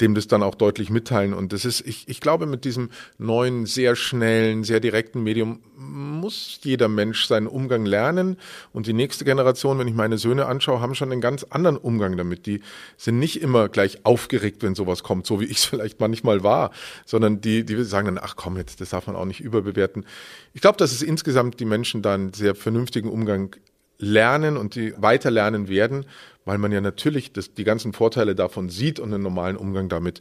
dem 0.04 0.16
das 0.16 0.28
dann 0.28 0.44
auch 0.44 0.56
deutlich 0.56 0.90
mitteilen. 0.90 1.34
Und 1.34 1.54
das 1.54 1.64
ist, 1.64 1.80
ich, 1.88 2.10
ich 2.10 2.20
glaube, 2.20 2.46
mit 2.46 2.66
diesem 2.66 2.90
neuen, 3.18 3.66
sehr 3.66 3.96
schnellen, 3.96 4.66
sehr 4.66 4.82
direkten 4.82 5.24
Medium 5.24 5.62
muss 5.78 6.60
jeder 6.62 6.90
Mensch 6.90 7.26
seinen 7.26 7.48
Umgang 7.48 7.86
lernen. 7.86 8.36
Und 8.74 8.86
die 8.86 8.92
nächste 8.92 9.24
Generation, 9.24 9.80
wenn 9.80 9.88
ich 9.88 9.94
meine 9.94 10.18
Söhne 10.18 10.46
anschaue, 10.46 10.82
haben 10.82 10.94
schon 10.94 11.10
einen 11.10 11.22
ganz 11.22 11.46
anderen 11.46 11.78
Umgang 11.78 12.18
damit. 12.18 12.46
Die 12.48 12.60
sind 12.98 13.18
nicht 13.18 13.42
immer 13.42 13.70
gleich 13.70 14.06
aufgeregt, 14.06 14.62
wenn 14.62 14.76
sowas 14.76 15.04
kommt, 15.04 15.26
so 15.26 15.40
wie 15.40 15.46
ich 15.46 15.58
es 15.60 15.66
vielleicht 15.74 16.02
manchmal 16.02 16.44
war, 16.44 16.72
sondern 17.06 17.40
die, 17.40 17.64
die 17.64 17.82
sagen 17.86 18.08
dann, 18.08 18.20
ach 18.22 18.36
komm 18.36 18.58
jetzt, 18.58 18.82
das 18.82 18.90
darf 18.90 19.08
man 19.08 19.16
auch 19.16 19.26
nicht 19.26 19.40
überbewerten. 19.40 20.06
Ich 20.54 20.60
glaube, 20.60 20.78
dass 20.78 20.92
es 20.92 21.02
insgesamt 21.02 21.62
die 21.62 21.66
Menschen 21.66 22.02
da 22.02 22.14
einen 22.14 22.34
sehr 22.34 22.56
vernünftigen 22.56 23.10
Umgang 23.10 23.56
lernen 24.00 24.58
und 24.58 24.76
die 24.76 24.94
weiter 24.98 25.32
lernen 25.32 25.70
werden 25.70 26.06
weil 26.46 26.58
man 26.58 26.72
ja 26.72 26.82
natürlich 26.82 27.34
das, 27.34 27.54
die 27.54 27.64
ganzen 27.64 27.94
Vorteile 27.94 28.36
davon 28.36 28.70
sieht 28.70 29.00
und 29.00 29.14
einen 29.14 29.24
normalen 29.24 29.58
Umgang 29.58 29.90
damit 29.90 30.20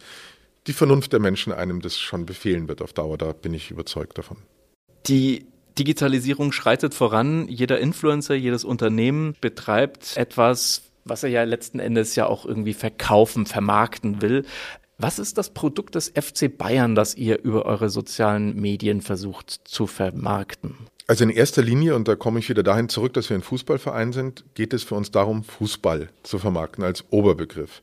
die 0.66 0.72
Vernunft 0.72 1.12
der 1.12 1.20
Menschen 1.20 1.52
einem 1.52 1.80
das 1.80 1.98
schon 1.98 2.24
befehlen 2.24 2.68
wird 2.68 2.82
auf 2.82 2.92
Dauer. 2.92 3.18
Da 3.18 3.32
bin 3.32 3.52
ich 3.52 3.70
überzeugt 3.70 4.16
davon. 4.16 4.36
Die, 5.06 5.46
Digitalisierung 5.78 6.52
schreitet 6.52 6.94
voran. 6.94 7.48
Jeder 7.48 7.78
Influencer, 7.78 8.34
jedes 8.34 8.64
Unternehmen 8.64 9.34
betreibt 9.40 10.16
etwas, 10.16 10.82
was 11.04 11.22
er 11.22 11.30
ja 11.30 11.44
letzten 11.44 11.78
Endes 11.78 12.14
ja 12.14 12.26
auch 12.26 12.44
irgendwie 12.44 12.74
verkaufen, 12.74 13.46
vermarkten 13.46 14.22
will. 14.22 14.44
Was 14.98 15.18
ist 15.18 15.38
das 15.38 15.50
Produkt 15.50 15.94
des 15.94 16.10
FC 16.14 16.56
Bayern, 16.56 16.94
das 16.94 17.14
ihr 17.14 17.42
über 17.42 17.64
eure 17.64 17.88
sozialen 17.88 18.54
Medien 18.54 19.00
versucht 19.00 19.60
zu 19.64 19.86
vermarkten? 19.86 20.76
Also 21.06 21.24
in 21.24 21.30
erster 21.30 21.62
Linie, 21.62 21.94
und 21.94 22.08
da 22.08 22.14
komme 22.14 22.38
ich 22.38 22.48
wieder 22.48 22.62
dahin 22.62 22.88
zurück, 22.88 23.12
dass 23.14 23.28
wir 23.28 23.36
ein 23.36 23.42
Fußballverein 23.42 24.12
sind, 24.12 24.44
geht 24.54 24.72
es 24.72 24.84
für 24.84 24.94
uns 24.94 25.10
darum, 25.10 25.42
Fußball 25.42 26.08
zu 26.22 26.38
vermarkten 26.38 26.84
als 26.84 27.04
Oberbegriff. 27.10 27.82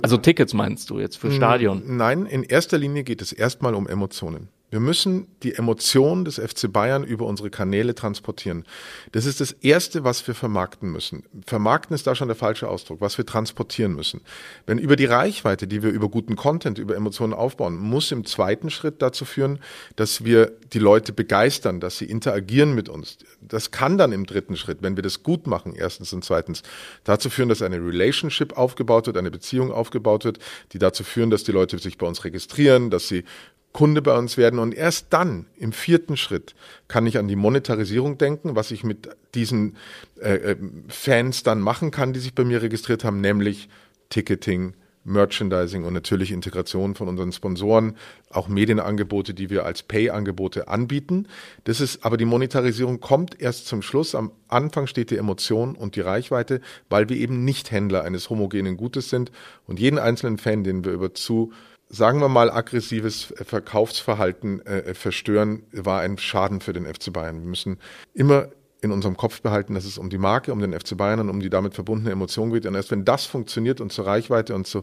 Also 0.00 0.16
Tickets 0.16 0.54
meinst 0.54 0.90
du 0.90 0.98
jetzt 0.98 1.16
für 1.16 1.30
Stadion? 1.30 1.82
Nein, 1.86 2.26
in 2.26 2.44
erster 2.44 2.78
Linie 2.78 3.04
geht 3.04 3.20
es 3.20 3.32
erstmal 3.32 3.74
um 3.74 3.86
Emotionen. 3.86 4.48
Wir 4.72 4.80
müssen 4.80 5.26
die 5.42 5.54
Emotionen 5.54 6.24
des 6.24 6.36
FC 6.36 6.72
Bayern 6.72 7.04
über 7.04 7.26
unsere 7.26 7.50
Kanäle 7.50 7.94
transportieren. 7.94 8.64
Das 9.12 9.26
ist 9.26 9.42
das 9.42 9.52
Erste, 9.52 10.02
was 10.02 10.26
wir 10.26 10.34
vermarkten 10.34 10.90
müssen. 10.90 11.24
Vermarkten 11.46 11.94
ist 11.94 12.06
da 12.06 12.14
schon 12.14 12.28
der 12.28 12.38
falsche 12.38 12.70
Ausdruck, 12.70 13.02
was 13.02 13.18
wir 13.18 13.26
transportieren 13.26 13.94
müssen. 13.94 14.22
Wenn 14.64 14.78
über 14.78 14.96
die 14.96 15.04
Reichweite, 15.04 15.66
die 15.66 15.82
wir 15.82 15.90
über 15.90 16.08
guten 16.08 16.36
Content, 16.36 16.78
über 16.78 16.96
Emotionen 16.96 17.34
aufbauen, 17.34 17.76
muss 17.76 18.12
im 18.12 18.24
zweiten 18.24 18.70
Schritt 18.70 19.02
dazu 19.02 19.26
führen, 19.26 19.58
dass 19.96 20.24
wir 20.24 20.52
die 20.72 20.78
Leute 20.78 21.12
begeistern, 21.12 21.78
dass 21.78 21.98
sie 21.98 22.06
interagieren 22.06 22.74
mit 22.74 22.88
uns. 22.88 23.18
Das 23.42 23.72
kann 23.72 23.98
dann 23.98 24.10
im 24.12 24.24
dritten 24.24 24.56
Schritt, 24.56 24.78
wenn 24.80 24.96
wir 24.96 25.02
das 25.02 25.22
gut 25.22 25.46
machen, 25.46 25.74
erstens 25.76 26.14
und 26.14 26.24
zweitens, 26.24 26.62
dazu 27.04 27.28
führen, 27.28 27.50
dass 27.50 27.60
eine 27.60 27.76
Relationship 27.76 28.56
aufgebaut 28.56 29.06
wird, 29.06 29.18
eine 29.18 29.30
Beziehung 29.30 29.70
aufgebaut 29.70 30.24
wird, 30.24 30.38
die 30.72 30.78
dazu 30.78 31.04
führen, 31.04 31.28
dass 31.28 31.44
die 31.44 31.52
Leute 31.52 31.78
sich 31.78 31.98
bei 31.98 32.06
uns 32.06 32.24
registrieren, 32.24 32.88
dass 32.88 33.06
sie 33.06 33.24
Kunde 33.72 34.02
bei 34.02 34.16
uns 34.16 34.36
werden. 34.36 34.58
Und 34.58 34.74
erst 34.74 35.06
dann, 35.10 35.46
im 35.56 35.72
vierten 35.72 36.16
Schritt, 36.16 36.54
kann 36.88 37.06
ich 37.06 37.18
an 37.18 37.28
die 37.28 37.36
Monetarisierung 37.36 38.18
denken, 38.18 38.54
was 38.54 38.70
ich 38.70 38.84
mit 38.84 39.08
diesen 39.34 39.76
äh, 40.20 40.34
äh, 40.34 40.56
Fans 40.88 41.42
dann 41.42 41.60
machen 41.60 41.90
kann, 41.90 42.12
die 42.12 42.20
sich 42.20 42.34
bei 42.34 42.44
mir 42.44 42.62
registriert 42.62 43.04
haben, 43.04 43.20
nämlich 43.20 43.68
Ticketing, 44.10 44.74
Merchandising 45.04 45.84
und 45.84 45.94
natürlich 45.94 46.30
Integration 46.30 46.94
von 46.94 47.08
unseren 47.08 47.32
Sponsoren, 47.32 47.96
auch 48.30 48.48
Medienangebote, 48.48 49.34
die 49.34 49.50
wir 49.50 49.64
als 49.64 49.82
Pay-Angebote 49.82 50.68
anbieten. 50.68 51.26
Das 51.64 51.80
ist, 51.80 52.04
aber 52.04 52.16
die 52.16 52.24
Monetarisierung 52.24 53.00
kommt 53.00 53.40
erst 53.40 53.66
zum 53.66 53.82
Schluss. 53.82 54.14
Am 54.14 54.30
Anfang 54.48 54.86
steht 54.86 55.10
die 55.10 55.16
Emotion 55.16 55.74
und 55.74 55.96
die 55.96 56.02
Reichweite, 56.02 56.60
weil 56.88 57.08
wir 57.08 57.16
eben 57.16 57.44
nicht 57.44 57.72
Händler 57.72 58.04
eines 58.04 58.30
homogenen 58.30 58.76
Gutes 58.76 59.10
sind 59.10 59.32
und 59.66 59.80
jeden 59.80 59.98
einzelnen 59.98 60.38
Fan, 60.38 60.62
den 60.62 60.84
wir 60.84 60.92
über 60.92 61.14
zu 61.14 61.52
sagen 61.92 62.20
wir 62.20 62.28
mal, 62.28 62.50
aggressives 62.50 63.32
Verkaufsverhalten 63.36 64.64
äh, 64.66 64.94
verstören, 64.94 65.62
war 65.72 66.00
ein 66.00 66.18
Schaden 66.18 66.60
für 66.60 66.72
den 66.72 66.86
FC 66.86 67.12
Bayern. 67.12 67.40
Wir 67.40 67.48
müssen 67.48 67.78
immer 68.14 68.48
in 68.80 68.90
unserem 68.90 69.16
Kopf 69.16 69.42
behalten, 69.42 69.74
dass 69.74 69.84
es 69.84 69.96
um 69.96 70.10
die 70.10 70.18
Marke, 70.18 70.52
um 70.52 70.58
den 70.58 70.72
FC 70.72 70.96
Bayern 70.96 71.20
und 71.20 71.30
um 71.30 71.38
die 71.38 71.50
damit 71.50 71.74
verbundene 71.74 72.10
Emotion 72.10 72.50
geht. 72.50 72.66
Und 72.66 72.74
erst 72.74 72.90
wenn 72.90 73.04
das 73.04 73.26
funktioniert 73.26 73.80
und 73.80 73.92
zur 73.92 74.06
Reichweite 74.06 74.54
und 74.54 74.66
zu 74.66 74.82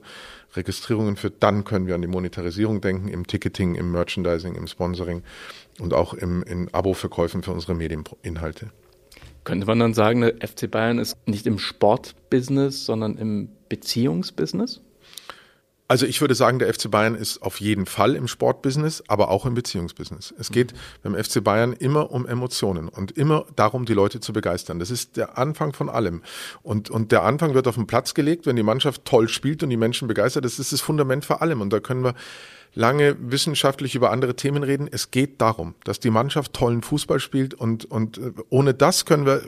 Registrierungen 0.56 1.18
führt, 1.18 1.44
dann 1.44 1.66
können 1.66 1.88
wir 1.88 1.96
an 1.96 2.02
die 2.02 2.08
Monetarisierung 2.08 2.80
denken, 2.80 3.10
im 3.10 3.28
Ticketing, 3.28 3.76
im 3.76 3.92
Merchandising, 3.92 4.56
im 4.56 4.68
Sponsoring 4.68 5.24
und 5.80 5.94
auch 5.94 6.14
im, 6.14 6.44
in 6.44 6.74
Abo-Verkäufen 6.74 7.44
für 7.44 7.52
unsere 7.52 7.76
Medieninhalte. 7.76 8.72
Könnte 9.44 9.66
man 9.66 9.80
dann 9.80 9.94
sagen, 9.94 10.22
der 10.22 10.36
FC 10.48 10.70
Bayern 10.70 11.00
ist 11.00 11.18
nicht 11.26 11.48
im 11.48 11.58
Sportbusiness, 11.58 12.86
sondern 12.86 13.18
im 13.18 13.50
Beziehungsbusiness? 13.68 14.80
Also 15.90 16.06
ich 16.06 16.22
würde 16.22 16.36
sagen, 16.36 16.60
der 16.60 16.72
FC 16.72 16.92
Bayern 16.92 17.16
ist 17.16 17.42
auf 17.42 17.60
jeden 17.60 17.88
Fall 17.88 18.16
im 18.16 18.28
Sportbusiness, 18.28 19.04
aber 19.08 19.32
auch 19.32 19.48
im 19.48 19.56
Beziehungsbusiness. 19.56 20.36
Es 20.38 20.52
geht 20.52 20.76
beim 21.02 21.16
FC 21.16 21.44
Bayern 21.44 21.74
immer 21.74 22.12
um 22.12 22.28
Emotionen 22.28 22.90
und 22.90 23.18
immer 23.18 23.48
darum, 23.56 23.86
die 23.86 23.96
Leute 23.96 24.20
zu 24.20 24.32
begeistern. 24.32 24.78
Das 24.78 24.92
ist 24.92 25.18
der 25.18 25.40
Anfang 25.40 25.74
von 25.74 25.90
allem. 25.90 26.22
Und, 26.62 26.92
und 26.92 27.12
der 27.12 27.24
Anfang 27.24 27.56
wird 27.56 27.68
auf 27.68 27.74
den 27.74 27.88
Platz 27.88 28.14
gelegt, 28.14 28.46
wenn 28.46 28.56
die 28.56 28.62
Mannschaft 28.62 29.04
toll 29.04 29.28
spielt 29.28 29.64
und 29.64 29.72
die 29.72 29.78
Menschen 29.78 30.08
begeistert. 30.08 30.46
Das 30.46 30.60
ist 30.60 30.72
das 30.72 30.80
Fundament 30.80 31.26
vor 31.26 31.42
allem. 31.42 31.60
Und 31.60 31.74
da 31.74 31.80
können 31.80 32.04
wir 32.04 32.14
lange 32.76 33.16
wissenschaftlich 33.20 33.96
über 33.96 34.12
andere 34.12 34.36
Themen 34.36 34.62
reden. 34.62 34.88
Es 34.92 35.10
geht 35.10 35.42
darum, 35.42 35.74
dass 35.86 36.00
die 36.00 36.12
Mannschaft 36.12 36.54
tollen 36.54 36.84
Fußball 36.84 37.20
spielt 37.20 37.56
und, 37.56 37.86
und 37.86 38.20
äh, 38.20 38.32
ohne 38.50 38.76
das 38.76 39.06
können 39.06 39.26
wir 39.26 39.42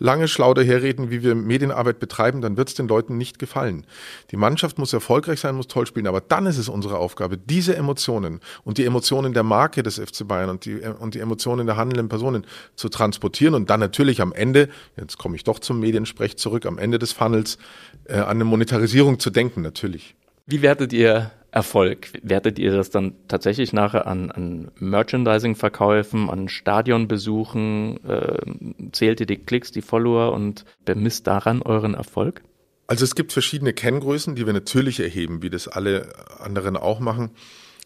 lange 0.00 0.26
schlau 0.26 0.54
daherreden, 0.54 1.10
wie 1.10 1.22
wir 1.22 1.36
Medienarbeit 1.36 2.00
betreiben, 2.00 2.40
dann 2.40 2.56
wird 2.56 2.70
es 2.70 2.74
den 2.74 2.88
Leuten 2.88 3.16
nicht 3.16 3.38
gefallen. 3.38 3.86
Die 4.32 4.36
Mannschaft 4.36 4.78
muss 4.78 4.92
erfolgreich 4.92 5.38
sein, 5.38 5.54
muss 5.54 5.68
toll 5.68 5.86
spielen, 5.86 6.08
aber 6.08 6.20
dann 6.20 6.46
ist 6.46 6.58
es 6.58 6.68
unsere 6.68 6.98
Aufgabe, 6.98 7.36
diese 7.38 7.76
Emotionen 7.76 8.40
und 8.64 8.78
die 8.78 8.84
Emotionen 8.84 9.34
der 9.34 9.44
Marke 9.44 9.84
des 9.84 9.98
FC 10.00 10.26
Bayern 10.26 10.50
und 10.50 10.64
die, 10.64 10.80
und 10.80 11.14
die 11.14 11.20
Emotionen 11.20 11.66
der 11.66 11.76
handelnden 11.76 12.08
Personen 12.08 12.44
zu 12.74 12.88
transportieren 12.88 13.54
und 13.54 13.70
dann 13.70 13.78
natürlich 13.78 14.20
am 14.20 14.32
Ende, 14.32 14.68
jetzt 14.96 15.18
komme 15.18 15.36
ich 15.36 15.44
doch 15.44 15.60
zum 15.60 15.78
Mediensprech 15.78 16.36
zurück, 16.38 16.66
am 16.66 16.78
Ende 16.78 16.98
des 16.98 17.12
Funnels 17.12 17.58
äh, 18.04 18.14
an 18.14 18.30
eine 18.30 18.44
Monetarisierung 18.44 19.20
zu 19.20 19.30
denken, 19.30 19.60
natürlich. 19.60 20.16
Wie 20.46 20.62
wertet 20.62 20.92
ihr 20.92 21.30
Erfolg? 21.52 22.12
Wertet 22.22 22.58
ihr 22.58 22.72
das 22.72 22.90
dann 22.90 23.14
tatsächlich 23.28 23.72
nachher 23.72 24.06
an, 24.06 24.30
an 24.30 24.70
Merchandising-Verkäufen, 24.78 26.30
an 26.30 26.48
Stadionbesuchen? 26.48 28.04
Äh, 28.04 28.90
zählt 28.92 29.20
ihr 29.20 29.26
die 29.26 29.38
Klicks, 29.38 29.72
die 29.72 29.82
Follower 29.82 30.32
und 30.32 30.64
bemisst 30.84 31.26
daran 31.26 31.62
euren 31.62 31.94
Erfolg? 31.94 32.42
Also 32.86 33.04
es 33.04 33.14
gibt 33.14 33.32
verschiedene 33.32 33.72
Kenngrößen, 33.72 34.34
die 34.34 34.46
wir 34.46 34.52
natürlich 34.52 35.00
erheben, 35.00 35.42
wie 35.42 35.50
das 35.50 35.68
alle 35.68 36.12
anderen 36.40 36.76
auch 36.76 37.00
machen. 37.00 37.30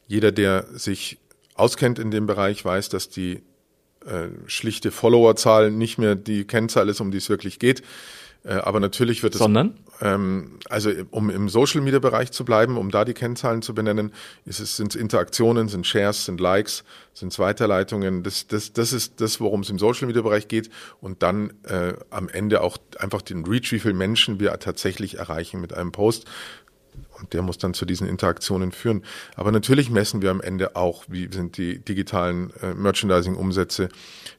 Jeder, 0.06 0.32
der 0.32 0.66
sich 0.72 1.18
auskennt 1.54 1.98
in 1.98 2.10
dem 2.10 2.26
Bereich, 2.26 2.64
weiß, 2.64 2.88
dass 2.88 3.08
die 3.08 3.42
äh, 4.06 4.28
schlichte 4.46 4.90
Followerzahl 4.90 5.70
nicht 5.70 5.98
mehr 5.98 6.14
die 6.14 6.44
Kennzahl 6.44 6.88
ist, 6.88 7.00
um 7.00 7.10
die 7.10 7.18
es 7.18 7.28
wirklich 7.28 7.58
geht. 7.58 7.82
Äh, 8.44 8.54
aber 8.54 8.78
natürlich 8.78 9.22
wird 9.22 9.34
es. 9.34 9.38
Sondern? 9.38 9.74
Ähm, 10.00 10.58
also 10.68 10.90
um 11.10 11.30
im 11.30 11.48
Social 11.48 11.80
Media 11.80 11.98
Bereich 11.98 12.30
zu 12.30 12.44
bleiben, 12.44 12.76
um 12.76 12.90
da 12.90 13.04
die 13.04 13.14
Kennzahlen 13.14 13.62
zu 13.62 13.74
benennen, 13.74 14.12
ist 14.44 14.60
es 14.60 14.76
sind 14.76 14.94
Interaktionen, 14.94 15.68
sind 15.68 15.86
Shares, 15.86 16.26
sind 16.26 16.40
Likes, 16.40 16.84
sind 17.14 17.36
Weiterleitungen. 17.38 18.22
Das, 18.22 18.46
das, 18.46 18.72
das 18.72 18.92
ist 18.92 19.20
das, 19.20 19.40
worum 19.40 19.60
es 19.60 19.70
im 19.70 19.78
Social 19.78 20.06
Media 20.06 20.22
Bereich 20.22 20.48
geht. 20.48 20.68
Und 21.00 21.22
dann 21.22 21.54
äh, 21.64 21.94
am 22.10 22.28
Ende 22.28 22.60
auch 22.60 22.76
einfach 22.98 23.22
den 23.22 23.44
Reach, 23.44 23.72
wie 23.72 23.80
viele 23.80 23.94
Menschen 23.94 24.40
wir 24.40 24.58
tatsächlich 24.58 25.18
erreichen 25.18 25.60
mit 25.60 25.72
einem 25.72 25.92
Post. 25.92 26.26
Und 27.18 27.32
der 27.32 27.42
muss 27.42 27.58
dann 27.58 27.74
zu 27.74 27.84
diesen 27.84 28.08
Interaktionen 28.08 28.72
führen. 28.72 29.02
Aber 29.36 29.52
natürlich 29.52 29.90
messen 29.90 30.22
wir 30.22 30.30
am 30.30 30.40
Ende 30.40 30.76
auch, 30.76 31.04
wie 31.08 31.28
sind 31.32 31.56
die 31.56 31.78
digitalen 31.78 32.52
äh, 32.62 32.74
Merchandising-Umsätze, 32.74 33.88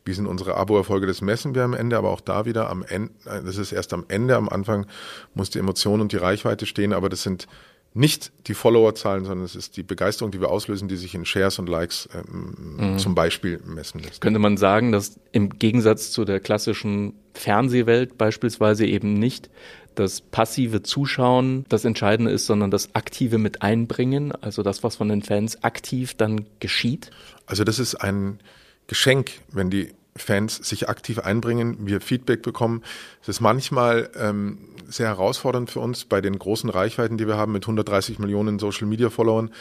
wie 0.04 0.14
sind 0.14 0.28
unsere 0.28 0.56
Abo-Erfolge. 0.56 1.08
Das 1.08 1.22
messen 1.22 1.56
wir 1.56 1.64
am 1.64 1.74
Ende, 1.74 1.98
aber 1.98 2.10
auch 2.10 2.22
da 2.22 2.46
wieder 2.46 2.70
am 2.70 2.84
Ende, 2.84 3.12
äh, 3.26 3.42
das 3.44 3.58
ist 3.58 3.72
erst 3.72 3.94
am 3.94 4.06
Ende, 4.08 4.36
am 4.36 4.50
Anfang 4.50 4.86
muss 5.34 5.50
die 5.50 5.60
Emotion 5.60 6.02
und 6.02 6.12
die 6.12 6.18
Reichweite 6.18 6.66
stehen, 6.66 6.94
aber 6.94 7.10
das 7.10 7.24
sind 7.24 7.48
nicht 7.96 8.34
die 8.48 8.54
Followerzahlen, 8.54 9.24
sondern 9.24 9.46
es 9.46 9.56
ist 9.56 9.78
die 9.78 9.84
Begeisterung, 9.84 10.30
die 10.30 10.42
wir 10.42 10.50
auslösen, 10.50 10.90
die 10.90 10.98
sich 10.98 11.16
in 11.16 11.26
Shares 11.26 11.60
und 11.60 11.70
Likes 11.70 12.10
ähm, 12.14 12.94
mhm. 12.94 12.98
zum 12.98 13.16
Beispiel 13.16 13.62
messen 13.66 14.02
lässt. 14.02 14.20
Könnte 14.20 14.40
man 14.40 14.58
sagen, 14.58 14.92
dass 14.92 15.18
im 15.32 15.50
Gegensatz 15.58 16.12
zu 16.12 16.26
der 16.26 16.42
klassischen 16.42 17.14
Fernsehwelt 17.34 18.18
beispielsweise 18.18 18.86
eben 18.86 19.14
nicht 19.14 19.50
das 19.96 20.22
passive 20.22 20.84
Zuschauen 20.84 21.66
das 21.70 21.86
Entscheidende 21.86 22.32
ist, 22.32 22.46
sondern 22.46 22.72
das 22.72 22.94
aktive 22.94 23.38
mit 23.38 23.62
einbringen, 23.62 24.34
also 24.42 24.64
das, 24.64 24.84
was 24.84 24.96
von 24.98 25.10
den 25.10 25.22
Fans 25.22 25.64
aktiv 25.64 26.14
dann 26.14 26.46
geschieht? 26.60 27.12
Also 27.46 27.64
das 27.64 27.80
ist 27.80 27.96
ein 27.96 28.40
Geschenk, 28.88 29.32
wenn 29.52 29.70
die 29.70 29.90
Fans 30.16 30.56
sich 30.56 30.88
aktiv 30.88 31.20
einbringen, 31.20 31.78
wir 31.86 32.00
Feedback 32.00 32.42
bekommen. 32.42 32.84
Es 33.22 33.28
ist 33.28 33.42
manchmal 33.42 34.10
ähm, 34.18 34.60
sehr 34.96 35.08
herausfordernd 35.08 35.70
für 35.70 35.80
uns 35.80 36.06
bei 36.06 36.22
den 36.22 36.38
großen 36.38 36.70
Reichweiten, 36.70 37.18
die 37.18 37.28
wir 37.28 37.38
haben 37.38 37.52
mit 37.52 37.64
130 37.64 38.20
Millionen 38.20 38.60
Social 38.60 38.88
Media 38.88 39.10
Followern, 39.10 39.52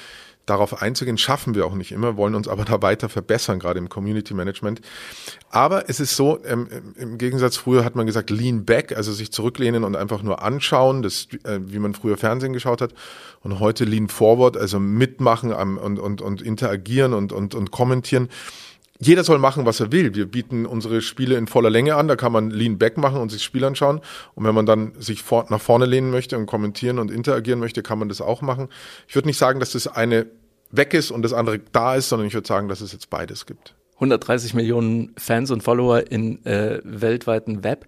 darauf 0.46 0.82
einzugehen, 0.82 1.16
schaffen 1.16 1.54
wir 1.54 1.64
auch 1.64 1.74
nicht 1.74 1.92
immer, 1.92 2.16
wollen 2.16 2.34
uns 2.34 2.48
aber 2.48 2.64
da 2.64 2.82
weiter 2.82 3.08
verbessern, 3.08 3.58
gerade 3.58 3.78
im 3.78 3.88
Community 3.88 4.34
Management. 4.34 4.80
Aber 5.50 5.88
es 5.88 6.00
ist 6.00 6.16
so, 6.16 6.38
ähm, 6.44 6.68
im 6.96 7.18
Gegensatz 7.18 7.56
früher 7.56 7.84
hat 7.84 7.94
man 7.94 8.06
gesagt, 8.06 8.30
lean 8.30 8.64
back, 8.64 8.94
also 8.96 9.12
sich 9.12 9.32
zurücklehnen 9.32 9.84
und 9.84 9.96
einfach 9.96 10.22
nur 10.22 10.42
anschauen, 10.42 11.02
das, 11.02 11.28
äh, 11.44 11.60
wie 11.60 11.78
man 11.78 11.94
früher 11.94 12.16
Fernsehen 12.16 12.52
geschaut 12.52 12.80
hat. 12.80 12.92
Und 13.40 13.58
heute 13.58 13.84
lean 13.84 14.08
forward, 14.08 14.56
also 14.56 14.78
mitmachen 14.78 15.52
am, 15.52 15.78
und, 15.78 15.98
und, 15.98 16.20
und 16.20 16.42
interagieren 16.42 17.14
und, 17.14 17.32
und, 17.32 17.54
und 17.54 17.70
kommentieren 17.70 18.28
jeder 19.00 19.24
soll 19.24 19.38
machen, 19.38 19.66
was 19.66 19.80
er 19.80 19.90
will. 19.90 20.14
Wir 20.14 20.26
bieten 20.26 20.66
unsere 20.66 21.02
Spiele 21.02 21.36
in 21.36 21.46
voller 21.46 21.70
Länge 21.70 21.96
an. 21.96 22.06
Da 22.06 22.16
kann 22.16 22.32
man 22.32 22.50
Lean 22.50 22.78
Back 22.78 22.96
machen 22.96 23.20
und 23.20 23.30
sich 23.30 23.40
das 23.40 23.44
Spiel 23.44 23.64
anschauen. 23.64 24.00
Und 24.34 24.44
wenn 24.44 24.54
man 24.54 24.66
dann 24.66 24.92
sich 24.98 25.22
vor, 25.22 25.46
nach 25.48 25.60
vorne 25.60 25.86
lehnen 25.86 26.10
möchte 26.10 26.38
und 26.38 26.46
kommentieren 26.46 26.98
und 26.98 27.10
interagieren 27.10 27.58
möchte, 27.58 27.82
kann 27.82 27.98
man 27.98 28.08
das 28.08 28.20
auch 28.20 28.40
machen. 28.40 28.68
Ich 29.08 29.14
würde 29.14 29.28
nicht 29.28 29.38
sagen, 29.38 29.58
dass 29.58 29.72
das 29.72 29.88
eine 29.88 30.26
weg 30.70 30.94
ist 30.94 31.10
und 31.10 31.22
das 31.22 31.32
andere 31.32 31.60
da 31.72 31.96
ist, 31.96 32.08
sondern 32.08 32.28
ich 32.28 32.34
würde 32.34 32.46
sagen, 32.46 32.68
dass 32.68 32.80
es 32.80 32.92
jetzt 32.92 33.10
beides 33.10 33.46
gibt. 33.46 33.74
130 33.94 34.54
Millionen 34.54 35.14
Fans 35.16 35.50
und 35.50 35.62
Follower 35.62 36.10
in 36.10 36.44
äh, 36.46 36.80
weltweiten 36.84 37.64
Web. 37.64 37.86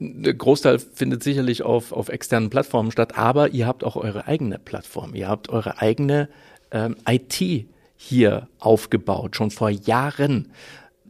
Der 0.00 0.34
Großteil 0.34 0.78
findet 0.78 1.22
sicherlich 1.22 1.62
auf, 1.62 1.92
auf 1.92 2.08
externen 2.08 2.50
Plattformen 2.50 2.90
statt, 2.90 3.16
aber 3.16 3.50
ihr 3.50 3.66
habt 3.66 3.84
auch 3.84 3.96
eure 3.96 4.26
eigene 4.26 4.58
Plattform. 4.58 5.14
Ihr 5.14 5.28
habt 5.28 5.48
eure 5.48 5.80
eigene 5.80 6.28
ähm, 6.72 6.96
IT 7.08 7.66
hier 8.08 8.48
aufgebaut, 8.58 9.36
schon 9.36 9.50
vor 9.50 9.70
Jahren. 9.70 10.50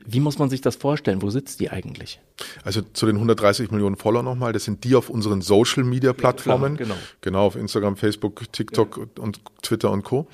Wie 0.07 0.21
muss 0.21 0.39
man 0.39 0.51
sich 0.51 0.61
das 0.61 0.77
vorstellen? 0.77 1.23
Wo 1.23 1.31
sitzt 1.31 1.61
die 1.61 1.71
eigentlich? 1.71 2.21
Also 2.63 2.83
zu 2.83 3.07
den 3.07 3.17
130 3.17 3.71
Millionen 3.71 3.97
Follower 3.97 4.23
nochmal, 4.23 4.53
das 4.53 4.65
sind 4.65 4.85
die 4.85 4.95
auf 4.95 5.09
unseren 5.09 5.41
Social 5.41 5.83
Media 5.83 6.13
Plattformen. 6.13 6.75
Ja, 6.75 6.85
genau. 6.85 6.95
Genau, 7.23 7.47
auf 7.47 7.57
Instagram, 7.57 7.97
Facebook, 7.97 8.53
TikTok 8.53 8.97
ja. 8.99 9.23
und 9.23 9.41
Twitter 9.63 9.91
und 9.91 10.03
Co. 10.03 10.27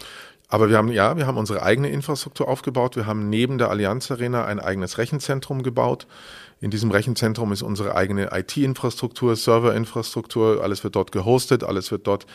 Aber 0.48 0.68
wir 0.68 0.76
haben, 0.76 0.90
ja, 0.90 1.16
wir 1.16 1.28
haben 1.28 1.38
unsere 1.38 1.62
eigene 1.62 1.90
Infrastruktur 1.90 2.48
aufgebaut. 2.48 2.96
Wir 2.96 3.06
haben 3.06 3.28
neben 3.30 3.58
der 3.58 3.70
Allianz 3.70 4.11
Arena 4.11 4.44
ein 4.44 4.58
eigenes 4.58 4.98
Rechenzentrum 4.98 5.62
gebaut. 5.62 6.08
In 6.61 6.70
diesem 6.70 6.90
Rechenzentrum 6.90 7.52
ist 7.52 7.62
unsere 7.62 7.94
eigene 7.94 8.30
IT-Infrastruktur, 8.32 9.36
Serverinfrastruktur. 9.36 10.62
Alles 10.62 10.82
wird 10.82 10.96
dort 10.96 11.12
gehostet, 11.12 11.62
alles 11.62 11.92
wird 11.92 12.08
dort 12.08 12.26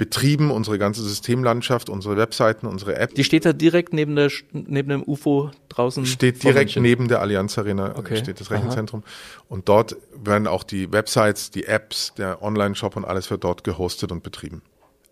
betrieben, 0.00 0.50
unsere 0.50 0.78
ganze 0.78 1.02
Systemlandschaft, 1.02 1.90
unsere 1.90 2.16
Webseiten, 2.16 2.66
unsere 2.66 2.96
App. 2.96 3.14
Die 3.14 3.22
steht 3.22 3.44
da 3.44 3.52
direkt 3.52 3.92
neben, 3.92 4.16
der, 4.16 4.30
neben 4.50 4.88
dem 4.88 5.02
UFO 5.02 5.50
draußen? 5.68 6.06
Steht 6.06 6.42
direkt 6.42 6.74
neben 6.76 7.06
der 7.08 7.20
Allianz 7.20 7.58
Arena, 7.58 7.98
okay. 7.98 8.16
steht 8.16 8.40
das 8.40 8.50
Rechenzentrum. 8.50 9.02
Aha. 9.04 9.44
Und 9.50 9.68
dort 9.68 9.98
werden 10.16 10.46
auch 10.46 10.64
die 10.64 10.90
Websites, 10.90 11.50
die 11.50 11.66
Apps, 11.66 12.14
der 12.16 12.42
Online-Shop 12.42 12.96
und 12.96 13.04
alles 13.04 13.30
wird 13.30 13.44
dort 13.44 13.62
gehostet 13.62 14.10
und 14.10 14.22
betrieben. 14.22 14.62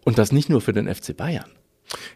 Und 0.06 0.16
das 0.16 0.32
nicht 0.32 0.48
nur 0.48 0.62
für 0.62 0.72
den 0.72 0.88
FC 0.92 1.14
Bayern? 1.14 1.50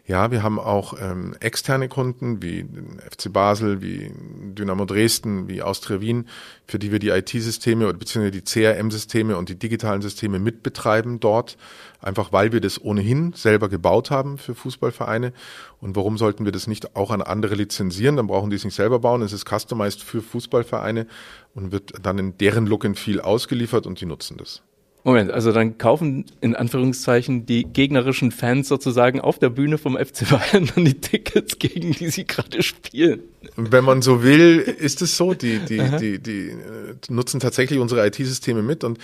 Ja, 0.05 0.29
wir 0.31 0.43
haben 0.43 0.59
auch 0.59 0.95
ähm, 1.01 1.35
externe 1.39 1.89
Kunden 1.89 2.43
wie 2.43 2.65
FC 3.09 3.33
Basel, 3.33 3.81
wie 3.81 4.11
Dynamo 4.13 4.85
Dresden, 4.85 5.47
wie 5.47 5.63
Austria 5.63 5.99
Wien, 5.99 6.27
für 6.67 6.77
die 6.77 6.91
wir 6.91 6.99
die 6.99 7.09
IT-Systeme 7.09 7.91
bzw. 7.93 8.29
die 8.29 8.43
CRM-Systeme 8.43 9.35
und 9.35 9.49
die 9.49 9.57
digitalen 9.57 10.01
Systeme 10.01 10.37
mitbetreiben 10.37 11.19
dort, 11.19 11.57
einfach 12.01 12.31
weil 12.31 12.51
wir 12.51 12.61
das 12.61 12.83
ohnehin 12.83 13.33
selber 13.33 13.67
gebaut 13.67 14.11
haben 14.11 14.37
für 14.37 14.53
Fußballvereine. 14.53 15.33
Und 15.81 15.95
warum 15.95 16.17
sollten 16.17 16.45
wir 16.45 16.51
das 16.51 16.67
nicht 16.67 16.95
auch 16.95 17.09
an 17.09 17.21
andere 17.21 17.55
lizenzieren? 17.55 18.15
Dann 18.15 18.27
brauchen 18.27 18.51
die 18.51 18.57
es 18.57 18.65
nicht 18.65 18.75
selber 18.75 18.99
bauen. 18.99 19.23
Es 19.23 19.33
ist 19.33 19.47
customized 19.49 20.03
für 20.03 20.21
Fußballvereine 20.21 21.07
und 21.55 21.71
wird 21.71 21.93
dann 22.01 22.19
in 22.19 22.37
deren 22.37 22.67
Look 22.67 22.85
and 22.85 22.99
Feel 22.99 23.21
ausgeliefert 23.21 23.87
und 23.87 23.99
die 23.99 24.05
nutzen 24.05 24.37
das. 24.37 24.61
Moment, 25.05 25.31
also 25.31 25.51
dann 25.51 25.77
kaufen 25.77 26.25
in 26.39 26.55
Anführungszeichen 26.55 27.45
die 27.45 27.65
gegnerischen 27.65 28.31
Fans 28.31 28.69
sozusagen 28.69 29.19
auf 29.19 29.37
der 29.37 29.49
Bühne 29.49 29.77
vom 29.77 29.97
FC 29.97 30.29
Bayern 30.29 30.69
dann 30.73 30.85
die 30.85 30.93
Tickets, 30.93 31.59
gegen 31.59 31.91
die 31.91 32.09
sie 32.09 32.25
gerade 32.25 32.63
spielen. 32.63 33.21
Wenn 33.57 33.83
man 33.83 34.01
so 34.01 34.23
will, 34.23 34.59
ist 34.59 35.01
es 35.01 35.17
so. 35.17 35.33
Die, 35.33 35.59
die, 35.59 35.81
die, 35.99 36.19
die, 36.19 36.47
äh, 36.49 36.95
nutzen 37.09 37.41
tatsächlich 37.41 37.79
unsere 37.79 38.05
IT-Systeme 38.07 38.61
mit 38.61 38.85
und 38.85 38.97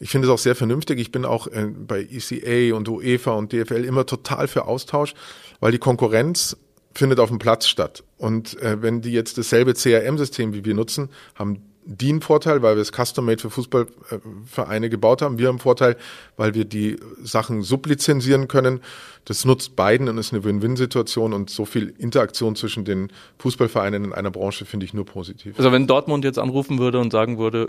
ich 0.00 0.10
finde 0.10 0.26
es 0.26 0.34
auch 0.34 0.38
sehr 0.38 0.56
vernünftig. 0.56 0.98
Ich 0.98 1.12
bin 1.12 1.24
auch 1.24 1.46
äh, 1.46 1.66
bei 1.66 2.00
ECA 2.00 2.74
und 2.76 2.88
UEFA 2.88 3.32
und 3.32 3.52
DFL 3.52 3.84
immer 3.84 4.06
total 4.06 4.48
für 4.48 4.64
Austausch, 4.64 5.14
weil 5.60 5.70
die 5.70 5.78
Konkurrenz 5.78 6.56
findet 6.94 7.20
auf 7.20 7.28
dem 7.28 7.38
Platz 7.38 7.68
statt. 7.68 8.02
Und 8.18 8.60
äh, 8.60 8.82
wenn 8.82 9.02
die 9.02 9.12
jetzt 9.12 9.38
dasselbe 9.38 9.74
CRM-System 9.74 10.52
wie 10.52 10.64
wir 10.64 10.74
nutzen, 10.74 11.10
haben 11.36 11.62
die 11.86 12.08
einen 12.10 12.20
Vorteil, 12.20 12.62
weil 12.62 12.76
wir 12.76 12.82
es 12.82 12.92
custom-made 12.92 13.40
für 13.40 13.50
Fußballvereine 13.50 14.88
gebaut 14.88 15.22
haben. 15.22 15.38
Wir 15.38 15.48
haben 15.48 15.54
einen 15.54 15.60
Vorteil, 15.60 15.96
weil 16.36 16.54
wir 16.54 16.64
die 16.64 16.98
Sachen 17.22 17.62
sublizenzieren 17.62 18.48
können. 18.48 18.80
Das 19.26 19.44
nutzt 19.44 19.76
beiden 19.76 20.08
und 20.08 20.18
ist 20.18 20.32
eine 20.32 20.44
Win-Win-Situation 20.44 21.32
und 21.32 21.50
so 21.50 21.64
viel 21.64 21.94
Interaktion 21.98 22.56
zwischen 22.56 22.84
den 22.84 23.10
Fußballvereinen 23.38 24.04
in 24.04 24.12
einer 24.12 24.30
Branche 24.30 24.64
finde 24.64 24.86
ich 24.86 24.94
nur 24.94 25.06
positiv. 25.06 25.56
Also 25.58 25.72
wenn 25.72 25.86
Dortmund 25.86 26.24
jetzt 26.24 26.38
anrufen 26.38 26.78
würde 26.78 27.00
und 27.00 27.10
sagen 27.10 27.38
würde, 27.38 27.68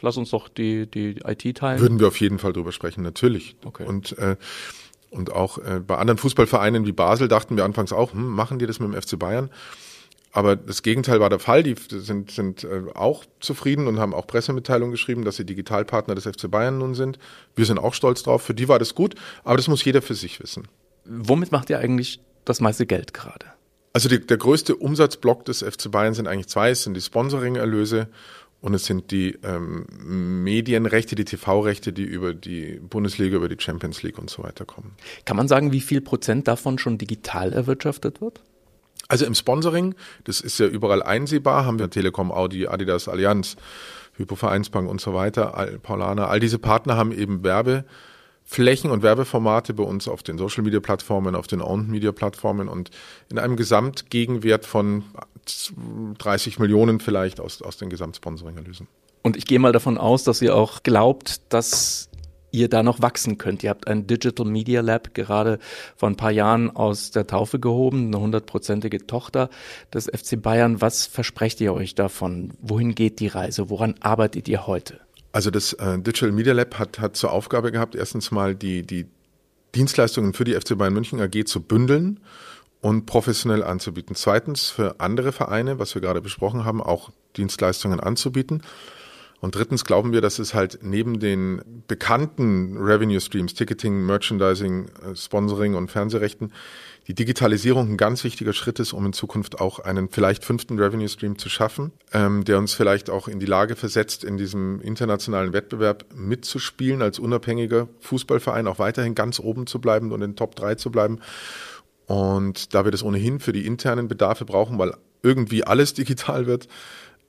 lass 0.00 0.16
uns 0.16 0.30
doch 0.30 0.48
die, 0.48 0.86
die 0.86 1.20
IT 1.24 1.56
teilen. 1.56 1.80
Würden 1.80 2.00
wir 2.00 2.08
auf 2.08 2.20
jeden 2.20 2.38
Fall 2.38 2.52
drüber 2.52 2.72
sprechen, 2.72 3.02
natürlich. 3.02 3.56
Okay. 3.64 3.84
Und 3.84 4.16
äh, 4.18 4.36
und 5.10 5.32
auch 5.32 5.58
äh, 5.58 5.80
bei 5.80 5.96
anderen 5.96 6.18
Fußballvereinen 6.18 6.84
wie 6.84 6.92
Basel 6.92 7.28
dachten 7.28 7.56
wir 7.56 7.64
anfangs 7.64 7.92
auch, 7.92 8.12
hm, 8.12 8.28
machen 8.28 8.58
die 8.58 8.66
das 8.66 8.80
mit 8.80 8.92
dem 8.92 9.00
FC 9.00 9.18
Bayern? 9.18 9.50
Aber 10.36 10.54
das 10.54 10.82
Gegenteil 10.82 11.18
war 11.18 11.30
der 11.30 11.38
Fall. 11.38 11.62
Die 11.62 11.74
sind, 11.88 12.30
sind 12.30 12.62
äh, 12.62 12.82
auch 12.94 13.24
zufrieden 13.40 13.86
und 13.86 13.98
haben 13.98 14.12
auch 14.12 14.26
Pressemitteilungen 14.26 14.90
geschrieben, 14.90 15.24
dass 15.24 15.36
sie 15.36 15.46
Digitalpartner 15.46 16.14
des 16.14 16.24
FC 16.24 16.50
Bayern 16.50 16.76
nun 16.76 16.94
sind. 16.94 17.18
Wir 17.54 17.64
sind 17.64 17.78
auch 17.78 17.94
stolz 17.94 18.22
drauf. 18.22 18.42
Für 18.42 18.52
die 18.52 18.68
war 18.68 18.78
das 18.78 18.94
gut, 18.94 19.14
aber 19.44 19.56
das 19.56 19.66
muss 19.66 19.82
jeder 19.82 20.02
für 20.02 20.14
sich 20.14 20.38
wissen. 20.38 20.68
Womit 21.06 21.52
macht 21.52 21.70
ihr 21.70 21.78
eigentlich 21.78 22.20
das 22.44 22.60
meiste 22.60 22.84
Geld 22.84 23.14
gerade? 23.14 23.46
Also 23.94 24.10
die, 24.10 24.20
der 24.20 24.36
größte 24.36 24.76
Umsatzblock 24.76 25.46
des 25.46 25.62
FC 25.62 25.90
Bayern 25.90 26.12
sind 26.12 26.28
eigentlich 26.28 26.48
zwei. 26.48 26.68
Es 26.68 26.82
sind 26.82 26.92
die 26.92 27.00
Sponsoring-Erlöse 27.00 28.08
und 28.60 28.74
es 28.74 28.84
sind 28.84 29.12
die 29.12 29.38
ähm, 29.42 29.86
Medienrechte, 30.44 31.14
die 31.14 31.24
TV-Rechte, 31.24 31.94
die 31.94 32.04
über 32.04 32.34
die 32.34 32.78
Bundesliga, 32.78 33.36
über 33.36 33.48
die 33.48 33.56
Champions 33.58 34.02
League 34.02 34.18
und 34.18 34.28
so 34.28 34.42
weiter 34.42 34.66
kommen. 34.66 34.96
Kann 35.24 35.38
man 35.38 35.48
sagen, 35.48 35.72
wie 35.72 35.80
viel 35.80 36.02
Prozent 36.02 36.46
davon 36.46 36.78
schon 36.78 36.98
digital 36.98 37.54
erwirtschaftet 37.54 38.20
wird? 38.20 38.42
Also 39.08 39.24
im 39.24 39.34
Sponsoring, 39.34 39.94
das 40.24 40.40
ist 40.40 40.58
ja 40.58 40.66
überall 40.66 41.02
einsehbar, 41.02 41.64
haben 41.64 41.78
wir 41.78 41.90
Telekom, 41.90 42.32
Audi, 42.32 42.66
Adidas, 42.66 43.08
Allianz, 43.08 43.56
Hypovereinsbank 44.16 44.88
und 44.88 45.00
so 45.00 45.14
weiter, 45.14 45.78
Paulana, 45.82 46.26
all 46.26 46.40
diese 46.40 46.58
Partner 46.58 46.96
haben 46.96 47.12
eben 47.12 47.44
Werbeflächen 47.44 48.90
und 48.90 49.02
Werbeformate 49.02 49.74
bei 49.74 49.84
uns 49.84 50.08
auf 50.08 50.22
den 50.22 50.38
Social 50.38 50.64
Media 50.64 50.80
Plattformen, 50.80 51.34
auf 51.34 51.46
den 51.46 51.60
Owned 51.60 51.88
Media 51.88 52.12
Plattformen 52.12 52.68
und 52.68 52.90
in 53.30 53.38
einem 53.38 53.56
Gesamtgegenwert 53.56 54.64
von 54.64 55.04
30 56.18 56.58
Millionen 56.58 56.98
vielleicht 56.98 57.40
aus, 57.40 57.62
aus 57.62 57.76
den 57.76 57.90
Gesamtsponsoring-Erlösen. 57.90 58.88
Und 59.22 59.36
ich 59.36 59.44
gehe 59.44 59.58
mal 59.58 59.72
davon 59.72 59.98
aus, 59.98 60.24
dass 60.24 60.40
ihr 60.40 60.54
auch 60.54 60.82
glaubt, 60.82 61.40
dass 61.52 62.08
ihr 62.56 62.68
da 62.68 62.82
noch 62.82 63.02
wachsen 63.02 63.38
könnt. 63.38 63.62
Ihr 63.62 63.70
habt 63.70 63.86
ein 63.86 64.06
Digital 64.06 64.46
Media 64.46 64.80
Lab 64.80 65.14
gerade 65.14 65.58
vor 65.94 66.08
ein 66.08 66.16
paar 66.16 66.30
Jahren 66.30 66.70
aus 66.74 67.10
der 67.10 67.26
Taufe 67.26 67.60
gehoben, 67.60 68.06
eine 68.06 68.20
hundertprozentige 68.20 69.06
Tochter 69.06 69.50
des 69.92 70.06
FC 70.06 70.40
Bayern. 70.40 70.80
Was 70.80 71.06
versprecht 71.06 71.60
ihr 71.60 71.74
euch 71.74 71.94
davon? 71.94 72.54
Wohin 72.60 72.94
geht 72.94 73.20
die 73.20 73.28
Reise? 73.28 73.70
Woran 73.70 73.94
arbeitet 74.00 74.48
ihr 74.48 74.66
heute? 74.66 75.00
Also 75.32 75.50
das 75.50 75.74
äh, 75.74 75.98
Digital 75.98 76.32
Media 76.32 76.54
Lab 76.54 76.78
hat, 76.78 76.98
hat 76.98 77.16
zur 77.16 77.30
Aufgabe 77.30 77.70
gehabt, 77.70 77.94
erstens 77.94 78.30
mal 78.30 78.54
die, 78.54 78.86
die 78.86 79.06
Dienstleistungen 79.74 80.32
für 80.32 80.44
die 80.44 80.54
FC 80.54 80.78
Bayern 80.78 80.94
München 80.94 81.20
AG 81.20 81.44
zu 81.44 81.60
bündeln 81.60 82.20
und 82.80 83.04
professionell 83.04 83.62
anzubieten. 83.62 84.16
Zweitens 84.16 84.70
für 84.70 85.00
andere 85.00 85.32
Vereine, 85.32 85.78
was 85.78 85.94
wir 85.94 86.00
gerade 86.00 86.22
besprochen 86.22 86.64
haben, 86.64 86.82
auch 86.82 87.10
Dienstleistungen 87.36 88.00
anzubieten. 88.00 88.62
Und 89.40 89.54
drittens 89.54 89.84
glauben 89.84 90.12
wir, 90.12 90.20
dass 90.20 90.38
es 90.38 90.54
halt 90.54 90.78
neben 90.82 91.20
den 91.20 91.60
bekannten 91.88 92.78
Revenue 92.78 93.20
Streams, 93.20 93.54
Ticketing, 93.54 94.04
Merchandising, 94.06 94.86
äh, 94.86 95.14
Sponsoring 95.14 95.74
und 95.74 95.90
Fernsehrechten, 95.90 96.52
die 97.06 97.14
Digitalisierung 97.14 97.90
ein 97.90 97.96
ganz 97.96 98.24
wichtiger 98.24 98.52
Schritt 98.52 98.80
ist, 98.80 98.92
um 98.92 99.06
in 99.06 99.12
Zukunft 99.12 99.60
auch 99.60 99.78
einen 99.78 100.08
vielleicht 100.08 100.44
fünften 100.44 100.78
Revenue 100.78 101.08
Stream 101.08 101.38
zu 101.38 101.48
schaffen, 101.48 101.92
ähm, 102.12 102.44
der 102.44 102.58
uns 102.58 102.74
vielleicht 102.74 103.10
auch 103.10 103.28
in 103.28 103.38
die 103.38 103.46
Lage 103.46 103.76
versetzt, 103.76 104.24
in 104.24 104.36
diesem 104.36 104.80
internationalen 104.80 105.52
Wettbewerb 105.52 106.06
mitzuspielen, 106.14 107.02
als 107.02 107.18
unabhängiger 107.18 107.88
Fußballverein 108.00 108.66
auch 108.66 108.78
weiterhin 108.78 109.14
ganz 109.14 109.38
oben 109.38 109.66
zu 109.66 109.80
bleiben 109.80 110.10
und 110.10 110.22
in 110.22 110.32
den 110.32 110.36
Top 110.36 110.56
3 110.56 110.74
zu 110.76 110.90
bleiben. 110.90 111.20
Und 112.06 112.74
da 112.74 112.84
wir 112.84 112.92
das 112.92 113.02
ohnehin 113.02 113.38
für 113.38 113.52
die 113.52 113.66
internen 113.66 114.08
Bedarfe 114.08 114.44
brauchen, 114.44 114.78
weil 114.78 114.94
irgendwie 115.22 115.64
alles 115.64 115.94
digital 115.94 116.46
wird, 116.46 116.66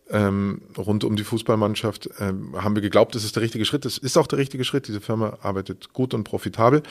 ähm, 0.10 0.62
rund 0.78 1.04
um 1.04 1.16
die 1.16 1.24
Fußballmannschaft, 1.24 2.10
ähm, 2.20 2.56
haben 2.56 2.76
wir 2.76 2.82
geglaubt, 2.82 3.16
das 3.16 3.24
ist 3.24 3.36
der 3.36 3.44
richtige 3.44 3.66
Schritt. 3.66 3.86
Das 3.86 3.98
ist 3.98 4.18
auch 4.18 4.28
der 4.28 4.40
richtige 4.40 4.64
Schritt. 4.64 4.88
Diese 4.88 5.02
Firma 5.02 5.38
arbeitet 5.42 5.94
gut 5.94 6.14
und 6.14 6.24
profitabel. 6.24 6.84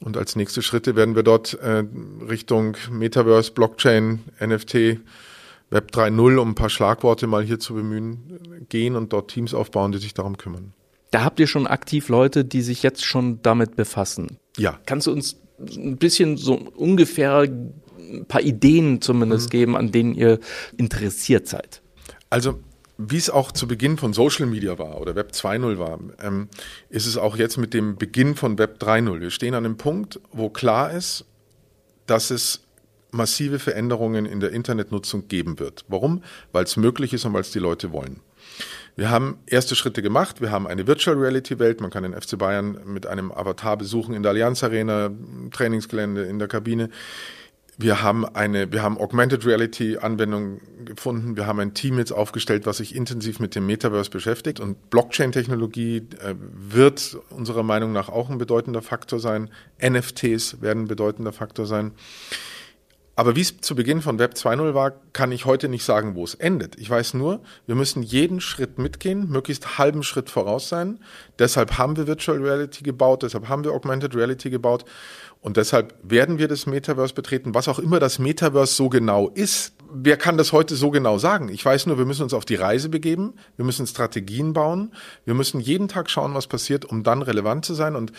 Und 0.00 0.16
als 0.16 0.36
nächste 0.36 0.62
Schritte 0.62 0.96
werden 0.96 1.14
wir 1.14 1.22
dort 1.22 1.54
äh, 1.54 1.84
Richtung 2.28 2.76
Metaverse, 2.90 3.52
Blockchain, 3.52 4.20
NFT, 4.44 5.00
Web 5.70 5.90
3.0, 5.92 6.36
um 6.36 6.50
ein 6.50 6.54
paar 6.54 6.70
Schlagworte 6.70 7.26
mal 7.26 7.42
hier 7.42 7.58
zu 7.58 7.74
bemühen, 7.74 8.66
gehen 8.68 8.96
und 8.96 9.12
dort 9.12 9.30
Teams 9.30 9.54
aufbauen, 9.54 9.92
die 9.92 9.98
sich 9.98 10.14
darum 10.14 10.36
kümmern. 10.36 10.72
Da 11.10 11.24
habt 11.24 11.38
ihr 11.38 11.46
schon 11.46 11.66
aktiv 11.66 12.08
Leute, 12.08 12.44
die 12.44 12.60
sich 12.60 12.82
jetzt 12.82 13.04
schon 13.04 13.40
damit 13.42 13.76
befassen. 13.76 14.38
Ja. 14.56 14.80
Kannst 14.84 15.06
du 15.06 15.12
uns 15.12 15.40
ein 15.60 15.96
bisschen 15.96 16.36
so 16.36 16.54
ungefähr 16.54 17.42
ein 17.42 18.26
paar 18.26 18.42
Ideen 18.42 19.00
zumindest 19.00 19.46
mhm. 19.46 19.50
geben, 19.50 19.76
an 19.76 19.92
denen 19.92 20.14
ihr 20.14 20.40
interessiert 20.76 21.46
seid? 21.46 21.82
Also 22.34 22.58
wie 22.98 23.16
es 23.16 23.30
auch 23.30 23.52
zu 23.52 23.68
Beginn 23.68 23.96
von 23.96 24.12
Social 24.12 24.46
Media 24.46 24.76
war 24.76 25.00
oder 25.00 25.14
Web 25.14 25.30
2.0 25.30 25.78
war, 25.78 26.00
ähm, 26.20 26.48
ist 26.88 27.06
es 27.06 27.16
auch 27.16 27.36
jetzt 27.36 27.58
mit 27.58 27.72
dem 27.74 27.94
Beginn 27.94 28.34
von 28.34 28.58
Web 28.58 28.82
3.0. 28.82 29.20
Wir 29.20 29.30
stehen 29.30 29.54
an 29.54 29.64
einem 29.64 29.76
Punkt, 29.76 30.18
wo 30.32 30.50
klar 30.50 30.90
ist, 30.90 31.26
dass 32.06 32.30
es 32.30 32.64
massive 33.12 33.60
Veränderungen 33.60 34.26
in 34.26 34.40
der 34.40 34.50
Internetnutzung 34.50 35.28
geben 35.28 35.60
wird. 35.60 35.84
Warum? 35.86 36.24
Weil 36.50 36.64
es 36.64 36.76
möglich 36.76 37.12
ist 37.12 37.24
und 37.24 37.34
weil 37.34 37.42
es 37.42 37.52
die 37.52 37.60
Leute 37.60 37.92
wollen. 37.92 38.18
Wir 38.96 39.10
haben 39.10 39.38
erste 39.46 39.76
Schritte 39.76 40.02
gemacht. 40.02 40.40
Wir 40.40 40.50
haben 40.50 40.66
eine 40.66 40.88
Virtual 40.88 41.16
Reality 41.16 41.60
Welt. 41.60 41.80
Man 41.80 41.90
kann 41.90 42.02
den 42.02 42.20
FC 42.20 42.36
Bayern 42.36 42.80
mit 42.84 43.06
einem 43.06 43.30
Avatar 43.30 43.76
besuchen 43.76 44.12
in 44.12 44.24
der 44.24 44.30
Allianz 44.30 44.64
Arena, 44.64 45.08
Trainingsgelände, 45.52 46.24
in 46.24 46.40
der 46.40 46.48
Kabine. 46.48 46.90
Wir 47.76 48.02
haben 48.02 48.24
eine, 48.24 48.70
wir 48.70 48.82
haben 48.82 48.98
Augmented 48.98 49.44
Reality 49.44 49.98
Anwendungen 49.98 50.60
gefunden. 50.84 51.36
Wir 51.36 51.46
haben 51.46 51.58
ein 51.58 51.74
Team 51.74 51.98
jetzt 51.98 52.12
aufgestellt, 52.12 52.66
was 52.66 52.76
sich 52.76 52.94
intensiv 52.94 53.40
mit 53.40 53.56
dem 53.56 53.66
Metaverse 53.66 54.10
beschäftigt. 54.10 54.60
Und 54.60 54.90
Blockchain-Technologie 54.90 56.06
äh, 56.20 56.34
wird 56.38 57.18
unserer 57.30 57.64
Meinung 57.64 57.92
nach 57.92 58.08
auch 58.08 58.30
ein 58.30 58.38
bedeutender 58.38 58.80
Faktor 58.80 59.18
sein. 59.18 59.50
NFTs 59.84 60.60
werden 60.62 60.84
ein 60.84 60.88
bedeutender 60.88 61.32
Faktor 61.32 61.66
sein. 61.66 61.92
Aber 63.16 63.36
wie 63.36 63.42
es 63.42 63.60
zu 63.60 63.74
Beginn 63.76 64.02
von 64.02 64.18
Web 64.18 64.34
2.0 64.34 64.74
war, 64.74 64.92
kann 65.12 65.30
ich 65.30 65.44
heute 65.44 65.68
nicht 65.68 65.84
sagen, 65.84 66.16
wo 66.16 66.24
es 66.24 66.34
endet. 66.34 66.76
Ich 66.78 66.90
weiß 66.90 67.14
nur, 67.14 67.40
wir 67.66 67.76
müssen 67.76 68.02
jeden 68.02 68.40
Schritt 68.40 68.78
mitgehen, 68.78 69.28
möglichst 69.28 69.78
halben 69.78 70.02
Schritt 70.02 70.30
voraus 70.30 70.68
sein. 70.68 70.98
Deshalb 71.38 71.78
haben 71.78 71.96
wir 71.96 72.08
Virtual 72.08 72.38
Reality 72.38 72.82
gebaut, 72.82 73.22
deshalb 73.22 73.48
haben 73.48 73.62
wir 73.62 73.72
Augmented 73.72 74.16
Reality 74.16 74.50
gebaut 74.50 74.84
und 75.40 75.56
deshalb 75.56 75.94
werden 76.02 76.38
wir 76.38 76.48
das 76.48 76.66
Metaverse 76.66 77.14
betreten, 77.14 77.54
was 77.54 77.68
auch 77.68 77.78
immer 77.78 78.00
das 78.00 78.18
Metaverse 78.18 78.74
so 78.74 78.88
genau 78.88 79.28
ist. 79.28 79.74
Wer 79.92 80.16
kann 80.16 80.36
das 80.36 80.52
heute 80.52 80.74
so 80.74 80.90
genau 80.90 81.18
sagen? 81.18 81.48
Ich 81.50 81.64
weiß 81.64 81.86
nur, 81.86 81.98
wir 81.98 82.06
müssen 82.06 82.24
uns 82.24 82.34
auf 82.34 82.44
die 82.44 82.56
Reise 82.56 82.88
begeben, 82.88 83.34
wir 83.56 83.64
müssen 83.64 83.86
Strategien 83.86 84.54
bauen, 84.54 84.92
wir 85.24 85.34
müssen 85.34 85.60
jeden 85.60 85.86
Tag 85.86 86.10
schauen, 86.10 86.34
was 86.34 86.48
passiert, 86.48 86.84
um 86.84 87.04
dann 87.04 87.22
relevant 87.22 87.64
zu 87.64 87.74
sein. 87.74 87.94
Und 87.94 88.10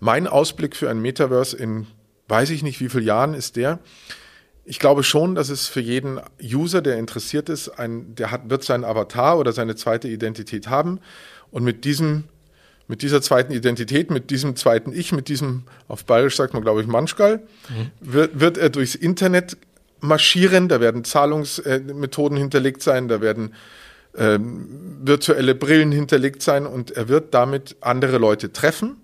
mein 0.00 0.26
Ausblick 0.26 0.74
für 0.74 0.90
ein 0.90 1.00
Metaverse 1.00 1.56
in 1.56 1.86
weiß 2.28 2.50
ich 2.50 2.62
nicht 2.62 2.80
wie 2.80 2.88
viele 2.88 3.04
Jahren 3.04 3.34
ist 3.34 3.56
der, 3.56 3.78
ich 4.64 4.78
glaube 4.78 5.02
schon, 5.02 5.34
dass 5.34 5.48
es 5.48 5.66
für 5.66 5.80
jeden 5.80 6.20
User, 6.42 6.82
der 6.82 6.98
interessiert 6.98 7.48
ist, 7.48 7.68
ein, 7.68 8.14
der 8.14 8.30
hat, 8.30 8.48
wird 8.48 8.62
seinen 8.62 8.84
Avatar 8.84 9.38
oder 9.38 9.52
seine 9.52 9.74
zweite 9.74 10.08
Identität 10.08 10.68
haben. 10.68 11.00
Und 11.50 11.64
mit 11.64 11.84
diesem, 11.84 12.24
mit 12.86 13.02
dieser 13.02 13.20
zweiten 13.22 13.52
Identität, 13.52 14.10
mit 14.10 14.30
diesem 14.30 14.54
zweiten 14.54 14.92
Ich, 14.92 15.12
mit 15.12 15.28
diesem, 15.28 15.64
auf 15.88 16.04
Bayerisch 16.04 16.36
sagt 16.36 16.54
man, 16.54 16.62
glaube 16.62 16.80
ich, 16.80 16.86
Manschgal, 16.86 17.38
mhm. 17.68 17.90
wird, 18.00 18.38
wird 18.40 18.58
er 18.58 18.70
durchs 18.70 18.94
Internet 18.94 19.56
marschieren. 20.00 20.68
Da 20.68 20.80
werden 20.80 21.02
Zahlungsmethoden 21.04 22.36
hinterlegt 22.36 22.82
sein, 22.82 23.08
da 23.08 23.20
werden 23.20 23.54
ähm, 24.16 24.68
virtuelle 25.02 25.54
Brillen 25.54 25.90
hinterlegt 25.90 26.42
sein 26.42 26.66
und 26.66 26.92
er 26.92 27.08
wird 27.08 27.34
damit 27.34 27.76
andere 27.80 28.18
Leute 28.18 28.52
treffen. 28.52 28.96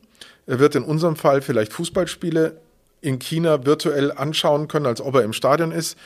Er 0.47 0.61
wird 0.61 0.77
in 0.77 0.85
unserem 0.85 1.17
Fall 1.17 1.43
vielleicht 1.43 1.73
Fußballspiele 1.73 2.61
in 3.01 3.19
China 3.19 3.65
virtuell 3.65 4.13
anschauen 4.13 4.69
können, 4.69 4.87
als 4.87 5.01
ob 5.01 5.15
er 5.15 5.23
im 5.23 5.33
Stadion 5.33 5.73
ist. 5.73 5.97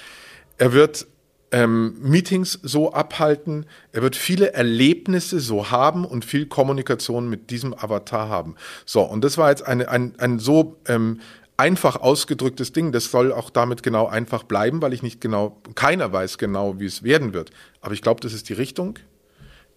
Er 0.58 0.72
wird 0.72 1.06
ähm, 1.52 1.96
Meetings 2.00 2.58
so 2.62 2.92
abhalten. 2.92 3.66
Er 3.92 4.02
wird 4.02 4.16
viele 4.16 4.52
Erlebnisse 4.52 5.40
so 5.40 5.70
haben 5.70 6.04
und 6.04 6.24
viel 6.24 6.46
Kommunikation 6.46 7.28
mit 7.28 7.50
diesem 7.50 7.74
Avatar 7.74 8.28
haben. 8.28 8.56
So, 8.86 9.02
und 9.02 9.22
das 9.22 9.38
war 9.38 9.50
jetzt 9.50 9.66
eine, 9.66 9.88
ein, 9.88 10.14
ein 10.18 10.38
so 10.38 10.78
ähm, 10.88 11.20
einfach 11.56 11.96
ausgedrücktes 11.96 12.72
Ding. 12.72 12.92
Das 12.92 13.10
soll 13.10 13.32
auch 13.32 13.50
damit 13.50 13.82
genau 13.82 14.06
einfach 14.06 14.42
bleiben, 14.42 14.82
weil 14.82 14.92
ich 14.92 15.02
nicht 15.02 15.20
genau, 15.20 15.60
keiner 15.74 16.12
weiß 16.12 16.38
genau, 16.38 16.80
wie 16.80 16.86
es 16.86 17.02
werden 17.02 17.34
wird. 17.34 17.50
Aber 17.80 17.94
ich 17.94 18.02
glaube, 18.02 18.20
das 18.20 18.32
ist 18.32 18.48
die 18.48 18.54
Richtung 18.54 18.98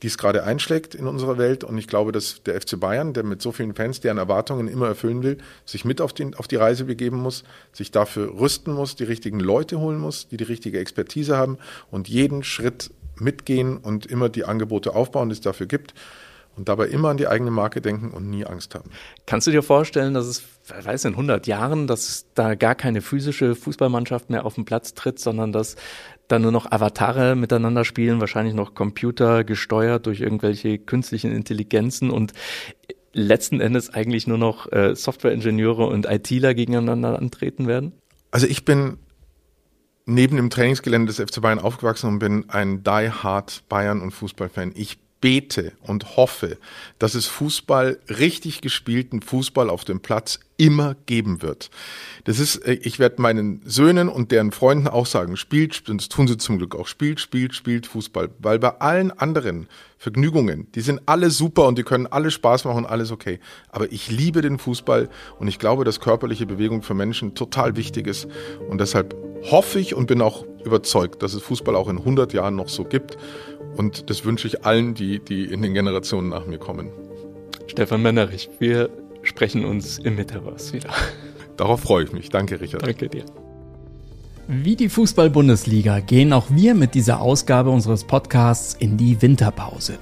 die 0.02 0.08
es 0.08 0.18
gerade 0.18 0.44
einschlägt 0.44 0.96
in 0.96 1.08
unserer 1.08 1.38
Welt. 1.38 1.64
Und 1.64 1.78
ich 1.78 1.88
glaube, 1.88 2.12
dass 2.12 2.44
der 2.44 2.60
FC 2.60 2.80
Bayern, 2.80 3.14
der 3.14 3.24
mit 3.24 3.42
so 3.42 3.52
vielen 3.52 3.74
Fans, 3.74 4.00
deren 4.02 4.18
Erwartungen 4.18 4.68
immer 4.68 4.88
erfüllen 4.88 5.24
will, 5.24 5.38
sich 5.66 5.86
mit 5.86 6.02
auf, 6.02 6.14
den, 6.14 6.36
auf 6.36 6.48
die 6.48 6.58
Reise 6.58 6.86
begeben 6.86 7.18
muss, 7.18 7.44
sich 7.74 7.92
dafür 7.92 8.40
rüsten 8.40 8.74
muss, 8.74 8.96
die 8.96 9.06
richtigen 9.06 9.40
Leute 9.40 9.80
holen 9.80 10.00
muss, 10.00 10.28
die 10.28 10.38
die 10.38 10.44
richtige 10.44 10.80
Expertise 10.80 11.38
haben 11.38 11.58
und 11.92 12.08
jeden 12.08 12.44
Schritt 12.44 12.92
mitgehen 13.18 13.78
und 13.78 14.06
immer 14.06 14.30
die 14.30 14.46
Angebote 14.46 14.94
aufbauen, 14.94 15.30
die 15.30 15.34
es 15.34 15.42
dafür 15.42 15.68
gibt 15.68 15.94
und 16.56 16.70
dabei 16.70 16.88
immer 16.88 17.10
an 17.10 17.18
die 17.18 17.28
eigene 17.28 17.52
Marke 17.52 17.82
denken 17.82 18.12
und 18.12 18.30
nie 18.30 18.46
Angst 18.46 18.76
haben. 18.76 18.90
Kannst 19.26 19.48
du 19.48 19.52
dir 19.52 19.64
vorstellen, 19.64 20.14
dass 20.14 20.26
es, 20.26 20.44
wer 20.68 20.84
weiß, 20.84 21.06
in 21.06 21.14
100 21.14 21.48
Jahren, 21.48 21.88
dass 21.88 22.26
da 22.34 22.56
gar 22.56 22.76
keine 22.76 23.02
physische 23.02 23.56
Fußballmannschaft 23.56 24.30
mehr 24.30 24.46
auf 24.46 24.56
den 24.56 24.66
Platz 24.66 24.94
tritt, 24.94 25.20
sondern 25.20 25.52
dass 25.52 25.76
da 26.28 26.40
nur 26.40 26.52
noch 26.52 26.72
Avatare 26.72 27.36
miteinander 27.36 27.86
spielen, 27.86 28.20
wahrscheinlich 28.20 28.54
noch 28.54 28.74
Computer 28.74 29.44
gesteuert 29.44 30.06
durch 30.06 30.22
irgendwelche 30.22 30.78
künstlichen 30.78 31.32
Intelligenzen 31.32 32.10
und 32.10 32.34
letzten 33.14 33.62
Endes 33.62 33.90
eigentlich 33.94 34.28
nur 34.28 34.38
noch 34.38 34.72
äh, 34.72 34.96
Softwareingenieure 34.96 35.88
und 35.88 36.06
ITler 36.06 36.54
gegeneinander 36.54 37.18
antreten 37.18 37.68
werden? 37.68 37.94
Also 38.32 38.48
ich 38.48 38.66
bin 38.66 38.98
neben 40.06 40.36
dem 40.36 40.50
Trainingsgelände 40.50 41.12
des 41.12 41.20
FC 41.20 41.42
Bayern 41.42 41.60
aufgewachsen 41.60 42.08
und 42.08 42.20
bin 42.20 42.50
ein 42.50 42.84
die-hard 42.84 43.64
Bayern- 43.70 44.02
und 44.02 44.12
Fußballfan. 44.12 44.74
Ich 44.76 45.00
bete 45.22 45.74
und 45.82 46.18
hoffe, 46.18 46.58
dass 47.00 47.16
es 47.16 47.26
Fußball, 47.26 48.00
richtig 48.10 48.62
gespielten 48.62 49.22
Fußball 49.22 49.70
auf 49.70 49.86
dem 49.86 50.00
Platz 50.00 50.40
immer 50.58 50.96
geben 51.06 51.42
wird. 51.42 51.70
Das 52.26 52.40
ist, 52.40 52.58
äh, 52.58 52.74
ich 52.74 53.00
werde 53.00 53.22
meinen 53.22 53.62
Söhnen 53.66 54.08
und 54.10 54.32
deren 54.32 54.52
Freunden 54.52 54.88
auch 54.88 55.06
sagen, 55.06 55.36
spielt, 55.36 55.90
das 55.90 56.10
tun 56.10 56.28
sie 56.28 56.38
zum 56.38 56.58
Glück 56.58 56.76
auch, 56.76 56.88
spielt, 56.88 57.20
spielt, 57.20 57.56
spielt 57.56 57.88
Fußball. 57.88 58.30
Weil 58.40 58.60
bei 58.60 58.70
allen 58.80 59.12
anderen 59.12 59.68
Vergnügungen, 59.98 60.72
die 60.76 60.82
sind 60.82 61.02
alle 61.08 61.32
super 61.32 61.68
und 61.68 61.78
die 61.78 61.84
können 61.84 62.08
alle 62.08 62.32
Spaß 62.32 62.66
machen, 62.66 62.86
alles 62.86 63.12
okay. 63.12 63.40
Aber 63.70 63.92
ich 63.92 64.12
liebe 64.12 64.42
den 64.42 64.60
Fußball 64.60 65.10
und 65.40 65.48
ich 65.48 65.60
glaube, 65.60 65.84
dass 65.84 66.00
körperliche 66.00 66.46
Bewegung 66.46 66.84
für 66.84 66.94
Menschen 66.94 67.36
total 67.36 67.76
wichtig 67.76 68.08
ist. 68.08 68.28
Und 68.70 68.80
deshalb 68.80 69.16
hoffe 69.50 69.80
ich 69.80 69.94
und 69.94 70.06
bin 70.06 70.22
auch 70.22 70.46
überzeugt, 70.64 71.22
dass 71.24 71.34
es 71.34 71.42
Fußball 71.42 71.76
auch 71.76 71.90
in 71.90 71.98
100 71.98 72.34
Jahren 72.34 72.56
noch 72.56 72.70
so 72.70 72.84
gibt. 72.84 73.18
Und 73.76 74.10
das 74.10 74.26
wünsche 74.26 74.48
ich 74.48 74.66
allen, 74.66 74.94
die, 74.94 75.20
die 75.20 75.46
in 75.46 75.62
den 75.62 75.74
Generationen 75.74 76.30
nach 76.30 76.46
mir 76.46 76.58
kommen. 76.58 76.90
Stefan 77.68 78.02
Mennerich, 78.02 78.50
wir 78.60 78.90
sprechen 79.22 79.66
uns 79.66 79.98
im 79.98 80.16
Metaverse 80.16 80.74
wieder. 80.74 80.90
Darauf 81.58 81.82
freue 81.82 82.06
ich 82.06 82.12
mich. 82.12 82.30
Danke, 82.30 82.60
Richard. 82.60 82.86
Danke 82.86 83.10
dir. 83.10 83.26
Wie 84.48 84.76
die 84.76 84.90
Fußball-Bundesliga 84.90 86.02
gehen 86.02 86.32
auch 86.32 86.48
wir 86.50 86.76
mit 86.76 86.94
dieser 86.94 87.20
Ausgabe 87.20 87.72
unseres 87.72 88.04
Podcasts 88.04 88.76
in 88.78 88.96
die 88.96 89.22
Winterpause. 89.22 89.98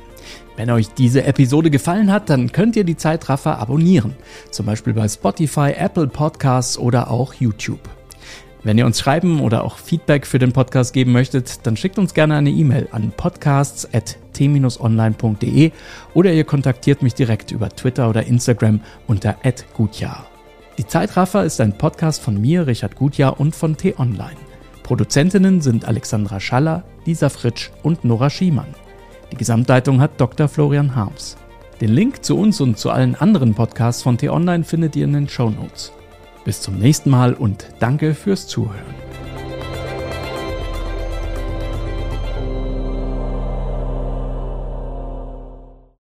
Wenn 0.56 0.70
euch 0.70 0.90
diese 0.90 1.24
Episode 1.24 1.72
gefallen 1.72 2.12
hat, 2.12 2.30
dann 2.30 2.52
könnt 2.52 2.76
ihr 2.76 2.84
die 2.84 2.98
Zeitraffer 2.98 3.58
abonnieren. 3.58 4.16
Zum 4.52 4.66
Beispiel 4.66 4.94
bei 4.94 5.08
Spotify, 5.08 5.72
Apple 5.76 6.08
Podcasts 6.08 6.78
oder 6.78 7.10
auch 7.10 7.34
YouTube. 7.34 7.80
Wenn 8.66 8.78
ihr 8.78 8.86
uns 8.86 9.02
schreiben 9.02 9.42
oder 9.42 9.66
auch 9.66 9.78
Feedback 9.78 10.26
für 10.26 10.40
den 10.40 10.54
Podcast 10.54 10.94
geben 10.94 11.12
möchtet, 11.12 11.68
dann 11.68 11.76
schickt 11.76 12.00
uns 12.00 12.14
gerne 12.14 12.36
eine 12.36 12.50
E-Mail 12.50 12.88
an 12.92 13.12
podcasts.t-online.de 13.16 15.72
oder 16.14 16.32
ihr 16.32 16.46
kontaktiert 16.46 17.02
mich 17.02 17.14
direkt 17.14 17.52
über 17.52 17.68
Twitter 17.68 18.10
oder 18.10 18.26
Instagram 18.26 18.80
unter 19.06 19.36
@gutjahr. 19.76 20.28
Die 20.78 20.88
Zeitraffer 20.88 21.44
ist 21.44 21.60
ein 21.60 21.78
Podcast 21.78 22.22
von 22.22 22.40
mir, 22.40 22.66
Richard 22.66 22.96
Gutjahr 22.96 23.38
und 23.38 23.54
von 23.54 23.76
T-Online. 23.76 24.38
Produzentinnen 24.82 25.60
sind 25.60 25.84
Alexandra 25.86 26.40
Schaller, 26.40 26.86
Lisa 27.06 27.28
Fritsch 27.28 27.70
und 27.84 28.06
Nora 28.06 28.30
Schiemann. 28.30 28.74
Die 29.32 29.38
Gesamtleitung 29.38 30.00
hat 30.00 30.22
Dr. 30.22 30.48
Florian 30.48 30.96
Harms. 30.96 31.36
Den 31.82 31.90
Link 31.90 32.24
zu 32.24 32.38
uns 32.38 32.62
und 32.62 32.78
zu 32.78 32.92
allen 32.92 33.16
anderen 33.16 33.56
Podcasts 33.56 34.04
von 34.04 34.18
T-Online 34.18 34.64
findet 34.64 34.96
ihr 34.96 35.04
in 35.04 35.12
den 35.14 35.28
Show 35.28 35.50
Notes. 35.50 35.92
Bis 36.46 36.62
zum 36.62 36.78
nächsten 36.78 37.10
Mal 37.10 37.34
und 37.34 37.68
danke 37.80 38.14
fürs 38.14 38.48
Zuhören. 38.48 39.03